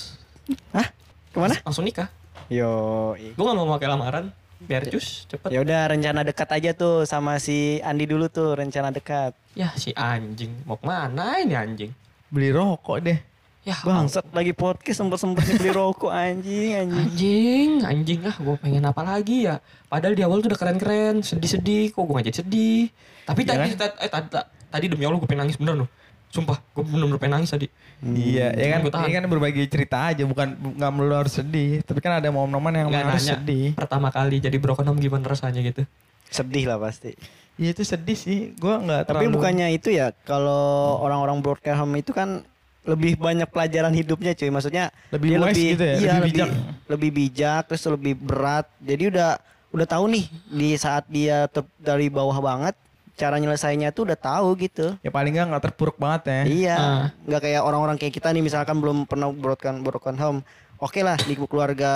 [0.72, 0.88] Hah?
[1.28, 1.56] Ke mana?
[1.62, 2.08] langsung nikah
[2.48, 2.72] Yo.
[3.18, 4.26] gue gak mau pakai lamaran
[4.66, 8.90] biar cus cepet Ya udah rencana dekat aja tuh sama si Andi dulu tuh rencana
[8.90, 9.32] dekat.
[9.54, 11.92] ya si anjing mau ke mana ini anjing
[12.28, 13.20] beli rokok deh.
[13.62, 17.00] ya Bangsat lagi podcast sempet-sempetnya beli rokok anjing anjing.
[17.00, 19.58] Anjing, anjing ah, gue pengen apa lagi ya?
[19.86, 22.92] Padahal di awal tuh udah keren-keren, sedih-sedih, kok gue jadi sedih.
[23.24, 25.90] Tapi Iya tadi, ta- eh, tadi, ta- tadi demi Allah gue pengen nangis bener loh.
[26.28, 27.66] Sumpah, gue bener-bener pengen nangis tadi.
[28.02, 31.80] Iya, ya kan ini kan berbagi cerita aja, bukan bu- nggak melulu harus sedih.
[31.82, 33.36] Tapi kan ada momen-momen yang harus nanya.
[33.36, 33.72] sedih.
[33.74, 35.88] Pertama kali jadi broken home gimana rasanya gitu.
[36.28, 37.16] Sedih lah pasti.
[37.56, 38.40] Iya itu sedih sih.
[38.54, 39.34] Gua nggak Tapi terlalu.
[39.34, 40.60] bukannya itu ya kalau
[41.00, 42.44] orang-orang broadcast home itu kan
[42.84, 44.50] lebih banyak pelajaran hidupnya cuy.
[44.50, 46.50] Maksudnya Lebih dia wise gitu ya, Iya, lebih lebih bijak.
[46.86, 48.66] lebih bijak terus lebih berat.
[48.78, 49.32] Jadi udah
[49.72, 52.76] udah tahu nih di saat dia ter- dari bawah banget
[53.16, 55.00] cara nyelesainnya tuh udah tahu gitu.
[55.00, 56.42] ya paling nggak nggak terpuruk banget ya.
[56.44, 57.06] Iya, Ah.
[57.24, 60.40] nggak kayak orang-orang kayak kita nih misalkan belum pernah broadcast broken home.
[60.78, 61.92] Oke lah di keluarga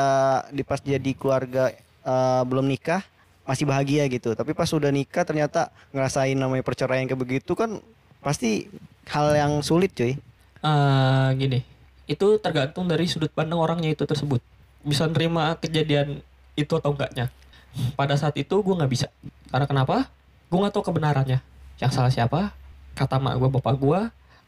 [0.49, 3.03] di pas jadi keluarga eh, belum nikah
[3.43, 4.31] masih bahagia gitu.
[4.31, 7.83] Tapi pas udah nikah ternyata ngerasain namanya perceraian kayak begitu kan
[8.23, 8.71] pasti
[9.11, 10.15] hal yang sulit cuy.
[10.59, 11.59] Eh gini,
[12.05, 14.39] itu tergantung dari sudut pandang orangnya itu tersebut.
[14.83, 16.23] Bisa nerima kejadian
[16.55, 17.27] itu atau enggaknya.
[17.95, 19.07] Pada saat itu gue nggak bisa.
[19.51, 20.07] Karena kenapa?
[20.49, 21.39] Gue nggak tahu kebenarannya.
[21.79, 22.51] Yang salah siapa?
[22.97, 23.99] Kata mak gue, bapak gue.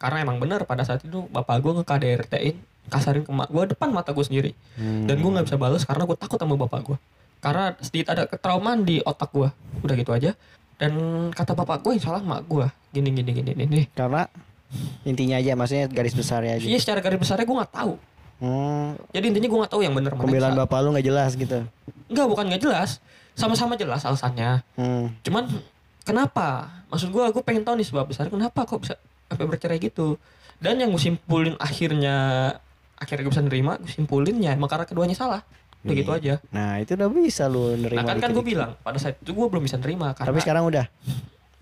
[0.02, 2.58] Karena emang benar pada saat itu bapak gue nge-KDRT-in,
[2.90, 4.52] kasarin ke mak gue depan mata gue sendiri.
[4.82, 6.98] Dan gue nggak bisa balas karena gue takut sama bapak gue.
[7.42, 9.50] Karena sedikit ada ketraumaan di otak gue.
[9.86, 10.34] Udah gitu aja.
[10.82, 10.94] Dan
[11.30, 12.66] kata bapak gue yang salah mak gue.
[12.90, 13.84] Gini gini gini gini.
[13.94, 14.26] Karena
[15.06, 16.66] intinya aja maksudnya garis besarnya aja.
[16.66, 17.94] Iya secara garis besarnya gue nggak tahu.
[18.42, 21.62] Hmm, Jadi intinya gue gak tahu yang mana yang pembelaan bapak lu nggak jelas gitu.
[22.10, 22.98] Enggak, bukan gak jelas.
[23.38, 24.66] Sama-sama jelas alasannya.
[24.74, 25.14] Hmm.
[25.22, 25.46] Cuman
[26.04, 26.70] kenapa?
[26.92, 28.96] Maksud gue, gue pengen tahu nih sebab besar kenapa kok bisa
[29.32, 30.20] sampai bercerai gitu.
[30.62, 32.16] Dan yang gue simpulin akhirnya,
[33.00, 35.42] akhirnya gue bisa nerima, gue simpulin ya emang karena keduanya salah.
[35.82, 36.34] Udah gitu aja.
[36.54, 38.06] Nah itu udah bisa lu nerima.
[38.06, 40.66] Nah kan kan gue bilang pada saat itu gue belum bisa nerima karena Tapi sekarang
[40.70, 40.86] udah.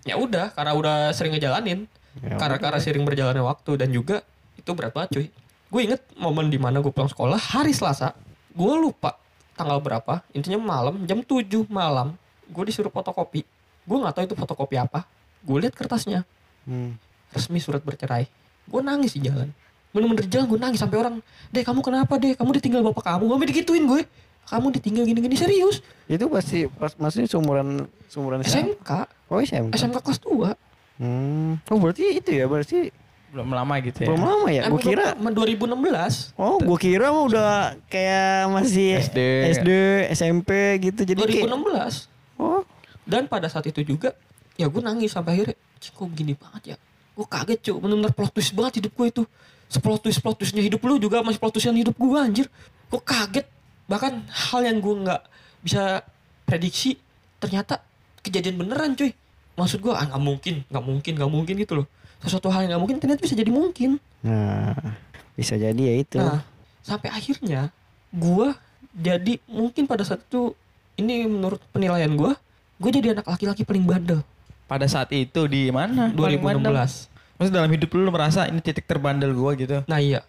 [0.00, 1.84] ya udah karena udah sering ngejalanin
[2.18, 4.26] Ya karena karena sering berjalannya waktu dan juga
[4.58, 5.26] itu berat banget cuy
[5.70, 8.18] gue inget momen di mana gue pulang sekolah hari Selasa
[8.50, 9.14] gue lupa
[9.54, 12.18] tanggal berapa intinya malam jam 7 malam
[12.50, 13.46] gue disuruh fotokopi
[13.82, 15.04] gue nggak tahu itu fotokopi apa
[15.40, 16.22] gue lihat kertasnya
[16.60, 16.94] Hmm.
[17.30, 18.28] resmi surat bercerai
[18.66, 19.48] gue nangis di jalan
[19.90, 21.14] bener-bener di jalan gue nangis sampai orang
[21.48, 24.02] deh kamu kenapa deh kamu ditinggal bapak kamu gue digituin gue
[24.42, 27.68] kamu ditinggal gini-gini serius Itu pasti pas maksudnya seumuran
[28.06, 28.66] seumuran siapa?
[28.76, 28.90] SMK
[29.26, 29.72] Oh SMK.
[29.72, 30.52] SMK kelas 2
[31.00, 31.56] Hmm.
[31.64, 32.92] Oh berarti itu ya berarti
[33.30, 34.08] Belum lama gitu ya.
[34.10, 34.62] belum lama ya.
[34.62, 37.50] Eh, Gue kira 2016 Oh, gue kira mah udah
[37.86, 39.18] kayak masih SD.
[39.54, 39.70] SD,
[40.12, 40.50] SMP
[40.82, 41.00] gitu.
[41.04, 42.19] Jadi kayak 2016 Oh,
[43.10, 44.14] dan pada saat itu juga
[44.54, 46.76] ya gue nangis sampai akhirnya "Cing, kok gini banget ya?
[47.18, 49.22] Gue kaget cuy bener-bener plot twist banget hidup gue itu.
[49.66, 52.46] Seplot twist plot twistnya hidup lu juga masih plot twistan hidup gue anjir.
[52.86, 53.46] Gue kaget.
[53.90, 55.22] Bahkan hal yang gue nggak
[55.66, 56.06] bisa
[56.46, 56.94] prediksi
[57.42, 57.82] ternyata
[58.22, 59.10] kejadian beneran cuy.
[59.58, 61.86] Maksud gue ah nggak mungkin nggak mungkin nggak mungkin gitu loh.
[62.22, 63.98] Sesuatu hal yang nggak mungkin ternyata bisa jadi mungkin.
[64.22, 64.76] Nah
[65.40, 66.18] bisa jadi ya itu.
[66.20, 66.44] Nah,
[66.84, 67.72] sampai akhirnya
[68.12, 68.52] gua
[68.92, 70.52] jadi mungkin pada saat itu
[71.00, 72.36] ini menurut penilaian gua,
[72.80, 74.24] gue jadi anak laki-laki paling bandel
[74.64, 76.08] Pada saat itu di mana?
[76.08, 76.46] Paling 2016.
[76.62, 76.74] bandel?
[77.36, 79.82] Maksudnya dalam hidup lu, lu merasa ini titik terbandel gua gitu.
[79.84, 80.22] Nah iya,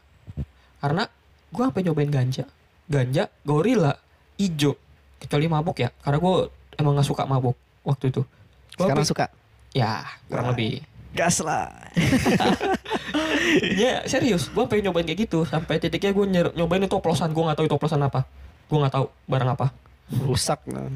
[0.80, 1.06] karena
[1.50, 2.50] gua sampai nyobain ganja,
[2.88, 3.94] ganja, gorila,
[4.36, 4.80] ijo,
[5.18, 8.26] kecuali mabuk ya, karena gua emang gak suka mabuk waktu itu.
[8.74, 9.26] Gua Sekarang sampai- suka.
[9.72, 9.92] ya
[10.26, 10.82] kurang lebih.
[11.12, 11.68] Gas lah.
[13.78, 17.52] ya serius, gua pengen nyobain kayak gitu sampai titiknya gua nyer- nyobain itu oplosan, gua
[17.52, 18.26] nggak tahu itu oplosan apa,
[18.66, 19.68] gua nggak tahu barang apa.
[20.18, 20.88] Rusak nah.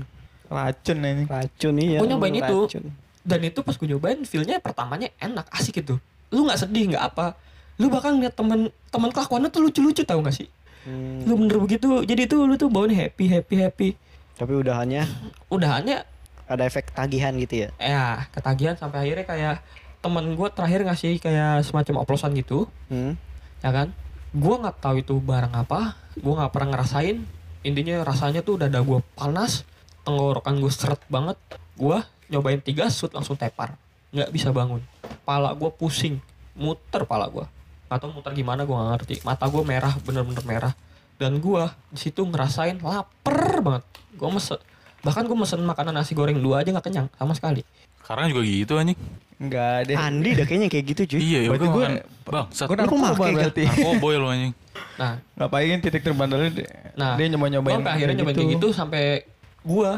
[0.48, 1.24] Racun ini.
[1.26, 1.98] Racun iya.
[1.98, 2.58] Gua nyobain itu.
[2.68, 2.86] racun.
[3.22, 5.98] dan itu pas gue nyobain feelnya pertamanya enak asik gitu
[6.30, 7.34] lu nggak sedih nggak apa
[7.76, 10.46] lu bahkan ngeliat temen temen kelakuannya tuh lucu-lucu tau gak sih
[10.86, 11.26] Hmm.
[11.26, 13.90] lu bener begitu jadi itu lu tuh bawanya happy happy happy
[14.32, 15.10] Tapi udahannya
[15.48, 16.06] udahannya
[16.46, 17.70] ada efek tagihan gitu ya.
[17.76, 19.56] ya ketagihan sampai akhirnya kayak
[19.98, 23.18] temen gue terakhir ngasih kayak semacam oplosan gitu Hmm.
[23.60, 23.90] ya kan
[24.32, 27.26] gue nggak tahu itu barang apa gue nggak pernah ngerasain
[27.64, 29.66] intinya rasanya tuh udah ada gue panas
[30.06, 31.36] tenggorokan gue seret banget
[31.76, 31.98] gue
[32.30, 33.76] nyobain tiga shoot langsung tepar
[34.14, 34.80] nggak bisa bangun
[35.26, 36.22] pala gue pusing
[36.56, 37.46] muter pala gue
[37.90, 40.74] atau muter gimana gue nggak ngerti mata gue merah bener-bener merah
[41.18, 43.84] dan gue di situ ngerasain lapar banget
[44.16, 44.62] gue mesen
[45.06, 47.62] Bahkan gue mesen makanan nasi goreng dua aja nggak kenyang sama sekali.
[48.02, 48.98] Sekarang juga gitu anjing.
[49.38, 49.94] Enggak deh.
[49.94, 51.20] Andi dah kayaknya kayak gitu cuy.
[51.22, 51.86] Iya, ya Berarti gue.
[52.26, 52.66] Bang, sat.
[52.66, 53.64] gue narkoba berarti.
[53.70, 54.54] Narkoboy lo anjing.
[54.98, 59.28] Nah, Ngapain titik terbandelnya dia, Nah, dia nyoba-nyobain gue akhirnya nyobain kayak gitu sampai
[59.66, 59.92] gue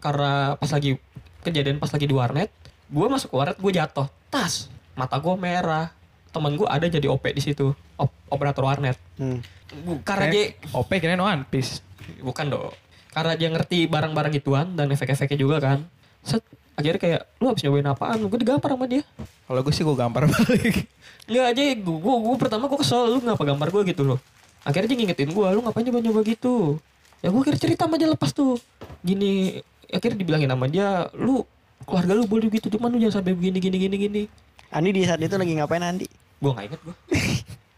[0.00, 0.96] karena pas lagi
[1.40, 2.48] kejadian pas lagi di warnet,
[2.86, 5.92] gue masuk ke warnet gue jatuh, tas, mata gue merah,
[6.30, 8.96] temen gue ada jadi OP di situ, op- operator warnet.
[9.14, 9.44] Hmm.
[9.78, 11.84] Gua- Karena dia OP kirain One Piece.
[12.18, 12.72] bukan dong,
[13.10, 15.84] karena dia ngerti barang-barang gituan dan efek-efeknya juga kan.
[16.20, 16.42] Set,
[16.74, 18.18] akhirnya kayak lu habis nyobain apaan?
[18.20, 19.04] Gue digampar sama dia.
[19.44, 20.88] Kalau gue sih gue gampar balik.
[21.24, 24.18] Nggak aja, gue, gue, gue pertama gue kesel, lu ngapa gambar gue gitu loh.
[24.60, 26.80] Akhirnya dia ngingetin gue, lu ngapain nyoba-nyoba gitu.
[27.20, 28.56] Ya gue akhirnya cerita sama dia lepas tuh.
[29.00, 31.44] Gini, akhirnya dibilangin sama dia, lu
[31.84, 34.22] keluarga lu boleh gitu, cuman lu jangan sampai begini, gini, gini, gini.
[34.70, 36.06] Andi di saat itu lagi ngapain Andi?
[36.40, 36.94] Gue gak inget gue.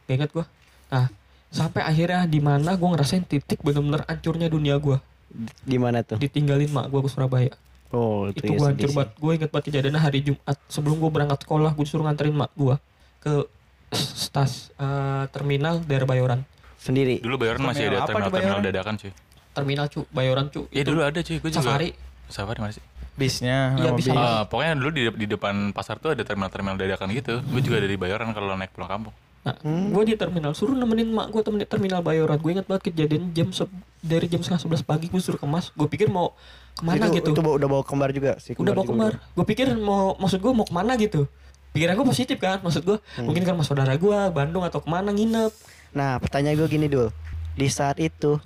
[0.07, 0.45] gak inget gue.
[0.93, 1.07] Nah,
[1.49, 5.01] sampai akhirnya di mana gue ngerasain titik bener-bener hancurnya dunia gue.
[5.65, 6.21] Di mana tuh?
[6.21, 7.51] Ditinggalin mak gue ke Surabaya.
[7.91, 8.97] Oh, itu, Itu ya gue hancur sih.
[8.97, 9.11] banget.
[9.17, 10.57] Gue inget banget kejadiannya hari Jumat.
[10.69, 12.77] Sebelum gue berangkat sekolah, gue disuruh nganterin mak gue
[13.25, 13.35] ke
[13.97, 16.41] stas eh, terminal daerah Bayoran.
[16.77, 17.25] Sendiri.
[17.25, 18.69] Dulu Bayoran masih Terminal ada terminal-terminal Bayoran?
[18.69, 19.13] dadakan cuy.
[19.53, 20.65] Terminal cu, Bayoran cu.
[20.69, 21.61] Iya Itu dulu ada cuy, gue juga.
[21.63, 21.91] Safari.
[22.27, 22.85] Safari mana sih?
[23.13, 24.09] Bisnya Iya, bis.
[24.09, 27.45] Ah, pokoknya dulu di, di depan pasar tuh ada terminal-terminal dadakan gitu.
[27.45, 29.15] Gue juga dari Bayoran kalau naik pulang kampung.
[29.43, 32.39] Nah, gue di terminal suruh nemenin mak gue temenin terminal Bayoran.
[32.39, 35.69] Gue inget banget kejadian jam se- dari jam setengah sebelas pagi gue suruh kemas.
[35.71, 36.33] Gue pikir mau
[36.73, 37.31] ke mana itu, gitu.
[37.33, 38.55] Itu bawa- udah bawa kembar juga sih.
[38.55, 39.13] udah bawa kembar.
[39.31, 41.29] Gue pikir mau maksud gue mau ke mana gitu.
[41.73, 45.09] Pikiran gue positif kan, maksud gue mungkin kan sama saudara gue Bandung atau ke mana
[45.09, 45.53] nginep.
[45.93, 47.09] Nah, pertanyaan gue gini dul.
[47.53, 48.41] Di saat itu,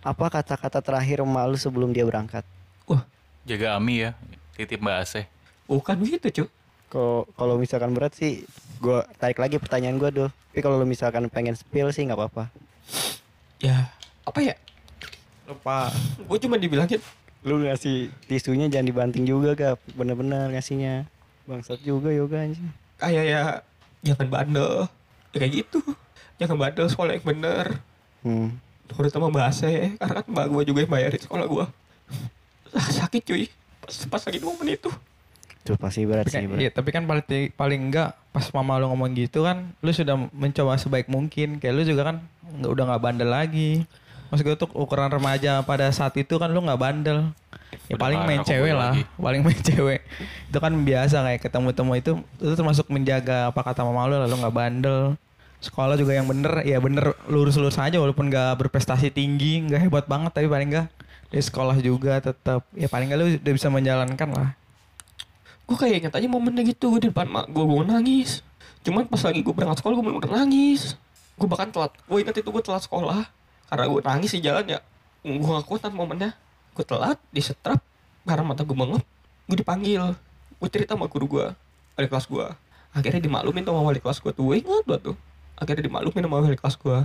[0.00, 2.44] apa kata-kata terakhir emak lu sebelum dia berangkat?
[2.88, 3.04] Wah,
[3.44, 4.16] Jaga Ami ya,
[4.56, 5.26] titip Mbak Aseh.
[5.70, 6.44] bukan gitu cu.
[6.90, 8.42] Kalau kalau misalkan berat sih,
[8.82, 10.28] gue tarik lagi pertanyaan gue dul.
[10.50, 12.50] Tapi kalau lu misalkan pengen spill sih nggak apa-apa.
[13.62, 13.92] Ya,
[14.26, 14.58] apa ya?
[15.46, 15.94] Lupa.
[16.26, 16.98] Gue cuma dibilangin
[17.40, 21.08] Lu ngasih tisunya jangan dibanting juga gak bener-bener ngasihnya.
[21.48, 22.68] Bangsat juga yoga anjing.
[23.00, 23.42] kayak ya
[24.04, 24.72] jangan bandel.
[25.32, 25.80] Ya, kayak gitu.
[26.36, 27.66] Jangan bandel sekolah yang bener.
[28.20, 28.60] Hmm.
[28.90, 31.64] Terutama bahasa karena kan mbak gue juga yang bayarin sekolah gue
[32.70, 33.44] sakit cuy.
[33.80, 34.92] Pas, pas lagi dua menit tuh
[35.60, 36.60] Itu pasti berat Tapi sih berat.
[36.60, 40.76] iya, tapi kan paling, paling enggak pas mama lu ngomong gitu kan lu sudah mencoba
[40.76, 41.58] sebaik mungkin.
[41.58, 42.16] Kayak lu juga kan
[42.56, 43.84] nggak udah nggak bandel lagi.
[44.28, 47.34] Maksud gue tuh ukuran remaja pada saat itu kan lu nggak bandel.
[47.86, 49.02] Ya Udah paling main cewek lah lagi.
[49.16, 50.00] paling main cewek.
[50.48, 54.54] Itu kan biasa kayak ketemu-temu itu itu termasuk menjaga apa kata mama lu lalu nggak
[54.54, 54.98] bandel
[55.60, 60.32] sekolah juga yang bener ya bener lurus-lurus aja walaupun nggak berprestasi tinggi nggak hebat banget
[60.32, 60.88] tapi paling enggak
[61.30, 64.48] di sekolah juga tetap ya paling enggak lu udah bisa menjalankan lah.
[65.68, 68.42] Gue kayak inget aja momennya gitu di depan mak gue gue nangis.
[68.82, 70.98] Cuman pas lagi gue berangkat sekolah gue bener-bener nangis.
[71.38, 73.30] Gue bahkan telat gue inget itu gue telat sekolah.
[73.70, 74.80] Karena gue nangis di jalan ya
[75.22, 76.34] gue gak kuat kan momennya.
[76.74, 77.78] Gue telat disetrap
[78.26, 79.04] karena mata gue mengep
[79.46, 80.18] gue dipanggil.
[80.58, 81.46] Gue cerita sama guru gue
[82.00, 82.46] wali kelas gue
[82.96, 85.16] akhirnya dimaklumin sama wali kelas gue tuh gue ingat banget tuh
[85.60, 86.98] akhirnya dimaklumin sama wali kelas gue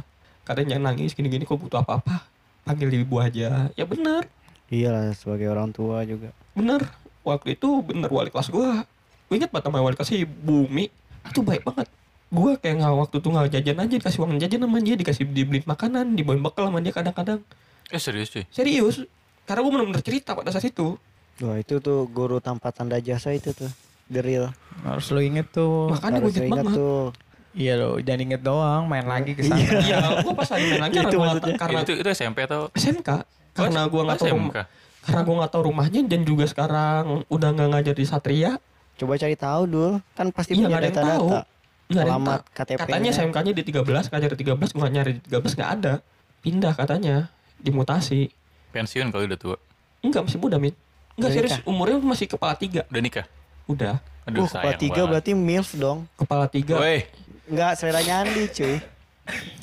[0.45, 2.22] katanya jangan nangis gini-gini kok butuh apa-apa?
[2.64, 3.74] Panggil ibu aja.
[3.74, 4.30] Ya bener.
[4.70, 6.30] Iya lah sebagai orang tua juga.
[6.53, 6.86] bener.
[7.26, 8.86] Waktu itu bener wali kelas gua.
[9.26, 10.93] Gue inget banget sama wali kelas si Bumi.
[11.26, 11.89] Itu baik banget.
[12.30, 15.66] Gua kayak nggak waktu tuh nggak jajan aja dikasih uang jajan sama dia dikasih dibeliin
[15.66, 17.41] makanan dibawain bekal sama dia kadang-kadang.
[17.89, 18.45] Eh serius cuy?
[18.53, 19.01] serius.
[19.49, 20.97] Karena gua bener-bener cerita pada saat itu.
[21.41, 23.70] Wah itu tuh guru tanpa tanda jasa itu tuh.
[24.06, 24.53] The real.
[24.86, 25.89] harus lu inget tuh.
[25.89, 26.78] Makanya gue inget banget.
[26.78, 27.10] tuh.
[27.56, 29.56] Iya lo, jangan inget doang, main lagi ke sana.
[29.82, 31.56] iya gua pas lagi main lagi karena Itu maksudnya.
[31.56, 33.10] karena itu itu SMP atau SMK
[33.53, 34.38] karena gua nggak tahu
[35.01, 38.51] karena gua nggak tahu rumahnya dan juga sekarang udah nggak ngajar di Satria
[38.95, 39.91] Coba cari tahu dul.
[40.14, 41.28] Kan pasti Iya, punya nggak ada yang tahu.
[41.28, 41.39] data-data.
[41.86, 42.56] Nggak ada yang Alamat tahu.
[42.56, 42.80] KTP-nya.
[42.82, 45.93] Katanya SMK-nya di 13, ngajar di 13, gua nyari di 13 nggak ada.
[46.39, 47.16] Pindah katanya,
[47.58, 48.22] dimutasi.
[48.72, 49.58] Pensiun kalau udah tua.
[49.99, 50.72] Enggak, masih muda, Min.
[51.14, 51.68] Enggak serius, nikah?
[51.68, 52.88] umurnya masih kepala tiga.
[52.88, 53.26] Udah nikah?
[53.66, 55.10] Udah, Aduh Oh, kepala tiga banget.
[55.12, 55.99] berarti MILF dong.
[56.16, 56.76] kepala tiga.
[56.78, 57.03] Woi,
[57.45, 58.75] Enggak, seleranya Andi cuy.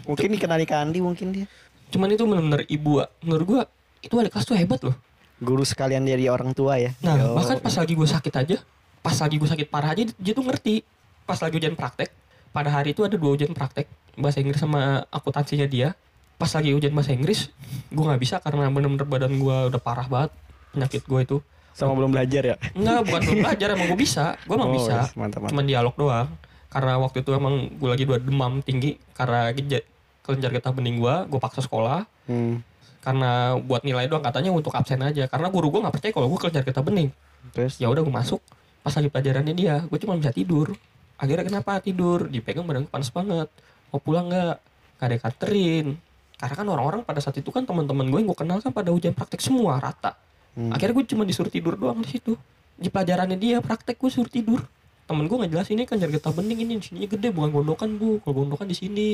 [0.04, 1.46] Mungkin dikenali ke Andi mungkin dia.
[1.90, 3.62] Cuman itu benar-benar ibu, menurut gua
[4.00, 4.96] itu wali kelas tuh hebat loh.
[5.38, 6.94] Guru sekalian dari orang tua ya.
[7.02, 7.34] Nah, Yo.
[7.34, 8.56] bahkan pas lagi gue sakit aja,
[8.98, 10.86] pas lagi gue sakit parah aja, dia tuh ngerti.
[11.22, 12.10] Pas lagi ujian praktek,
[12.50, 15.94] pada hari itu ada dua ujian praktek, bahasa Inggris sama akuntansinya dia.
[16.34, 17.50] Pas lagi ujian bahasa Inggris,
[17.88, 20.30] gue nggak bisa karena bener-bener badan gue udah parah banget
[20.72, 21.38] penyakit gue itu.
[21.72, 22.56] sama belum belajar ya.
[22.76, 24.92] Enggak, bukan belum belajar, emang gue bisa, gue emang Oh, bisa.
[24.92, 25.50] yes, mantap, mantap.
[25.56, 26.28] Cuman dialog doang.
[26.72, 29.52] Karena waktu itu emang gue lagi dua demam tinggi karena
[30.24, 32.08] kelenjar getah bening gue, gue paksa sekolah.
[32.22, 32.62] Hmm.
[33.02, 35.26] karena buat nilai doang katanya untuk absen aja.
[35.26, 37.10] Karena guru gue nggak percaya kalau gue kelenjar getah bening.
[37.50, 37.82] Terus?
[37.82, 38.38] Ya udah gue masuk.
[38.86, 40.70] Pas lagi pelajarannya dia gue cuma bisa tidur.
[41.18, 42.30] Akhirnya kenapa tidur?
[42.30, 43.50] Dipegang badan panas banget.
[43.90, 44.54] Mau pulang nggak?
[45.02, 45.86] Gak ada yang kanterin
[46.42, 49.14] karena kan orang-orang pada saat itu kan teman-teman gue yang gue kenal kan pada ujian
[49.14, 50.18] praktek semua rata.
[50.58, 50.74] Hmm.
[50.74, 52.34] Akhirnya gue cuma disuruh tidur doang di situ.
[52.74, 54.58] Di pelajarannya dia praktek gue suruh tidur.
[55.02, 57.98] Temen gue nggak jelas ini kan jarak getah bening ini di sini gede bukan gondokan
[57.98, 58.22] bu.
[58.22, 59.08] Kalau gondokan di sini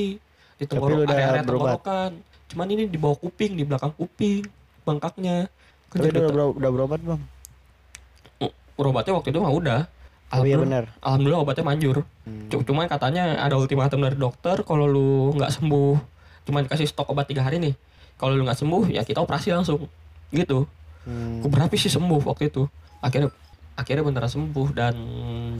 [0.55, 1.45] di tenggorok area berobat?
[1.79, 2.11] tenggorokan.
[2.49, 4.45] Cuman ini di bawah kuping di belakang kuping
[4.83, 5.49] bengkaknya.
[5.89, 6.31] Kan Tapi udah, getah.
[6.31, 7.21] bero- udah berobat belum?
[8.75, 9.79] Berobatnya waktu itu mah udah.
[10.29, 10.83] Oh iya Alhamdulillah- benar.
[11.01, 11.97] Alhamdulillah obatnya manjur.
[12.23, 12.47] Hmm.
[12.47, 15.97] Cuman katanya ada ultimatum dari dokter kalau lu nggak sembuh,
[16.45, 17.73] cuma dikasih stok obat tiga hari nih.
[18.15, 19.89] Kalau lu nggak sembuh ya kita operasi langsung.
[20.29, 20.69] Gitu.
[21.03, 21.41] Hmm.
[21.41, 22.69] Gue berapa sih sembuh waktu itu.
[23.01, 23.33] Akhirnya
[23.79, 24.95] akhirnya beneran sembuh dan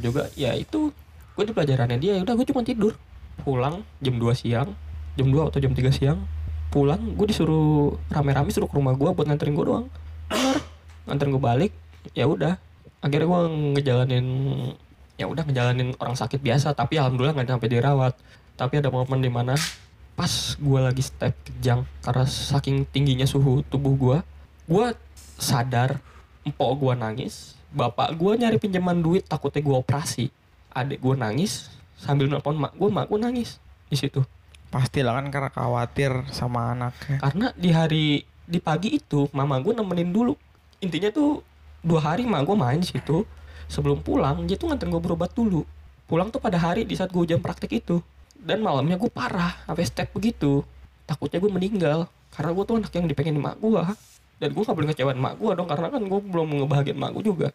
[0.04, 0.92] juga ya itu
[1.40, 2.94] gue di pelajarannya dia ya udah gue cuma tidur.
[3.40, 4.76] Pulang jam 2 siang,
[5.16, 6.20] jam 2 atau jam 3 siang.
[6.70, 9.88] Pulang gue disuruh rame-rame suruh ke rumah gue buat nganterin gue doang.
[10.28, 10.60] Bener.
[11.08, 11.72] Nganterin gue balik,
[12.12, 12.60] ya udah.
[13.00, 13.42] Akhirnya gue
[13.80, 14.28] ngejalanin
[15.20, 18.16] ya udah ngejalanin orang sakit biasa tapi alhamdulillah nggak sampai dirawat
[18.56, 19.52] tapi ada momen di mana
[20.16, 24.18] pas gue lagi step kejang karena saking tingginya suhu tubuh gue
[24.72, 24.88] gue
[25.36, 26.00] sadar
[26.48, 30.26] empok gue nangis bapak gue nyari pinjaman duit takutnya gue operasi.
[30.74, 34.22] Adik gue nangis sambil nelpon mak gue mak gue nangis di situ.
[34.70, 37.18] Pastilah kan karena khawatir sama anaknya.
[37.18, 38.06] karena di hari
[38.46, 40.34] di pagi itu mama gue nemenin dulu.
[40.82, 41.42] Intinya tuh
[41.82, 43.26] dua hari mak gue main di situ.
[43.70, 45.62] Sebelum pulang dia tuh nganterin gue berobat dulu.
[46.10, 48.02] Pulang tuh pada hari di saat gue jam praktek itu.
[48.34, 50.66] Dan malamnya gue parah sampai step begitu.
[51.06, 52.00] Takutnya gue meninggal
[52.34, 53.70] karena gue tuh anak yang dipengen mak gue
[54.40, 57.24] dan gue gak boleh ngecewain mak gue dong karena kan gue belum ngebahagiain mak gue
[57.28, 57.48] juga.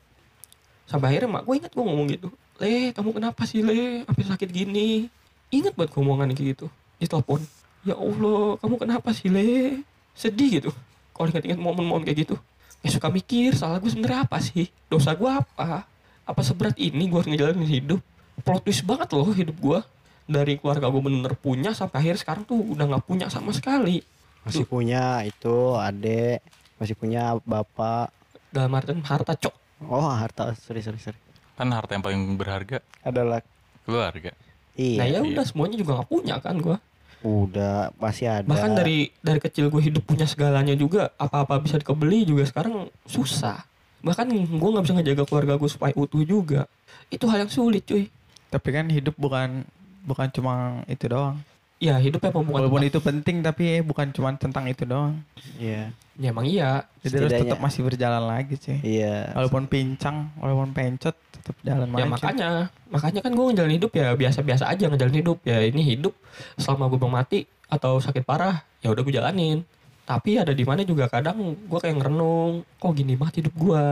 [0.85, 2.29] Sampai akhirnya mak gue ingat gue ngomong gitu
[2.63, 4.07] le kamu kenapa sih le?
[4.07, 5.11] Sampai sakit gini?
[5.51, 6.67] Ingat buat ngomongan kayak gitu
[7.01, 7.43] di telepon
[7.83, 9.83] ya allah kamu kenapa sih le?
[10.15, 10.71] Sedih gitu.
[11.17, 12.37] Kalau ingat-ingat momen-momen kayak gitu
[12.85, 14.69] ya suka mikir salah gue sebenarnya apa sih?
[14.93, 15.89] Dosa gue apa?
[16.29, 18.01] Apa seberat ini gue harus ngejalanin hidup?
[18.45, 19.81] Plot twist banget loh hidup gue
[20.29, 24.05] dari keluarga gue bener punya sampai akhir sekarang tuh udah nggak punya sama sekali.
[24.45, 26.45] Masih punya itu adek,
[26.85, 28.13] masih punya bapak.
[28.49, 29.55] dalam artian harta cok
[29.85, 31.19] Oh harta, sorry sorry sorry.
[31.55, 33.43] Kan harta yang paling berharga Adalah
[33.83, 34.31] keluarga.
[34.75, 34.99] iya.
[35.01, 35.27] nah ya iya.
[35.27, 36.77] udah semuanya juga nggak punya kan gue
[37.21, 38.45] Udah masih ada.
[38.45, 43.65] bahkan dari dari kecil gue hidup punya segalanya juga apa-apa bisa dikebeli juga sekarang susah
[44.01, 46.69] bahkan gue nggak bisa ngejaga keluarga gue supaya utuh juga
[47.09, 48.13] itu hal yang sulit cuy
[48.47, 49.65] Tapi kan hidup bukan
[50.05, 50.55] bukan cuma
[50.87, 51.41] itu doang.
[51.83, 55.21] Ya hidup emang bukan Walaupun itu penting tapi bukan cuma tentang itu doang.
[55.59, 55.91] Iya.
[56.15, 56.87] ya emang iya.
[57.03, 58.79] Jadi harus tetap masih berjalan lagi cuy.
[58.81, 59.35] Iya.
[59.35, 62.49] Walaupun pincang, walaupun pencet, tetap jalan ya makanya.
[62.89, 65.39] Makanya kan gue ngejalanin hidup ya biasa-biasa aja ngejalanin hidup.
[65.43, 66.15] Ya ini hidup.
[66.57, 69.67] Selama gue belum mati atau sakit parah ya udah gue jalanin.
[70.05, 73.87] Tapi ada di mana juga kadang gue kayak ngerenung kok gini banget hidup gue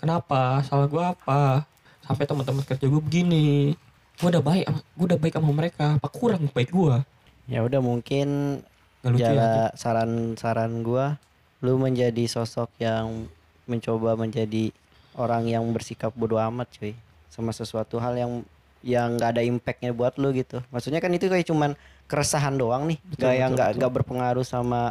[0.00, 0.64] kenapa?
[0.64, 1.68] Salah gue apa?
[2.00, 3.76] Sampai teman-teman kerja gue begini
[4.20, 5.86] gue udah baik gue udah baik sama mereka.
[5.96, 6.96] Apa kurang baik gue
[7.50, 8.60] Ya udah mungkin
[9.00, 11.16] nggak lucu ya jala saran-saran gua
[11.64, 13.26] lu menjadi sosok yang
[13.64, 14.72] mencoba menjadi
[15.16, 16.92] orang yang bersikap bodoh amat cuy.
[17.32, 18.32] Sama sesuatu hal yang
[18.80, 20.60] yang nggak ada impactnya buat lu gitu.
[20.72, 21.74] Maksudnya kan itu kayak cuman
[22.08, 22.98] keresahan doang nih.
[23.02, 23.78] Betul, gak yang betul, nggak betul.
[23.80, 24.82] nggak berpengaruh sama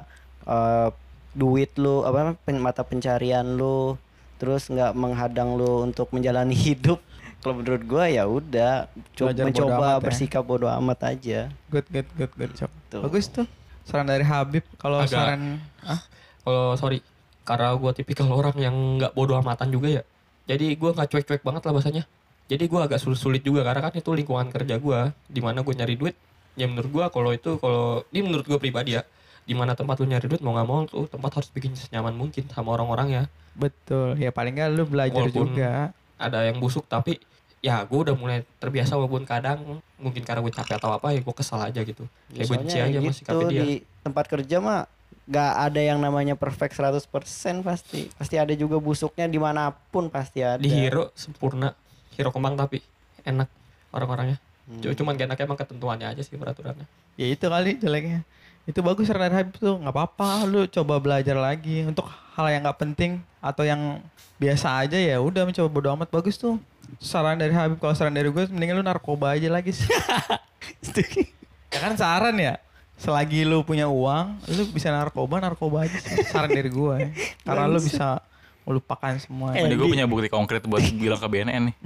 [0.46, 0.90] eh,
[1.34, 3.98] duit lu apa pen- mata pencarian lu.
[4.38, 7.00] Terus nggak menghadang lu untuk menjalani hidup
[7.40, 10.04] kalau menurut gua ya udah coba Belajar bodo mencoba amat ya.
[10.04, 12.72] bersikap bodoh amat aja Good, good, good, good, Cok.
[12.90, 13.02] Tuh.
[13.02, 13.48] Bagus tuh.
[13.84, 14.62] Saran dari Habib.
[14.76, 16.02] Kalau saran, ah,
[16.40, 17.00] kalau sorry
[17.42, 20.04] karena gue tipikal orang yang nggak bodoh amatan juga ya
[20.46, 22.04] jadi gue nggak cuek-cuek banget lah bahasanya
[22.46, 25.98] jadi gue agak sulit-sulit juga karena kan itu lingkungan kerja gue di mana gue nyari
[25.98, 26.14] duit
[26.54, 29.06] ya menurut gue kalau itu kalau ini menurut gue pribadi ya
[29.42, 32.46] di mana tempat lu nyari duit mau nggak mau tuh tempat harus bikin senyaman mungkin
[32.48, 33.24] sama orang-orang ya
[33.58, 34.14] betul.
[34.16, 35.74] Ya paling nggak lu belajar Walaupun- juga.
[36.20, 37.18] Ada yang busuk tapi
[37.60, 41.36] ya gue udah mulai terbiasa walaupun kadang mungkin karena gue capek atau apa ya gue
[41.36, 42.08] kesal aja gitu.
[42.32, 43.72] Ya, kayak benci aja gitu, sama sikapnya dia di
[44.04, 44.80] tempat kerja mah
[45.30, 47.06] gak ada yang namanya perfect 100%
[47.62, 48.10] pasti.
[48.16, 50.58] Pasti ada juga busuknya di mana pun pasti ada.
[50.58, 51.76] Di hero sempurna.
[52.18, 52.82] Hero kembang tapi
[53.28, 53.46] enak
[53.94, 54.42] orang-orangnya.
[54.66, 54.82] Hmm.
[54.82, 56.88] Cuma- cuman gak enaknya emang ketentuannya aja sih peraturannya.
[57.20, 58.26] Ya itu kali jeleknya.
[58.66, 59.78] Itu bagus saran dari Habib tuh.
[59.78, 60.44] nggak apa-apa.
[60.46, 64.04] Lu coba belajar lagi untuk hal yang nggak penting atau yang
[64.36, 66.60] biasa aja ya udah mencoba bodo amat bagus tuh.
[66.98, 69.88] Saran dari Habib kalau saran dari gue mendingan lu narkoba aja lagi sih.
[71.70, 72.58] ya kan saran ya.
[73.00, 76.20] Selagi lu punya uang, lu bisa narkoba, narkoba aja sih.
[76.26, 76.96] Saran dari gue.
[77.00, 77.10] ya.
[77.48, 78.20] Karena lu bisa
[78.68, 79.56] melupakan semua.
[79.56, 81.76] Eh, Ini gue punya bukti konkret buat bilang ke BNN nih.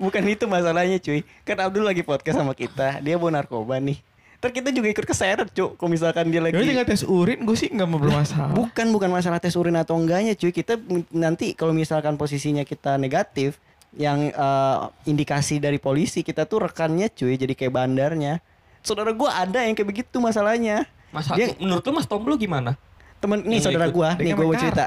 [0.00, 4.00] bukan itu masalahnya cuy kan Abdul lagi podcast sama kita dia bawa narkoba nih
[4.40, 7.52] Ntar kita juga ikut keseret cuk kalau misalkan dia lagi Lu tinggal tes urin, gue
[7.54, 8.56] sih nggak mau bermasalah.
[8.56, 10.80] bukan bukan masalah tes urin atau enggaknya cuy kita
[11.10, 13.60] nanti kalau misalkan posisinya kita negatif
[13.92, 18.40] yang eh, indikasi dari polisi kita tuh rekannya cuy jadi kayak bandarnya
[18.80, 22.78] saudara gua ada yang kayak begitu masalahnya Masa Dia- menurut lu Mas Tom lu gimana?
[23.20, 24.82] temen nih Yang saudara Dia nih kan mau cerita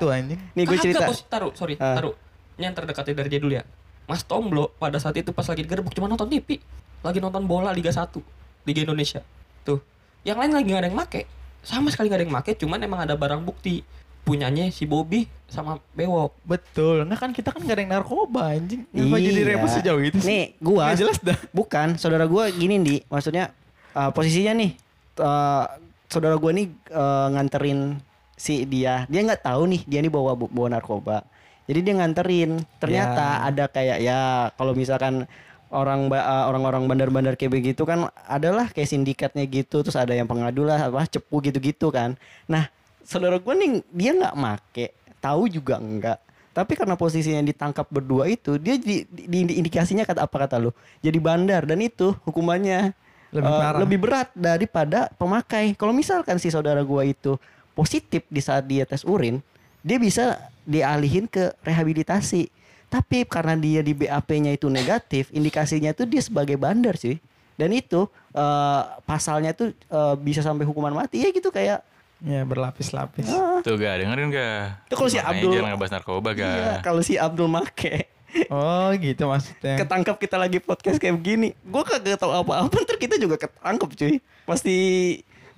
[0.50, 1.20] nih gue cerita Bos.
[1.30, 1.94] taruh, sorry, Ah.
[1.94, 2.18] taruh.
[2.58, 3.62] Ini yang terdekatnya dari dia dulu ya.
[4.10, 6.58] Mas Tomblo pada saat itu pas lagi digerebek cuma nonton TV.
[7.02, 8.18] Lagi nonton bola Liga 1.
[8.66, 9.22] Liga Indonesia.
[9.64, 9.80] Tuh.
[10.24, 11.22] Yang lain lagi gak ada yang make.
[11.64, 13.84] Sama sekali gak ada yang make, cuman emang ada barang bukti.
[14.24, 16.32] Punyanya si Bobby sama Bewok.
[16.48, 17.04] Betul.
[17.04, 18.88] Nah kan kita kan gak ada yang narkoba anjing.
[18.88, 19.50] Kenapa jadi Iya.
[19.52, 20.28] repot sejauh itu sih?
[20.32, 21.38] Nih, gua Nggak jelas dah.
[21.52, 23.52] Bukan, saudara gua gini di, maksudnya
[23.92, 24.72] uh, posisinya nih
[25.20, 25.68] uh,
[26.08, 28.00] saudara gua nih uh, nganterin
[28.40, 29.04] si dia.
[29.12, 31.28] Dia nggak tahu nih dia nih bawa bawa narkoba.
[31.68, 32.64] Jadi dia nganterin.
[32.80, 33.52] Ternyata Ya.
[33.52, 34.20] ada kayak ya
[34.56, 35.28] kalau misalkan
[35.74, 40.30] orang ba- uh, orang-orang bandar-bandar kayak begitu kan adalah kayak sindikatnya gitu terus ada yang
[40.30, 42.14] pengadu lah apa cepu gitu-gitu kan.
[42.46, 42.70] Nah,
[43.02, 46.22] saudara gua nih dia nggak make, tahu juga enggak.
[46.54, 50.70] Tapi karena posisinya ditangkap berdua itu, dia di, di- di- indikasinya kata apa kata lu?
[51.02, 52.94] Jadi bandar dan itu hukumannya
[53.34, 53.80] Lebih eh, parah.
[53.82, 55.74] lebih berat daripada pemakai.
[55.74, 57.42] Kalau misalkan si saudara gua itu
[57.74, 59.42] positif di saat dia tes urin,
[59.82, 60.38] dia bisa
[60.70, 62.54] dialihin ke rehabilitasi.
[62.94, 67.18] Tapi karena dia di BAP-nya itu negatif, indikasinya itu dia sebagai bandar sih.
[67.58, 68.06] Dan itu
[68.38, 71.82] eh, pasalnya tuh eh, bisa sampai hukuman mati ya gitu kayak
[72.24, 73.28] Ya berlapis-lapis.
[73.68, 74.88] Tuh gak dengerin gak?
[74.88, 76.56] Itu kalau si Abdul- jangan ngebahas narkoba gak?
[76.56, 78.08] Iya, kalau si Abdul make
[78.48, 79.76] Oh gitu maksudnya.
[79.78, 84.14] ketangkap kita lagi podcast kayak begini, gua kagak tahu apa-apa, ntar kita juga ketangkep cuy.
[84.48, 84.76] Pasti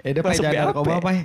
[0.04, 1.16] Ya udah Pak jangan narkoba Pak.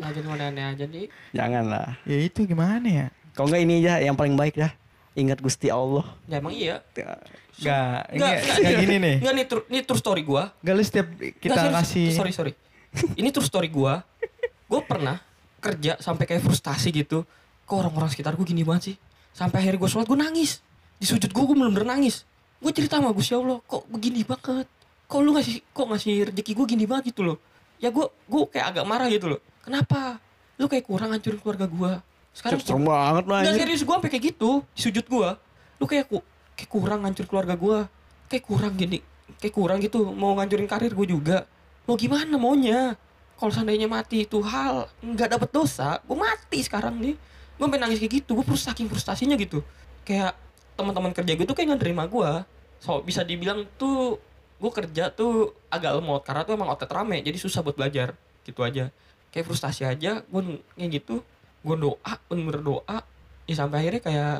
[0.00, 1.06] Lagi aneh aja nih.
[1.36, 1.88] Janganlah.
[2.08, 3.06] ya itu gimana ya?
[3.36, 4.72] Kalau enggak ini aja yang paling baik dah.
[5.20, 6.04] Ingat Gusti Allah.
[6.24, 6.80] Ya emang iya.
[6.96, 7.28] Gak,
[7.60, 8.56] Nggak, nggak, nggak.
[8.56, 9.16] nggak gini nih.
[9.20, 10.48] Enggak nih ini true story gua.
[10.64, 11.06] Gak lu setiap
[11.36, 11.76] kita serius.
[11.76, 12.52] kasih sorry sorry.
[13.20, 14.00] Ini true story gua.
[14.64, 15.20] Gua pernah
[15.60, 17.28] kerja sampai kayak frustasi gitu.
[17.68, 18.96] Kok orang-orang sekitar gua gini banget sih?
[19.36, 20.64] Sampai akhirnya gua sholat gua nangis.
[20.96, 22.24] Di sujud gua gua bener-bener nangis.
[22.60, 24.68] Gua cerita sama Gusti Allah, kok begini banget?
[25.04, 27.36] Kok lu ngasih kok ngasih rezeki gua gini banget gitu loh.
[27.76, 29.40] Ya gua gua kayak agak marah gitu loh.
[29.60, 30.16] Kenapa?
[30.56, 31.92] Lu kayak kurang hancurin keluarga gua.
[32.30, 35.30] Sekarang Serem banget lu Nggak serius gue sampai kayak gitu sujud gue
[35.80, 36.20] lu kayak ku
[36.54, 37.78] kayak kurang ngancur keluarga gue
[38.28, 39.00] kayak kurang gini
[39.40, 41.48] kayak kurang gitu mau ngancurin karir gue juga.
[41.88, 42.94] Mau gimana maunya?
[43.40, 47.14] Kalau seandainya mati itu hal nggak dapet dosa gue mati sekarang nih.
[47.56, 49.64] Gue sampai nangis kayak gitu gue saking frustasinya gitu.
[50.04, 50.36] Kayak
[50.76, 52.30] teman-teman kerja gue tuh kayak nggak nerima gue
[52.80, 54.16] so bisa dibilang tuh
[54.56, 58.12] gue kerja tuh agak lemot karena tuh emang otot rame jadi susah buat belajar.
[58.44, 58.92] Gitu aja.
[59.32, 60.42] Kayak frustasi aja gue
[60.76, 61.24] kayak gitu
[61.60, 62.96] gue doa bener doa
[63.44, 64.36] ya sampai akhirnya kayak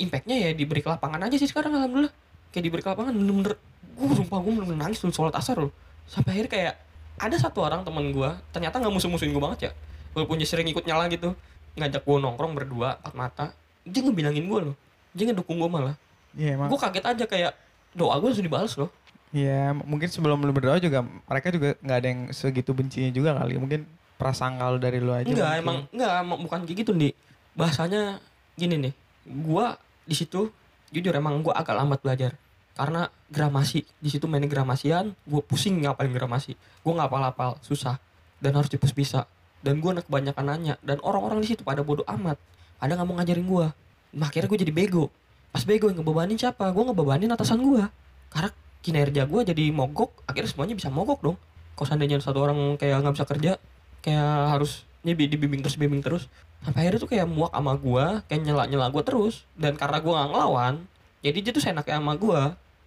[0.00, 2.12] impactnya ya diberi ke lapangan aja sih sekarang alhamdulillah.
[2.50, 3.54] Kayak diberi ke lapangan bener-bener
[4.00, 5.72] gue sumpah gue bener-bener nangis tuh sholat asar loh.
[6.08, 6.74] Sampai akhirnya kayak
[7.20, 9.72] ada satu orang temen gue ternyata nggak musuh-musuhin gue banget ya.
[10.16, 11.36] Walaupun dia sering ikut nyala gitu
[11.78, 13.46] ngajak gue nongkrong berdua empat mata.
[13.84, 14.76] Dia ngebilangin gue loh.
[15.12, 15.96] Dia ngedukung gue malah.
[16.34, 16.68] Iya emang.
[16.70, 17.52] Gue kaget aja kayak
[17.94, 18.90] doa gue langsung dibales loh.
[19.30, 23.62] Iya, mungkin sebelum lu berdoa juga mereka juga nggak ada yang segitu bencinya juga kali.
[23.62, 23.86] Mungkin
[24.20, 25.24] prasangka lu dari lu aja.
[25.24, 25.64] Enggak, mungkin.
[25.64, 26.12] emang enggak
[26.44, 27.10] bukan kayak gitu, Di.
[27.56, 28.20] Bahasanya
[28.60, 28.92] gini nih.
[29.24, 30.52] Gua di situ
[30.92, 32.36] jujur emang gua agak lambat belajar.
[32.76, 36.52] Karena gramasi, di situ main gramasian, gua pusing ngapalin gramasi.
[36.84, 37.96] Gua nggak hafal-hafal, susah
[38.44, 39.24] dan harus dipus bisa.
[39.64, 42.36] Dan gua anak kebanyakan nanya dan orang-orang di situ pada bodoh amat.
[42.76, 43.66] Pada nggak mau ngajarin gua.
[44.12, 45.04] Nah, akhirnya gua jadi bego.
[45.50, 46.68] Pas bego yang ngebebanin siapa?
[46.72, 47.88] Gua ngebebanin atasan gua.
[48.30, 51.36] Karena kinerja gua jadi mogok, akhirnya semuanya bisa mogok dong.
[51.76, 53.52] Kalau seandainya satu orang kayak nggak bisa kerja,
[54.00, 56.28] kayak harus ini dibimbing terus bimbing terus
[56.60, 60.12] sampai akhirnya tuh kayak muak sama gua kayak nyela nyela gua terus dan karena gua
[60.18, 60.74] nggak ngelawan
[61.20, 62.42] jadi dia tuh seenaknya sama gua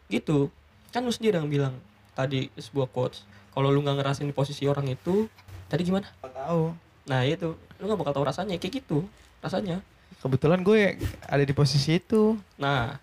[0.08, 0.54] gitu
[0.90, 1.74] kan lu sendiri yang bilang
[2.14, 5.26] tadi sebuah quotes kalau lu nggak ngerasain di posisi orang itu
[5.66, 6.64] tadi gimana Nggak tahu.
[7.06, 9.06] nah itu lu nggak bakal tahu rasanya kayak gitu
[9.40, 9.82] rasanya
[10.22, 12.38] Kebetulan gue ada di posisi itu.
[12.56, 12.96] nah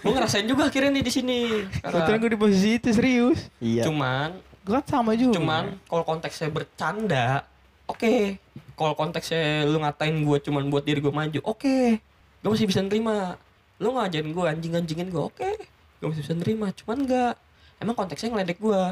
[0.00, 1.38] gua ngerasain juga akhirnya nih di sini
[1.80, 3.48] Kebetulan gue di posisi itu serius.
[3.56, 3.88] Iya.
[3.88, 5.36] cuman Gue kan sama juga.
[5.36, 7.44] cuman kalau konteksnya bercanda
[7.84, 8.40] oke.
[8.74, 12.00] Kalau konteksnya lu ngatain gue cuman buat diri gue maju oke.
[12.40, 13.36] Gue masih bisa nerima.
[13.76, 15.50] Lu ngajarin gue anjing-anjingin gue oke.
[16.00, 17.34] Gue masih bisa nerima cuman enggak
[17.76, 18.82] emang konteksnya ngeledek gue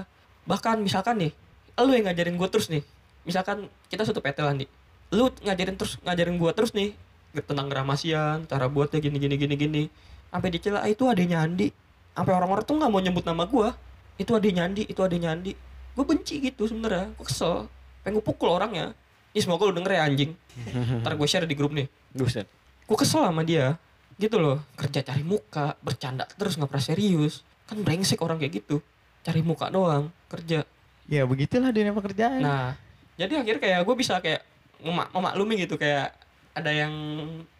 [0.45, 1.33] bahkan misalkan nih
[1.81, 2.85] lu yang ngajarin gue terus nih.
[3.25, 4.69] Misalkan kita satu PT lah nih.
[5.17, 6.93] Lu ngajarin terus ngajarin gue terus nih.
[7.33, 9.83] Tentang gramasian cara buatnya gini gini gini gini.
[10.29, 11.73] Sampai dicela "Ah, itu adanya Andi.
[12.13, 13.69] Sampai orang-orang tuh nggak mau nyebut nama gue
[14.21, 15.53] itu adanya Andi itu adanya Andi
[15.93, 17.13] gue benci gitu sebenarnya.
[17.17, 17.69] Gue kesel.
[18.03, 18.97] Pengen gue pukul orangnya.
[19.33, 20.33] Ini semoga lu denger ya anjing.
[21.05, 21.89] Ntar gue share di grup nih.
[22.13, 22.49] Buset.
[22.83, 23.77] gue kesel sama dia.
[24.21, 24.61] Gitu loh.
[24.77, 27.45] Kerja cari muka bercanda terus nggak pernah serius.
[27.69, 28.81] Kan brengsek orang kayak gitu.
[29.25, 30.65] Cari muka doang kerja.
[31.09, 32.41] Ya begitulah dunia pekerjaan.
[32.41, 32.73] nah
[33.21, 34.41] jadi akhirnya kayak gue bisa kayak
[34.81, 35.77] memak memaklumi gitu.
[35.77, 36.17] Kayak
[36.53, 36.93] ada yang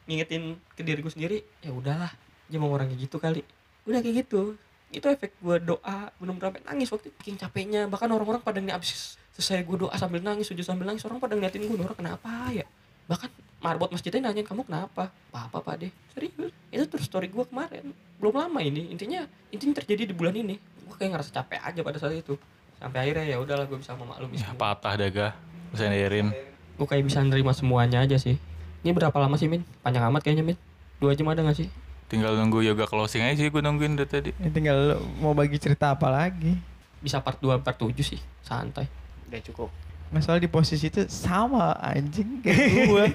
[0.09, 2.11] ngingetin ke diri gue sendiri ya udahlah
[2.51, 3.41] dia mau orang kayak gitu kali.
[3.89, 4.57] Udah kayak gitu
[4.93, 6.89] itu efek gue doa bener-bener sampai nangis.
[6.93, 7.83] Waktu itu saking capeknya.
[7.89, 11.33] Bahkan orang-orang pada ini abis selesai gue doa sambil nangis sujud sambil nangis orang pada
[11.33, 12.69] ngeliatin gue orang kenapa ya?
[13.09, 13.29] Bahkan
[13.65, 15.09] marbot masjidnya nanyain kamu kenapa?
[15.33, 15.93] Apa apa pak deh.
[16.13, 16.53] Serius?
[16.69, 17.91] Itu terus story gue kemarin.
[18.21, 18.93] Belum lama ini.
[18.93, 20.61] Intinya intinya terjadi di bulan ini.
[20.85, 22.37] Gue kayak ngerasa capek aja pada saat itu.
[22.77, 24.61] Sampai akhirnya ya udahlah gue bisa memaklumi Ya, semua.
[24.61, 25.27] patah daga.
[25.73, 26.29] Bisa nairin.
[26.73, 28.37] gue kayak bisa nerima semuanya aja sih.
[28.83, 29.63] Ini berapa lama sih min?
[29.81, 30.57] Panjang amat kayaknya min.
[30.99, 31.67] Dua jam ada gak sih
[32.13, 34.31] Tinggal nunggu yoga closing aja sih gue nungguin dari tadi.
[34.37, 34.79] Ya, tinggal
[35.17, 36.61] mau bagi cerita apa lagi.
[37.01, 38.87] bisa part 2 part 7 sih santai
[39.27, 39.69] Udah cukup.
[40.09, 43.07] Masalah di posisi itu sama anjing kayak gue.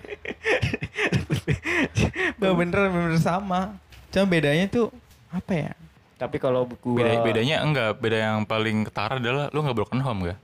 [2.36, 3.78] Gak bener bener sama.
[4.10, 4.90] Cuma bedanya tuh
[5.30, 5.72] apa ya?
[6.18, 10.34] Tapi kalau gua Beda, bedanya enggak, beda yang paling ketara adalah lu nggak broken home
[10.34, 10.40] gak?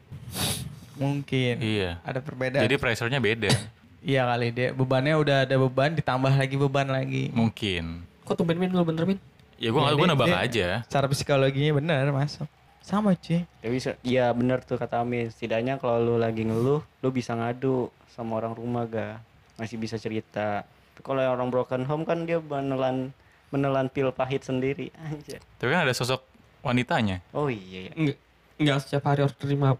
[0.93, 1.97] Mungkin Iya.
[2.05, 2.61] ada perbedaan.
[2.61, 3.49] Jadi pressure-nya beda.
[4.05, 7.33] iya kali dia bebannya udah ada beban ditambah lagi beban lagi.
[7.33, 8.05] Mungkin.
[8.23, 9.19] Kok tuh min lu bener min
[9.61, 10.67] Ya gue Ya, gue dia- aja.
[10.83, 12.49] Secara psikologinya bener masuk.
[12.83, 13.47] Sama cuy.
[13.63, 15.31] Ya bisa, iya bener tuh kata Amin.
[15.31, 19.23] Setidaknya kalau lu lagi ngeluh, lu bisa ngadu sama orang rumah ga,
[19.55, 20.67] masih bisa cerita.
[20.67, 23.15] Tapi kalau yang orang broken home kan dia menelan
[23.49, 24.91] menelan pil pahit sendiri.
[24.99, 25.39] Anjir.
[25.55, 26.19] Tapi kan ada sosok
[26.59, 27.23] wanitanya.
[27.31, 27.91] Oh iya, iya.
[27.95, 28.17] Enggak,
[28.59, 29.79] enggak setiap hari harus terima.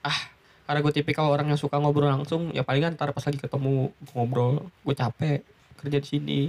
[0.00, 0.18] ah,
[0.64, 4.72] karena gue tipikal orang yang suka ngobrol langsung, ya palingan ntar pas lagi ketemu ngobrol,
[4.82, 5.44] gue capek
[5.76, 6.40] kerja di sini.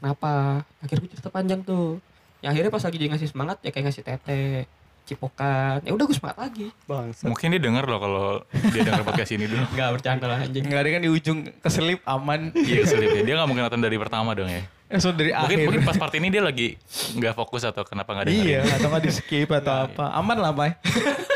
[0.00, 0.64] Kenapa?
[0.80, 2.00] Akhirnya gue cerita panjang tuh.
[2.40, 4.64] Ya akhirnya pas lagi dia ngasih semangat, ya kayak ngasih tete,
[5.04, 5.84] cipokan.
[5.84, 6.72] Ya udah gue semangat lagi.
[6.88, 7.28] Bangsa.
[7.28, 8.26] Mungkin dia denger loh kalau
[8.72, 9.64] dia denger podcast ini dulu.
[9.76, 10.64] Enggak bercanda lah anjing.
[10.64, 12.48] Enggak ada kan di ujung keselip aman.
[12.56, 13.22] Iya keselip ya.
[13.28, 14.64] Dia gak mungkin nonton dari pertama dong ya.
[14.90, 15.66] Langsung dari Mungkin akhir.
[15.68, 16.74] mungkin pas part ini dia lagi
[17.14, 18.42] nggak fokus atau kenapa nggak dengerin.
[18.42, 20.04] Iya, atau nggak di skip atau apa.
[20.18, 20.82] Aman lah, Pak.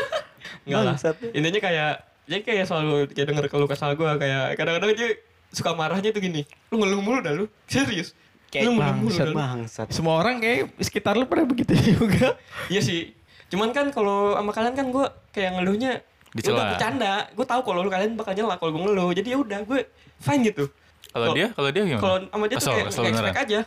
[0.67, 0.95] Enggak lah.
[1.31, 1.91] Intinya kayak
[2.25, 5.09] jadi kayak selalu kayak denger keluh kesal gue kayak kadang-kadang dia
[5.53, 6.43] suka marahnya tuh gini.
[6.67, 7.45] Lu ngeluh mulu dah lu.
[7.69, 8.11] Serius.
[8.55, 9.27] Kayak lu bangsat.
[9.29, 9.87] Bangsat.
[9.91, 12.39] Semua orang kayak sekitar lu pada begitu juga.
[12.67, 13.11] Iya sih.
[13.47, 15.99] Cuman kan kalau sama kalian kan gue kayak ngeluhnya
[16.31, 16.55] Dicela.
[16.55, 17.13] udah bercanda.
[17.31, 19.11] Gue tahu kalau lu kalian bakal nyela kalau gue ngeluh.
[19.11, 19.79] Jadi ya udah gue
[20.17, 20.65] fine gitu.
[21.09, 22.01] Kalau dia, kalau dia gimana?
[22.01, 23.59] Kalau sama dia tuh kayak kayak expect aja.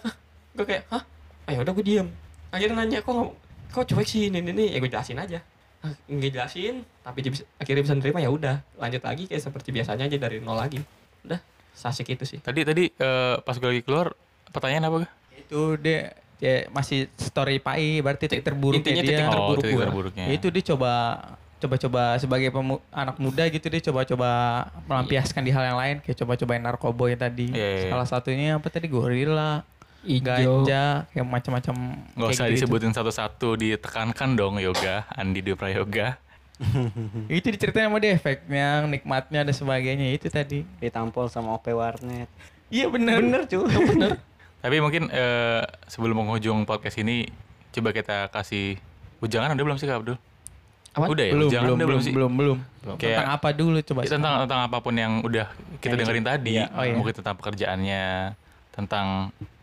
[0.52, 1.02] gue kayak, "Hah?
[1.44, 2.08] Ah ya udah gue diem."
[2.48, 3.34] Akhirnya nanya, "Kok nggak-
[3.70, 5.38] kok cuek sih ini ini?" Ya gue jelasin aja.
[5.78, 8.56] Ah, Nggak jelasin, tapi dia bisa, akhirnya bisa nerima ya udah.
[8.74, 10.82] Lanjut lagi kayak seperti biasanya aja dari nol lagi.
[11.22, 11.38] Udah,
[11.70, 12.38] sasik itu sih.
[12.38, 14.10] Tadi tadi eh, pas gue lagi keluar
[14.50, 15.12] pertanyaan apa gak?
[15.38, 19.10] Itu dia ya masih story Pai berarti titik terburuk Intinya dia.
[19.10, 19.84] titik Oh, terburuk titik gua.
[19.84, 20.24] terburuknya.
[20.24, 20.92] Ya, itu dia coba
[21.58, 24.30] coba-coba sebagai pemu- anak muda gitu dia coba-coba
[24.86, 27.50] melampiaskan di hal yang lain kayak coba-cobain narkoboy tadi.
[27.50, 27.90] Iya, iya.
[27.90, 29.66] Salah satunya apa tadi gorila,
[30.00, 30.22] Ijo.
[30.22, 31.74] ganja, kayak macam-macam
[32.14, 32.54] Gak usah gitu.
[32.62, 36.14] disebutin satu-satu, ditekankan dong yoga, Andi Dwi Prayoga.
[37.28, 40.66] Itu diceritain sama dia efeknya, nikmatnya dan sebagainya itu tadi.
[40.78, 42.26] Ditampol sama OP warnet.
[42.66, 43.18] Iya bener.
[43.18, 43.66] Bener cuy.
[43.66, 44.18] Bener.
[44.58, 47.30] Tapi mungkin eh, sebelum menghujung podcast ini,
[47.70, 48.74] coba kita kasih
[49.22, 50.18] ujangan udah belum sih Kak Abdul?
[50.98, 51.06] Apa?
[51.06, 52.12] Udah ya, belum, ujangan belum, udah belum, sih?
[52.14, 52.58] belum, belum,
[52.98, 54.00] Kayak- Tentang apa dulu coba?
[54.02, 55.46] Ya, tentang tentang apa pun yang udah
[55.78, 56.94] kita Yang dengerin tadi, Iya, oh iya.
[56.98, 58.06] mungkin tentang pekerjaannya,
[58.74, 59.06] tentang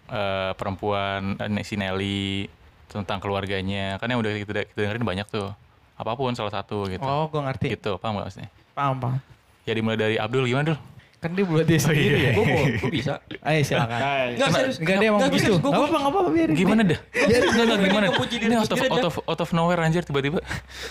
[0.08, 2.48] eh, perempuan eh, si Nelly,
[2.88, 5.52] tentang keluarganya, kan yang udah kita, kita dengerin banyak tuh.
[5.96, 7.04] Apa pun salah satu gitu.
[7.04, 7.68] Oh, gue ngerti.
[7.76, 8.50] Gitu, paham gak maksudnya?
[8.76, 9.20] Paham, paham.
[9.64, 10.80] Ya dimulai dari Abdul gimana Dul?
[11.26, 12.32] Kan dia buat dia sendiri ya.
[12.38, 13.18] Gue gue bisa.
[13.42, 13.98] Ayo silakan.
[14.38, 14.78] Enggak serius.
[14.78, 15.54] Enggak dia emang Nggak, gua gitu.
[15.58, 16.54] Gak apa-apa, gak apa-apa biarin.
[16.54, 17.00] Gimana dah?
[17.02, 18.06] Biar Enggak, enggak, gimana?
[18.06, 20.40] Ini gua out of, out of, out of nowhere anjir tiba-tiba.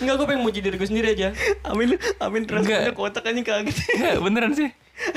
[0.03, 1.31] Enggak, gue pengen muji diri gue sendiri aja.
[1.63, 2.91] Amin, amin Enggak.
[2.91, 3.75] kotak aja kaget.
[3.95, 4.69] Enggak, beneran sih.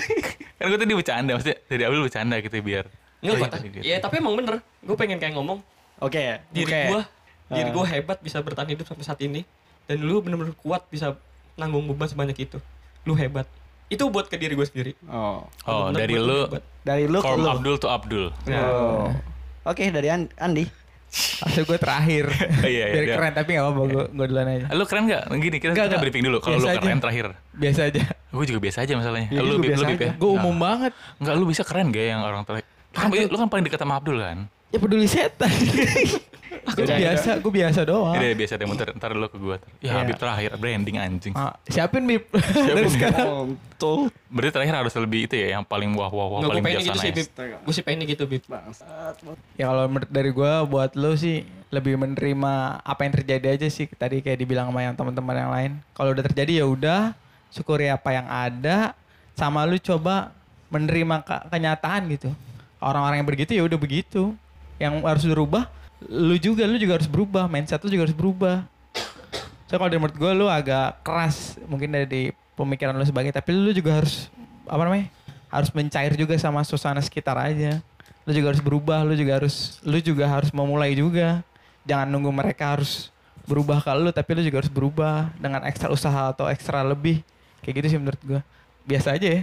[0.62, 2.86] kan gue tadi bercanda, maksudnya dari Abdul bercanda gitu biar.
[3.19, 3.57] Enggak, Oh, kata.
[3.66, 3.77] gitu.
[3.82, 4.62] Ya, tapi emang bener.
[4.86, 5.59] Gue pengen kayak ngomong,
[5.99, 6.39] Oke.
[6.55, 7.03] diri gue
[7.49, 7.74] diri Ah.
[7.74, 9.43] gue hebat bisa bertahan hidup sampai saat ini
[9.89, 11.16] dan lu bener-bener kuat bisa
[11.57, 12.61] nanggung beban sebanyak itu
[13.03, 13.49] lu hebat
[13.89, 15.44] itu buat ke diri gue sendiri Oh.
[15.65, 16.44] Oh, dari lu.
[16.82, 17.48] Dari lu ke from lu.
[17.51, 18.24] Abdul to Abdul.
[18.51, 19.09] Oh.
[19.65, 20.65] Oke, dari An- Andi.
[21.44, 22.28] Asal gue terakhir.
[22.65, 23.15] Iya, iya, Biar iya.
[23.16, 23.81] keren, tapi gak apa-apa.
[23.86, 24.65] Gue, gue duluan aja.
[24.70, 25.23] Lu keren gak?
[25.32, 26.01] Gini, kita, Enggak, kita enggak.
[26.05, 26.39] briefing dulu.
[26.39, 26.81] Kalau lu aja.
[26.81, 27.27] keren terakhir.
[27.52, 28.02] Biasa aja.
[28.28, 29.28] Gue juga biasa aja masalahnya.
[29.32, 30.05] Iya, lu, biasa lu bip aja.
[30.05, 30.12] ya?
[30.20, 30.93] Gue umum banget.
[31.16, 32.66] Enggak, lu bisa keren gak yang orang terakhir?
[32.93, 34.39] Kan, lu kan paling dekat sama Abdul kan?
[34.69, 35.48] Ya peduli setan.
[36.49, 38.15] gue biasa, gue biasa doang.
[38.15, 39.57] Jadi biasa deh muter ntar lu ke gua.
[39.79, 39.93] Ya Iya.
[39.99, 41.33] Habib terakhir branding anjing.
[41.33, 42.29] Ah, siapin Bib.
[42.69, 43.57] Dari sekarang.
[43.75, 44.11] Tuh.
[44.27, 46.93] Berarti terakhir harus lebih itu ya yang paling wah wah wah gue paling gitu biasa
[46.97, 47.16] sih nice.
[47.16, 47.29] Bib
[47.62, 48.43] gue sih pengen gitu Bib.
[49.55, 53.87] Ya kalau menurut dari gue buat lo sih lebih menerima apa yang terjadi aja sih.
[53.87, 55.70] Tadi kayak dibilang sama yang teman-teman yang lain.
[55.93, 57.01] Kalau udah terjadi ya udah
[57.49, 58.93] syukuri apa yang ada.
[59.33, 60.35] Sama lu coba
[60.69, 62.31] menerima ke- kenyataan gitu.
[62.79, 64.35] Orang-orang yang begitu ya udah begitu.
[64.79, 65.66] Yang harus dirubah,
[66.07, 67.51] lu juga lu juga harus berubah.
[67.51, 68.62] Mindset lu juga harus berubah.
[69.69, 73.69] So kalau dari menurut gue lu agak keras mungkin dari pemikiran lu sebagai tapi lu
[73.70, 74.33] juga harus
[74.65, 75.12] apa namanya
[75.49, 77.83] harus mencair juga sama suasana sekitar aja.
[78.25, 81.41] Lu juga harus berubah, lu juga harus lu juga harus memulai juga.
[81.85, 83.09] Jangan nunggu mereka harus
[83.49, 87.25] berubah kalau lu tapi lu juga harus berubah dengan ekstra usaha atau ekstra lebih
[87.65, 88.41] kayak gitu sih menurut gua
[88.85, 89.43] biasa aja ya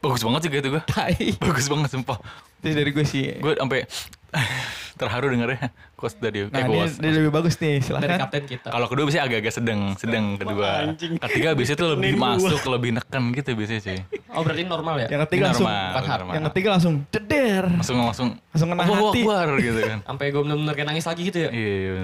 [0.00, 0.82] Bagus banget juga itu gue.
[0.88, 2.16] tai Bagus banget sumpah.
[2.64, 3.84] itu dari gue sih Gue sampai
[5.00, 6.98] terharu dengarnya quotes dari eh nah ini, quotes.
[6.98, 8.68] ini lebih bagus nih Dari silahkan kapten kita.
[8.74, 10.68] Kalau kedua biasanya agak-agak sedang, sedang kedua.
[10.98, 13.98] Ketiga biasanya tuh lebih masuk, lebih neken gitu biasanya sih.
[14.34, 15.08] Oh berarti normal ya?
[15.08, 16.32] yang ketiga langsung Normal, normal.
[16.34, 19.98] yang ketiga langsung ceder langsung langsung langsung kena Allahu hati Akbar gitu kan.
[20.10, 21.50] Sampai gue bener-bener kayak nangis lagi gitu ya?
[21.54, 21.94] Iya, iya.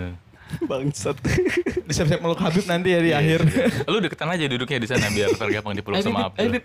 [0.70, 1.16] Bangsat.
[1.94, 3.44] siap-siap meluk Habib nanti ya di akhir
[3.90, 6.62] Lu deketan aja duduknya di sana biar tergampang dipeluk Eh, sama Bib, eh,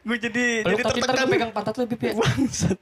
[0.00, 2.14] gue jadi Lu jadi tertekan pegang pantat lu, Bib ya?
[2.16, 2.78] Bangsat.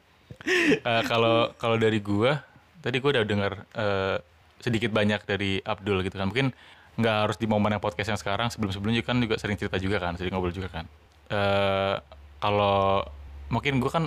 [0.48, 2.40] Eh, Kalau kalau dari gua,
[2.80, 4.16] tadi gua udah dengar eh,
[4.58, 6.32] sedikit banyak dari Abdul gitu kan.
[6.32, 6.56] Mungkin
[6.98, 8.48] nggak harus di momen yang podcast yang sekarang.
[8.48, 10.84] Sebelum-sebelumnya kan juga sering cerita juga kan, sering ngobrol juga kan.
[11.28, 11.96] Eh,
[12.38, 13.02] Kalau
[13.50, 14.04] mungkin gua kan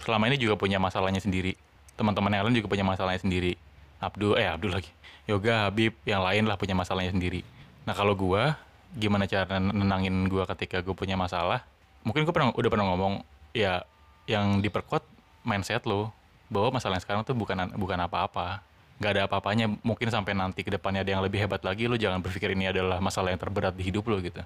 [0.00, 1.52] selama ini juga punya masalahnya sendiri.
[1.94, 3.54] Teman-teman yang lain juga punya masalahnya sendiri.
[4.00, 4.90] Abdul, eh Abdul lagi.
[5.24, 7.40] Yoga, Habib, yang lain lah punya masalahnya sendiri.
[7.88, 8.56] Nah kalau gua,
[8.96, 11.64] gimana cara nenangin gua ketika gue punya masalah?
[12.04, 13.24] Mungkin gue pernah udah pernah ngomong,
[13.56, 13.84] ya
[14.28, 15.00] yang diperkuat
[15.44, 16.10] mindset lo
[16.50, 18.64] bahwa masalah yang sekarang tuh bukan bukan apa-apa.
[18.98, 22.22] Nggak ada apa-apanya mungkin sampai nanti ke depannya ada yang lebih hebat lagi lo jangan
[22.24, 24.40] berpikir ini adalah masalah yang terberat di hidup lo gitu.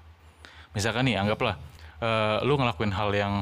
[0.75, 1.55] Misalkan nih anggaplah
[2.03, 3.33] eh, lu ngelakuin hal yang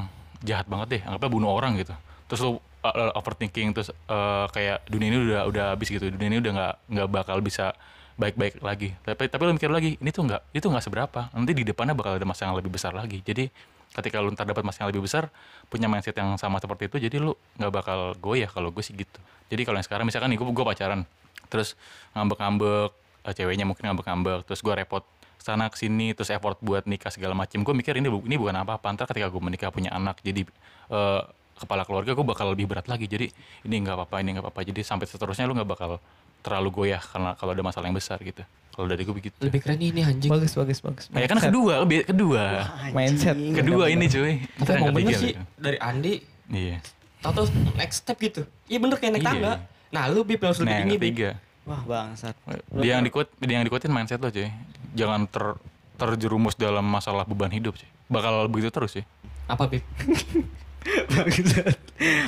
[0.45, 1.95] jahat banget deh anggaplah bunuh orang gitu.
[2.27, 2.51] Terus lu
[2.84, 6.11] uh, overthinking terus eh, kayak dunia ini udah udah habis gitu.
[6.11, 7.73] Dunia ini udah nggak nggak bakal bisa
[8.17, 8.97] baik-baik lagi.
[9.05, 11.21] Tapi tapi lu mikir lagi ini tuh nggak itu nggak seberapa.
[11.31, 13.23] Nanti di depannya bakal ada masalah yang lebih besar lagi.
[13.23, 13.47] Jadi
[13.98, 15.34] ketika lu ntar dapat masalah yang lebih besar
[15.68, 19.19] punya mindset yang sama seperti itu jadi lu nggak bakal goyah kalau gue sih gitu.
[19.49, 21.02] Jadi kalau yang sekarang misalkan nih gue gue pacaran
[21.49, 21.74] terus
[22.14, 22.91] ngambek-ngambek
[23.26, 25.03] eh, ceweknya mungkin ngambek-ngambek terus gue repot
[25.41, 28.94] sana ke sini terus effort buat nikah segala macem gue mikir ini ini bukan apa-apa.
[28.94, 30.45] Ntar ketika gue menikah punya anak jadi
[30.94, 31.22] eh,
[31.57, 33.10] kepala keluarga gue bakal lebih berat lagi.
[33.10, 33.34] Jadi
[33.65, 34.61] ini nggak apa-apa ini nggak apa-apa.
[34.61, 35.98] Jadi sampai seterusnya lu nggak bakal
[36.39, 38.41] terlalu goyah karena kalau ada masalah yang besar gitu
[38.72, 40.30] kalau dari gue begitu Lebih keren ini anjing.
[40.30, 42.43] bagus bagus bagus ya kan kedua lebih kedua
[42.91, 45.41] mindset kedua ini cuy Tapi Kita emang nggak bener sih gitu.
[45.57, 46.14] dari Andi
[46.47, 46.77] iya
[47.18, 47.43] tau
[47.73, 48.45] next step gitu.
[48.65, 49.30] Iya bener kayak naik Iya.
[49.34, 49.53] tangga.
[49.89, 51.18] Nah lu Bib harus lebih nah tinggi Bib.
[51.65, 52.35] Wah, bangsat.
[52.72, 54.47] dia yang dikut dia yang dikutin mindset lo cuy
[54.93, 55.57] jangan ter
[55.95, 59.03] terjerumus dalam masalah beban hidup cuy bakal begitu terus sih
[59.45, 59.84] Apa Bib?
[61.09, 61.76] Bangsat.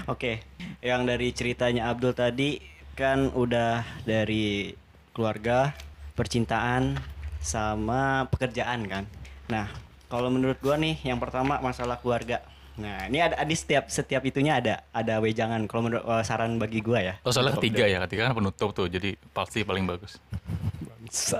[0.05, 0.43] Oke,
[0.79, 2.59] yang dari ceritanya Abdul tadi
[2.99, 4.75] kan udah dari
[5.15, 5.71] keluarga,
[6.19, 6.99] percintaan,
[7.39, 9.03] sama pekerjaan kan.
[9.47, 9.71] Nah,
[10.11, 12.43] kalau menurut gua nih, yang pertama masalah keluarga.
[12.75, 15.63] Nah, ini ada di setiap setiap itunya ada ada wejangan.
[15.71, 17.13] Kalau menurut eh, saran bagi gua ya.
[17.23, 20.19] Oh soalnya ketiga ya, ketiga kan penutup tuh, jadi pasti paling bagus.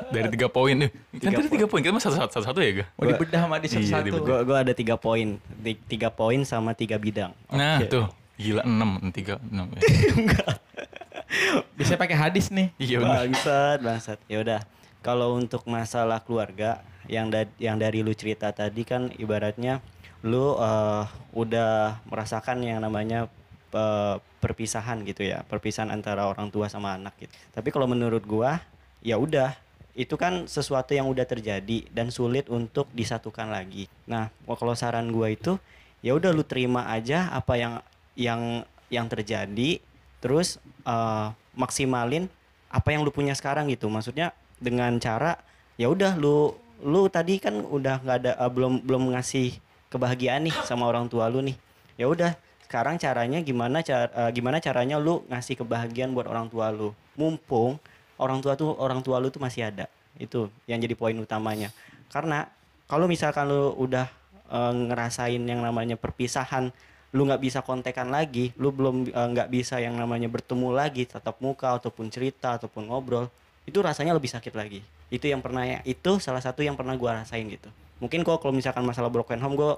[0.10, 0.90] Dari tiga poin nih,
[1.22, 2.86] kan tadi tiga poin, kita mah satu satu satu ya ga?
[2.98, 4.18] mau dibedah sama di Iya, satu-satu.
[4.26, 7.30] Gua gua ada tiga poin, Ti- tiga poin sama tiga bidang.
[7.54, 9.68] Nah tuh, gila enam, tiga enam.
[9.76, 9.84] ya.
[11.78, 12.72] bisa pakai hadis nih.
[12.80, 13.28] Iya benar.
[13.28, 14.20] bangsat bangsat.
[14.32, 14.62] Ya udah.
[15.04, 16.80] Kalau untuk masalah keluarga
[17.12, 19.84] yang da- yang dari lu cerita tadi kan ibaratnya
[20.24, 21.04] lu eh,
[21.36, 23.28] udah merasakan yang namanya
[23.76, 25.44] eh, perpisahan gitu ya.
[25.44, 27.34] Perpisahan antara orang tua sama anak gitu.
[27.52, 28.64] Tapi kalau menurut gua
[29.04, 29.52] ya udah.
[30.00, 33.92] Itu kan sesuatu yang udah terjadi dan sulit untuk disatukan lagi.
[34.08, 35.60] Nah kalau saran gua itu
[36.00, 37.74] ya udah lu terima aja apa yang
[38.20, 39.80] yang yang terjadi
[40.20, 42.28] terus eh, maksimalin
[42.68, 43.88] apa yang lu punya sekarang gitu.
[43.88, 45.40] Maksudnya dengan cara
[45.80, 46.52] ya udah lu
[46.84, 49.56] lu tadi kan udah nggak ada eh, belum belum ngasih
[49.88, 51.56] kebahagiaan nih sama orang tua lu nih.
[51.96, 52.36] Ya udah
[52.68, 56.92] sekarang caranya gimana cara gimana caranya lu ngasih kebahagiaan buat orang tua lu?
[57.16, 57.80] Mumpung
[58.20, 59.88] orang tua tuh orang tua lu tuh masih ada.
[60.20, 61.72] Itu yang jadi poin utamanya.
[62.12, 62.52] Karena
[62.92, 64.12] kalau misalkan lu udah
[64.52, 66.76] eh, ngerasain yang namanya perpisahan
[67.10, 71.42] lu nggak bisa kontekan lagi lu belum eh, nggak bisa yang namanya bertemu lagi tatap
[71.42, 73.26] muka ataupun cerita ataupun ngobrol
[73.70, 74.82] itu rasanya lebih sakit lagi.
[75.14, 77.70] Itu yang pernah ya itu salah satu yang pernah gua rasain gitu.
[78.02, 79.72] Mungkin kok kalau misalkan masalah broken home gua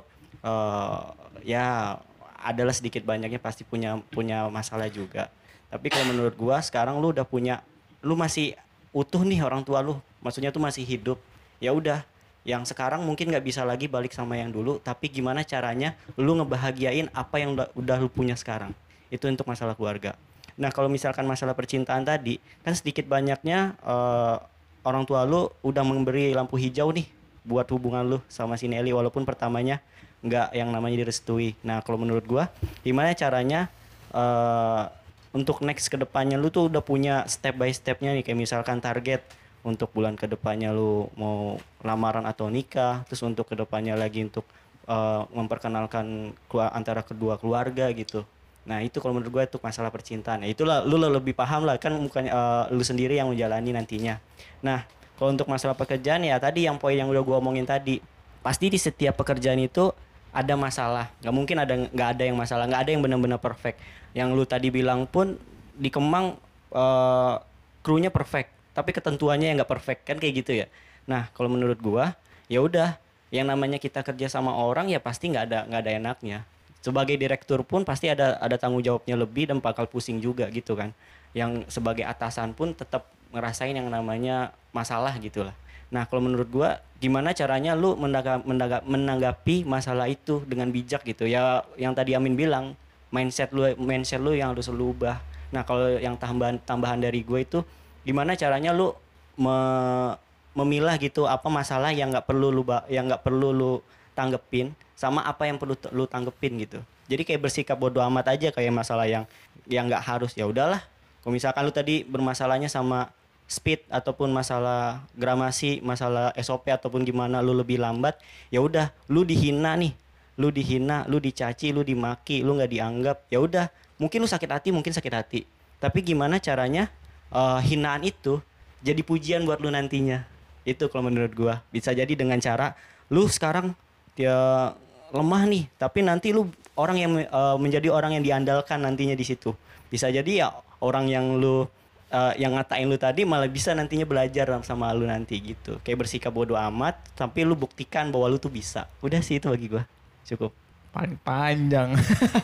[0.43, 1.01] eh,
[1.43, 1.99] ya
[2.41, 5.27] adalah sedikit banyaknya pasti punya punya masalah juga.
[5.67, 7.59] Tapi kalau menurut gua sekarang lu udah punya
[8.03, 8.55] lu masih
[8.95, 9.99] utuh nih orang tua lu.
[10.23, 11.19] Maksudnya tuh masih hidup.
[11.61, 12.01] Ya udah
[12.41, 17.13] yang sekarang mungkin nggak bisa lagi balik sama yang dulu tapi gimana caranya lu ngebahagiain
[17.13, 18.73] apa yang udah, udah lu punya sekarang?
[19.13, 20.17] Itu untuk masalah keluarga.
[20.57, 24.37] Nah kalau misalkan masalah percintaan tadi kan sedikit banyaknya eh,
[24.81, 27.05] orang tua lu udah memberi lampu hijau nih
[27.45, 29.81] buat hubungan lu sama si Nelly walaupun pertamanya
[30.21, 31.57] nggak yang namanya direstui.
[31.61, 32.49] Nah kalau menurut gua
[32.81, 33.69] gimana caranya
[34.13, 34.83] eh,
[35.31, 39.23] untuk next ke depannya lu tuh udah punya step by stepnya nih kayak misalkan target
[39.61, 44.45] untuk bulan ke depannya lu mau lamaran atau nikah terus untuk ke depannya lagi untuk
[44.89, 46.33] eh, memperkenalkan
[46.73, 48.25] antara kedua keluarga gitu
[48.61, 50.45] Nah itu kalau menurut gue itu masalah percintaan.
[50.45, 54.21] Nah itulah lu lebih paham lah kan bukan eh, lu sendiri yang menjalani nantinya.
[54.61, 54.85] Nah
[55.17, 58.01] kalau untuk masalah pekerjaan ya tadi yang poin yang udah gue omongin tadi
[58.41, 59.89] pasti di setiap pekerjaan itu
[60.29, 61.09] ada masalah.
[61.21, 63.81] Gak mungkin ada nggak ada yang masalah, nggak ada yang benar-benar perfect.
[64.13, 65.41] Yang lu tadi bilang pun
[65.73, 66.37] di Kemang
[66.73, 67.35] eh,
[67.81, 70.67] krunya perfect, tapi ketentuannya yang nggak perfect kan kayak gitu ya.
[71.07, 72.15] Nah kalau menurut gua
[72.47, 72.99] ya udah
[73.31, 76.37] yang namanya kita kerja sama orang ya pasti nggak ada nggak ada enaknya.
[76.81, 80.91] Sebagai direktur pun pasti ada ada tanggung jawabnya lebih dan bakal pusing juga gitu kan.
[81.31, 85.55] Yang sebagai atasan pun tetap ngerasain yang namanya masalah gitu lah.
[85.91, 91.27] Nah kalau menurut gua gimana caranya lu mendaga, mendaga- menanggapi masalah itu dengan bijak gitu?
[91.27, 92.79] Ya yang tadi Amin bilang
[93.11, 95.19] mindset lu mindset lu yang harus lu ubah.
[95.51, 97.59] Nah kalau yang tambahan tambahan dari gue itu
[98.01, 98.93] gimana caranya lu
[99.37, 100.17] me-
[100.51, 103.71] memilah gitu apa masalah yang nggak perlu lu yang nggak perlu lu
[104.11, 106.79] tanggepin sama apa yang perlu lu tanggepin gitu.
[107.09, 109.25] Jadi kayak bersikap bodoh amat aja kayak masalah yang
[109.65, 110.37] yang nggak harus.
[110.37, 110.83] Ya udahlah.
[111.25, 113.09] Kalau misalkan lu tadi bermasalahnya sama
[113.49, 118.15] speed ataupun masalah gramasi masalah SOP ataupun gimana lu lebih lambat
[118.47, 119.97] ya udah lu dihina nih.
[120.39, 123.67] Lu dihina lu dicaci lu dimaki lu nggak dianggap ya udah.
[123.97, 125.41] Mungkin lu sakit hati mungkin sakit hati.
[125.81, 126.93] Tapi gimana caranya
[127.31, 128.43] eh, hinaan itu
[128.81, 130.25] jadi pujian buat lu nantinya.
[130.65, 131.61] Itu kalau menurut gua.
[131.69, 132.73] Bisa jadi dengan cara
[133.13, 133.77] lu sekarang
[134.17, 134.73] dia
[135.13, 135.63] lemah nih.
[135.77, 139.53] Tapi nanti lu orang yang eh, menjadi orang yang diandalkan nantinya di situ.
[139.87, 140.47] Bisa jadi ya
[140.81, 141.69] orang yang lu
[142.09, 145.77] eh, yang ngatain lu tadi malah bisa nantinya belajar sama lu nanti gitu.
[145.85, 148.89] Kayak bersikap bodoh amat tapi lu buktikan bahwa lu tuh bisa.
[149.05, 149.85] Udah sih itu bagi gua.
[150.25, 150.53] Cukup.
[150.91, 151.95] Paling panjang.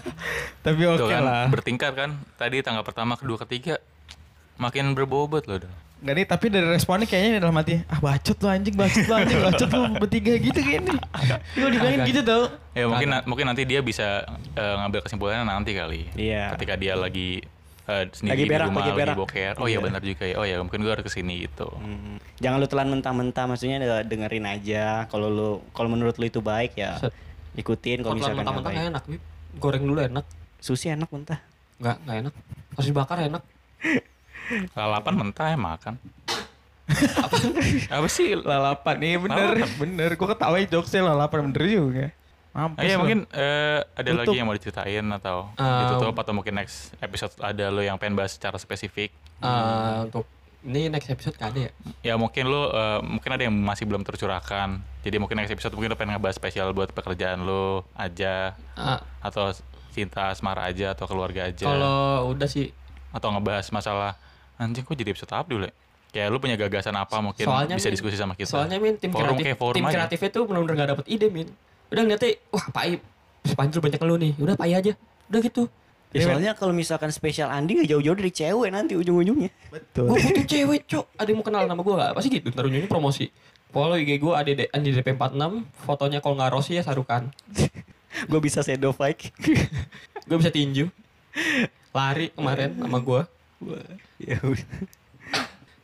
[0.66, 1.46] Tapi oke kan, lah.
[1.52, 2.16] bertingkat kan.
[2.40, 3.76] Tadi tanggal pertama, kedua, ketiga
[4.58, 5.60] makin berbobot loh.
[5.60, 5.74] dah.
[5.98, 9.40] Gak nih, tapi dari responnya kayaknya dalam hati, ah bacot lu anjing, bacot lu anjing,
[9.42, 10.94] bacot lu bertiga gitu kayaknya.
[11.52, 12.44] Gue dibilangin gitu tau.
[12.72, 14.22] Ya mungkin mungkin nanti dia bisa
[14.54, 16.06] eh, ngambil kesimpulannya nanti kali.
[16.14, 16.54] Iya.
[16.54, 17.42] Ketika dia lagi
[17.88, 19.16] eh, sendiri Lagi berak, di rumah lagi lagi, berak.
[19.16, 19.54] boker.
[19.58, 19.80] Oh iya Iya.
[19.82, 20.36] benar juga ya.
[20.38, 21.66] Oh ya mungkin gue harus ke sini gitu.
[21.72, 22.22] Hmm.
[22.38, 24.86] Jangan lu telan mentah-mentah, maksudnya de- dengerin aja.
[25.08, 27.10] Kalau lu, kalau menurut lu itu baik ya Set.
[27.56, 28.06] ikutin.
[28.06, 29.04] Kalau Kalau misalkan mentah-mentah baik, enak.
[29.58, 30.26] Goreng dulu enak.
[30.60, 31.42] sushi enak mentah.
[31.78, 32.34] Nggak, nggak enak.
[32.72, 33.42] Harus dibakar enak.
[34.74, 35.96] Lalapan mentah ya makan.
[37.92, 38.32] Apa sih?
[38.34, 40.10] Lalapan, nih bener, bener.
[40.16, 42.08] Gue ketawain jokesnya lalapan bener juga.
[42.58, 44.22] Ah, Mampus iya mungkin eh, ada Tutup.
[44.26, 48.18] lagi yang mau diceritain atau Um, ditutup atau mungkin next episode ada lo yang pengen
[48.18, 49.14] bahas secara spesifik.
[49.46, 50.26] Eh, untuk
[50.66, 51.72] ini next episode kan ada ya?
[52.02, 54.82] Ya mungkin lo eh, mungkin ada yang masih belum tercurahkan.
[55.06, 59.54] Jadi mungkin next episode mungkin lo pengen ngebahas spesial buat pekerjaan lo aja Ah, atau
[59.94, 62.70] cinta asmara aja atau keluarga aja kalau udah sih
[63.10, 64.14] atau ngebahas masalah
[64.58, 65.72] anjing kok jadi episode Abdul ya?
[66.08, 68.50] Kayak lu punya gagasan apa mungkin Soalnya, bisa Min, diskusi sama kita.
[68.50, 69.96] soalnya min tim Forum kreatif forum tim aja.
[70.02, 71.48] kreatifnya tuh benar-benar gak dapet ide min.
[71.92, 72.98] Udah ngeliatnya wah pai
[73.44, 74.32] Spanyol banyak lu nih.
[74.40, 74.92] Udah pai aja.
[75.30, 75.64] Udah gitu.
[76.16, 79.52] Ya, soalnya kalau misalkan spesial Andi nggak jauh-jauh dari cewek nanti ujung-ujungnya.
[79.70, 80.08] Betul.
[80.16, 81.06] Gue butuh cewek cok.
[81.20, 82.12] Ada yang mau kenal nama gue gak?
[82.16, 82.48] Pasti gitu.
[82.56, 83.28] Ntar ujungnya promosi.
[83.70, 85.44] Follow IG gue ada Andi DP46.
[85.84, 87.28] Fotonya kalau nggak Rossi ya sarukan.
[88.32, 89.30] Gue bisa shadow fight.
[90.26, 90.88] Gue bisa tinju.
[91.92, 93.22] Lari kemarin sama gue.
[94.22, 94.68] Ya udah.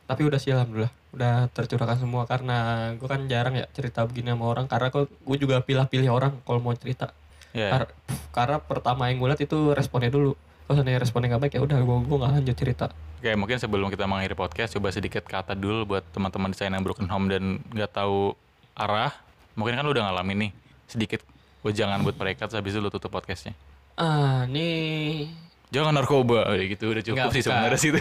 [0.04, 0.92] Tapi udah sih alhamdulillah.
[1.14, 4.66] Udah tercurahkan semua karena gue kan jarang ya cerita begini sama orang.
[4.68, 7.10] Karena gue juga pilih-pilih orang kalau mau cerita.
[7.54, 7.70] Ya.
[7.70, 7.94] Kar-
[8.34, 10.36] karena pertama yang gue liat itu responnya dulu.
[10.64, 12.86] Kalau seandainya responnya gak baik ya udah gue gue nggak lanjut cerita.
[13.24, 17.08] Oke, mungkin sebelum kita mengakhiri podcast, coba sedikit kata dulu buat teman-teman desain yang broken
[17.08, 18.36] home dan nggak tahu
[18.76, 19.16] arah.
[19.56, 20.50] Mungkin kan lu udah ngalamin nih.
[20.84, 21.24] Sedikit
[21.64, 23.56] jangan buat mereka, terus habis itu lu tutup podcastnya.
[23.96, 25.32] Ah nih
[25.74, 27.98] Jangan narkoba, oh, gitu udah cukup Nggak, sih sebenarnya situ.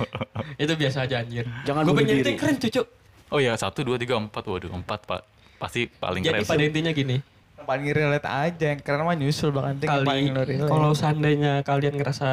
[0.62, 1.44] itu biasa aja anjir.
[1.66, 2.38] Jangan gue pengen diri.
[2.38, 2.82] keren cucu.
[3.30, 5.20] oh ya satu dua tiga empat, waduh empat pak,
[5.58, 6.46] pasti paling Jadi keren.
[6.46, 6.70] pada sih.
[6.70, 7.16] intinya gini.
[7.58, 11.98] Yang paling relate aja, yang keren mah nyusul bahkan yang paling Kali kalau seandainya kalian
[11.98, 12.30] ngerasa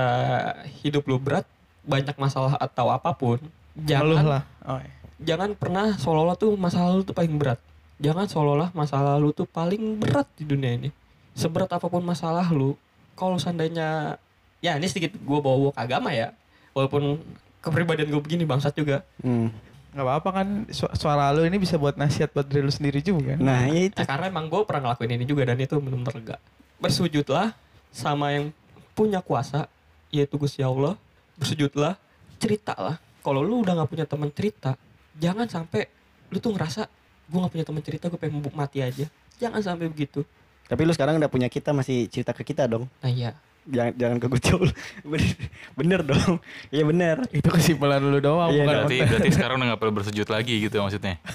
[0.85, 1.49] hidup lu berat,
[1.81, 3.41] banyak masalah atau apa pun,
[3.73, 4.43] jangan lah.
[4.61, 4.93] Oh, iya.
[5.17, 7.57] jangan pernah seolah-olah tuh masalah lu tuh paling berat.
[7.97, 10.89] Jangan seolah-olah masalah lu tuh paling berat di dunia ini.
[11.33, 12.77] Seberat apa pun masalah lu,
[13.17, 14.21] kalau seandainya
[14.59, 16.33] ya ini sedikit gue bawa ke agama ya.
[16.73, 17.21] Walaupun
[17.61, 19.01] kepribadian gue begini bangsat juga.
[19.21, 19.49] Hmm.
[19.97, 23.33] Gak apa-apa kan su- suara lu ini bisa buat nasihat buat diri lu sendiri juga.
[23.37, 23.97] Nah ya itu.
[23.97, 26.37] Nah, karena emang gue pernah ngelakuin ini juga dan itu benar-benar.
[26.77, 27.57] Bersujudlah
[27.89, 28.53] sama yang
[28.93, 29.65] punya kuasa,
[30.13, 30.93] yaitu Gusti Allah.
[31.37, 31.97] Bersujudlah,
[32.37, 33.01] ceritalah.
[33.25, 34.77] Kalau lu udah nggak punya teman cerita,
[35.17, 35.89] jangan sampai
[36.29, 36.85] lu tuh ngerasa
[37.27, 39.09] gue nggak punya teman cerita, gue pengen mati aja.
[39.41, 40.21] Jangan sampai begitu.
[40.69, 42.85] Tapi lu sekarang udah punya kita masih cerita ke kita dong.
[43.01, 43.33] Nah iya,
[43.67, 44.63] Jangan jangan ke Gucul.
[45.11, 45.35] bener,
[45.75, 46.39] bener dong.
[46.71, 47.17] Iya bener.
[47.35, 50.79] Itu kesimpulan lu doang Iya, bukan Berarti berarti sekarang udah nggak perlu bersujud lagi gitu
[50.79, 51.19] maksudnya.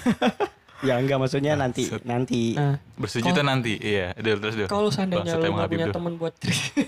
[0.83, 2.59] Ya enggak maksudnya nanti nanti.
[2.59, 3.79] Nah, Bersejuta nanti.
[3.79, 4.67] Iya, Dul, terus Dul.
[4.67, 6.75] kalau seandainya lu gak punya teman buat cerita.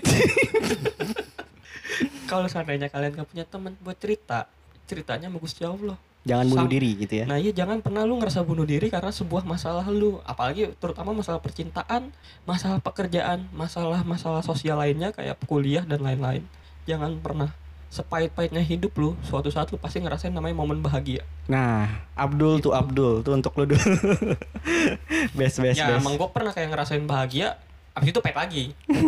[2.30, 4.52] kalau seandainya kalian gak punya teman buat cerita,
[4.84, 5.96] ceritanya sama Gusti Allah.
[6.26, 7.24] Jangan bunuh Sam- diri gitu ya.
[7.24, 11.38] Nah iya jangan pernah lu ngerasa bunuh diri karena sebuah masalah lu Apalagi terutama masalah
[11.38, 12.10] percintaan,
[12.42, 16.42] masalah pekerjaan, masalah-masalah sosial lainnya kayak kuliah dan lain-lain
[16.82, 17.54] Jangan pernah
[17.88, 23.22] sepahit-pahitnya hidup lu Suatu saat lu pasti ngerasain namanya momen bahagia Nah, Abdul tuh Abdul
[23.22, 23.78] tuh untuk lu dulu.
[25.38, 26.02] best best Ya best.
[26.02, 27.54] emang gue pernah kayak ngerasain bahagia
[27.92, 28.64] Abis itu pahit lagi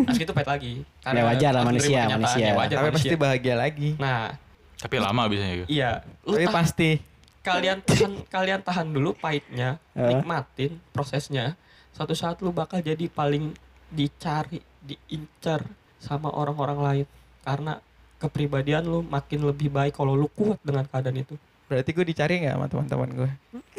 [0.07, 0.74] Abis itu pahit lagi
[1.05, 2.45] Ya, wajar lah manusia, manusia.
[2.45, 3.05] ya wajar Tapi manusia.
[3.05, 3.90] pasti bahagia lagi.
[3.97, 4.32] Nah
[4.79, 5.69] Tapi lama biasanya gitu.
[5.69, 6.91] iya Lu Tapi tah- pasti.
[7.39, 11.57] kalian tahan kalian tahan dulu pahitnya nikmatin prosesnya
[11.91, 13.57] suatu saat lu bakal jadi paling
[13.89, 15.65] dicari diincar
[15.97, 17.07] sama orang-orang lain
[17.41, 17.81] karena
[18.17, 21.35] kepribadian lu makin lebih baik kalau lu kuat dengan keadaan itu
[21.65, 23.31] Berarti gue dicari nggak sama teman-teman gue?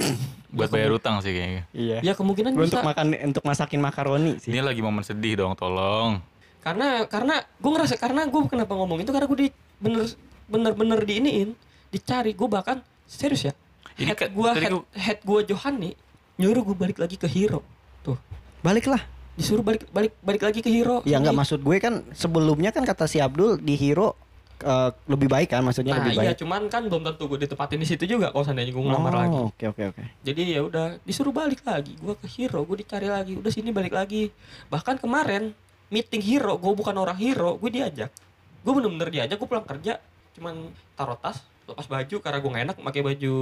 [0.55, 1.63] Buat bayar utang sih kayaknya.
[1.73, 1.97] Iya.
[2.05, 4.49] ya kemungkinan Gua bisa untuk makan untuk masakin makaroni sih.
[4.49, 6.21] Ini lagi momen sedih dong, tolong.
[6.59, 9.49] karena karena gue ngerasa karena gue kenapa ngomong itu karena gue di
[9.79, 10.05] bener
[10.49, 11.53] bener bener diiniin
[11.87, 13.53] dicari gue bahkan serius ya
[13.95, 15.91] Ini head kan- gue head, gua- head gue Johani
[16.35, 17.61] nyuruh gue balik lagi ke hero
[18.01, 18.17] tuh
[18.59, 18.99] Baliklah.
[19.31, 22.83] disuruh balik balik balik lagi ke hero Ya enggak Ini- maksud gue kan sebelumnya kan
[22.83, 24.19] kata si Abdul di Hero
[24.59, 26.37] eh, lebih baik kan maksudnya Nah lebih iya baik.
[26.37, 29.37] cuman kan belum tentu gue ditempatin di situ juga kalau seandainya gue ngelamar Oh, lagi.
[29.47, 30.03] Oke oke oke.
[30.19, 31.95] Jadi ya udah disuruh balik lagi.
[31.95, 33.33] Gue ke hero, gue dicari lagi.
[33.33, 34.27] Udah sini balik lagi.
[34.67, 35.55] Bahkan kemarin
[35.87, 38.11] meeting hero, gue bukan orang hero, gue diajak.
[38.59, 39.39] Gue bener-bener diajak.
[39.39, 40.03] Gue pulang kerja,
[40.39, 40.55] cuman
[40.93, 43.35] taruh tas, lepas baju karena gue gak enak pakai baju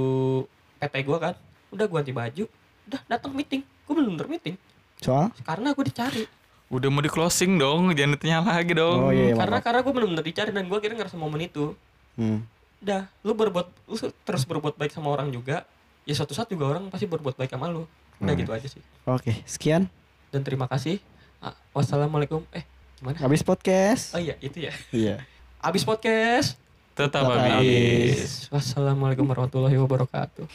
[0.76, 1.34] PT gue kan.
[1.68, 2.44] Udah gue ganti baju,
[2.84, 3.62] udah datang meeting.
[3.84, 4.54] Gue bener-bener meeting
[4.98, 5.30] Soal?
[5.40, 6.24] karena gue dicari.
[6.68, 8.98] Udah mau di closing dong, jangan ditanya lagi dong.
[9.00, 9.32] Oh iya.
[9.32, 9.64] karena maaf.
[9.64, 11.72] karena gue bener-bener dicari dan gue akhirnya ngerasa momen itu.
[12.14, 12.42] Hmm.
[12.78, 15.66] udah lu berbuat lu terus berbuat baik sama orang juga
[16.02, 18.38] ya suatu saat juga orang pasti berbuat baik sama lu udah Hmm.
[18.38, 19.90] gitu aja sih Oke, sekian.
[20.28, 21.02] dan terima kasih
[21.38, 22.62] Ah, wassalamualaikum eh
[22.96, 24.14] gimana Habis podcast.
[24.14, 25.14] oh iya itu ya Iya.
[25.58, 26.54] abis podcast
[26.98, 28.50] Tetap habis.
[28.50, 30.50] wassalamualaikum warahmatullahi wabarakatuh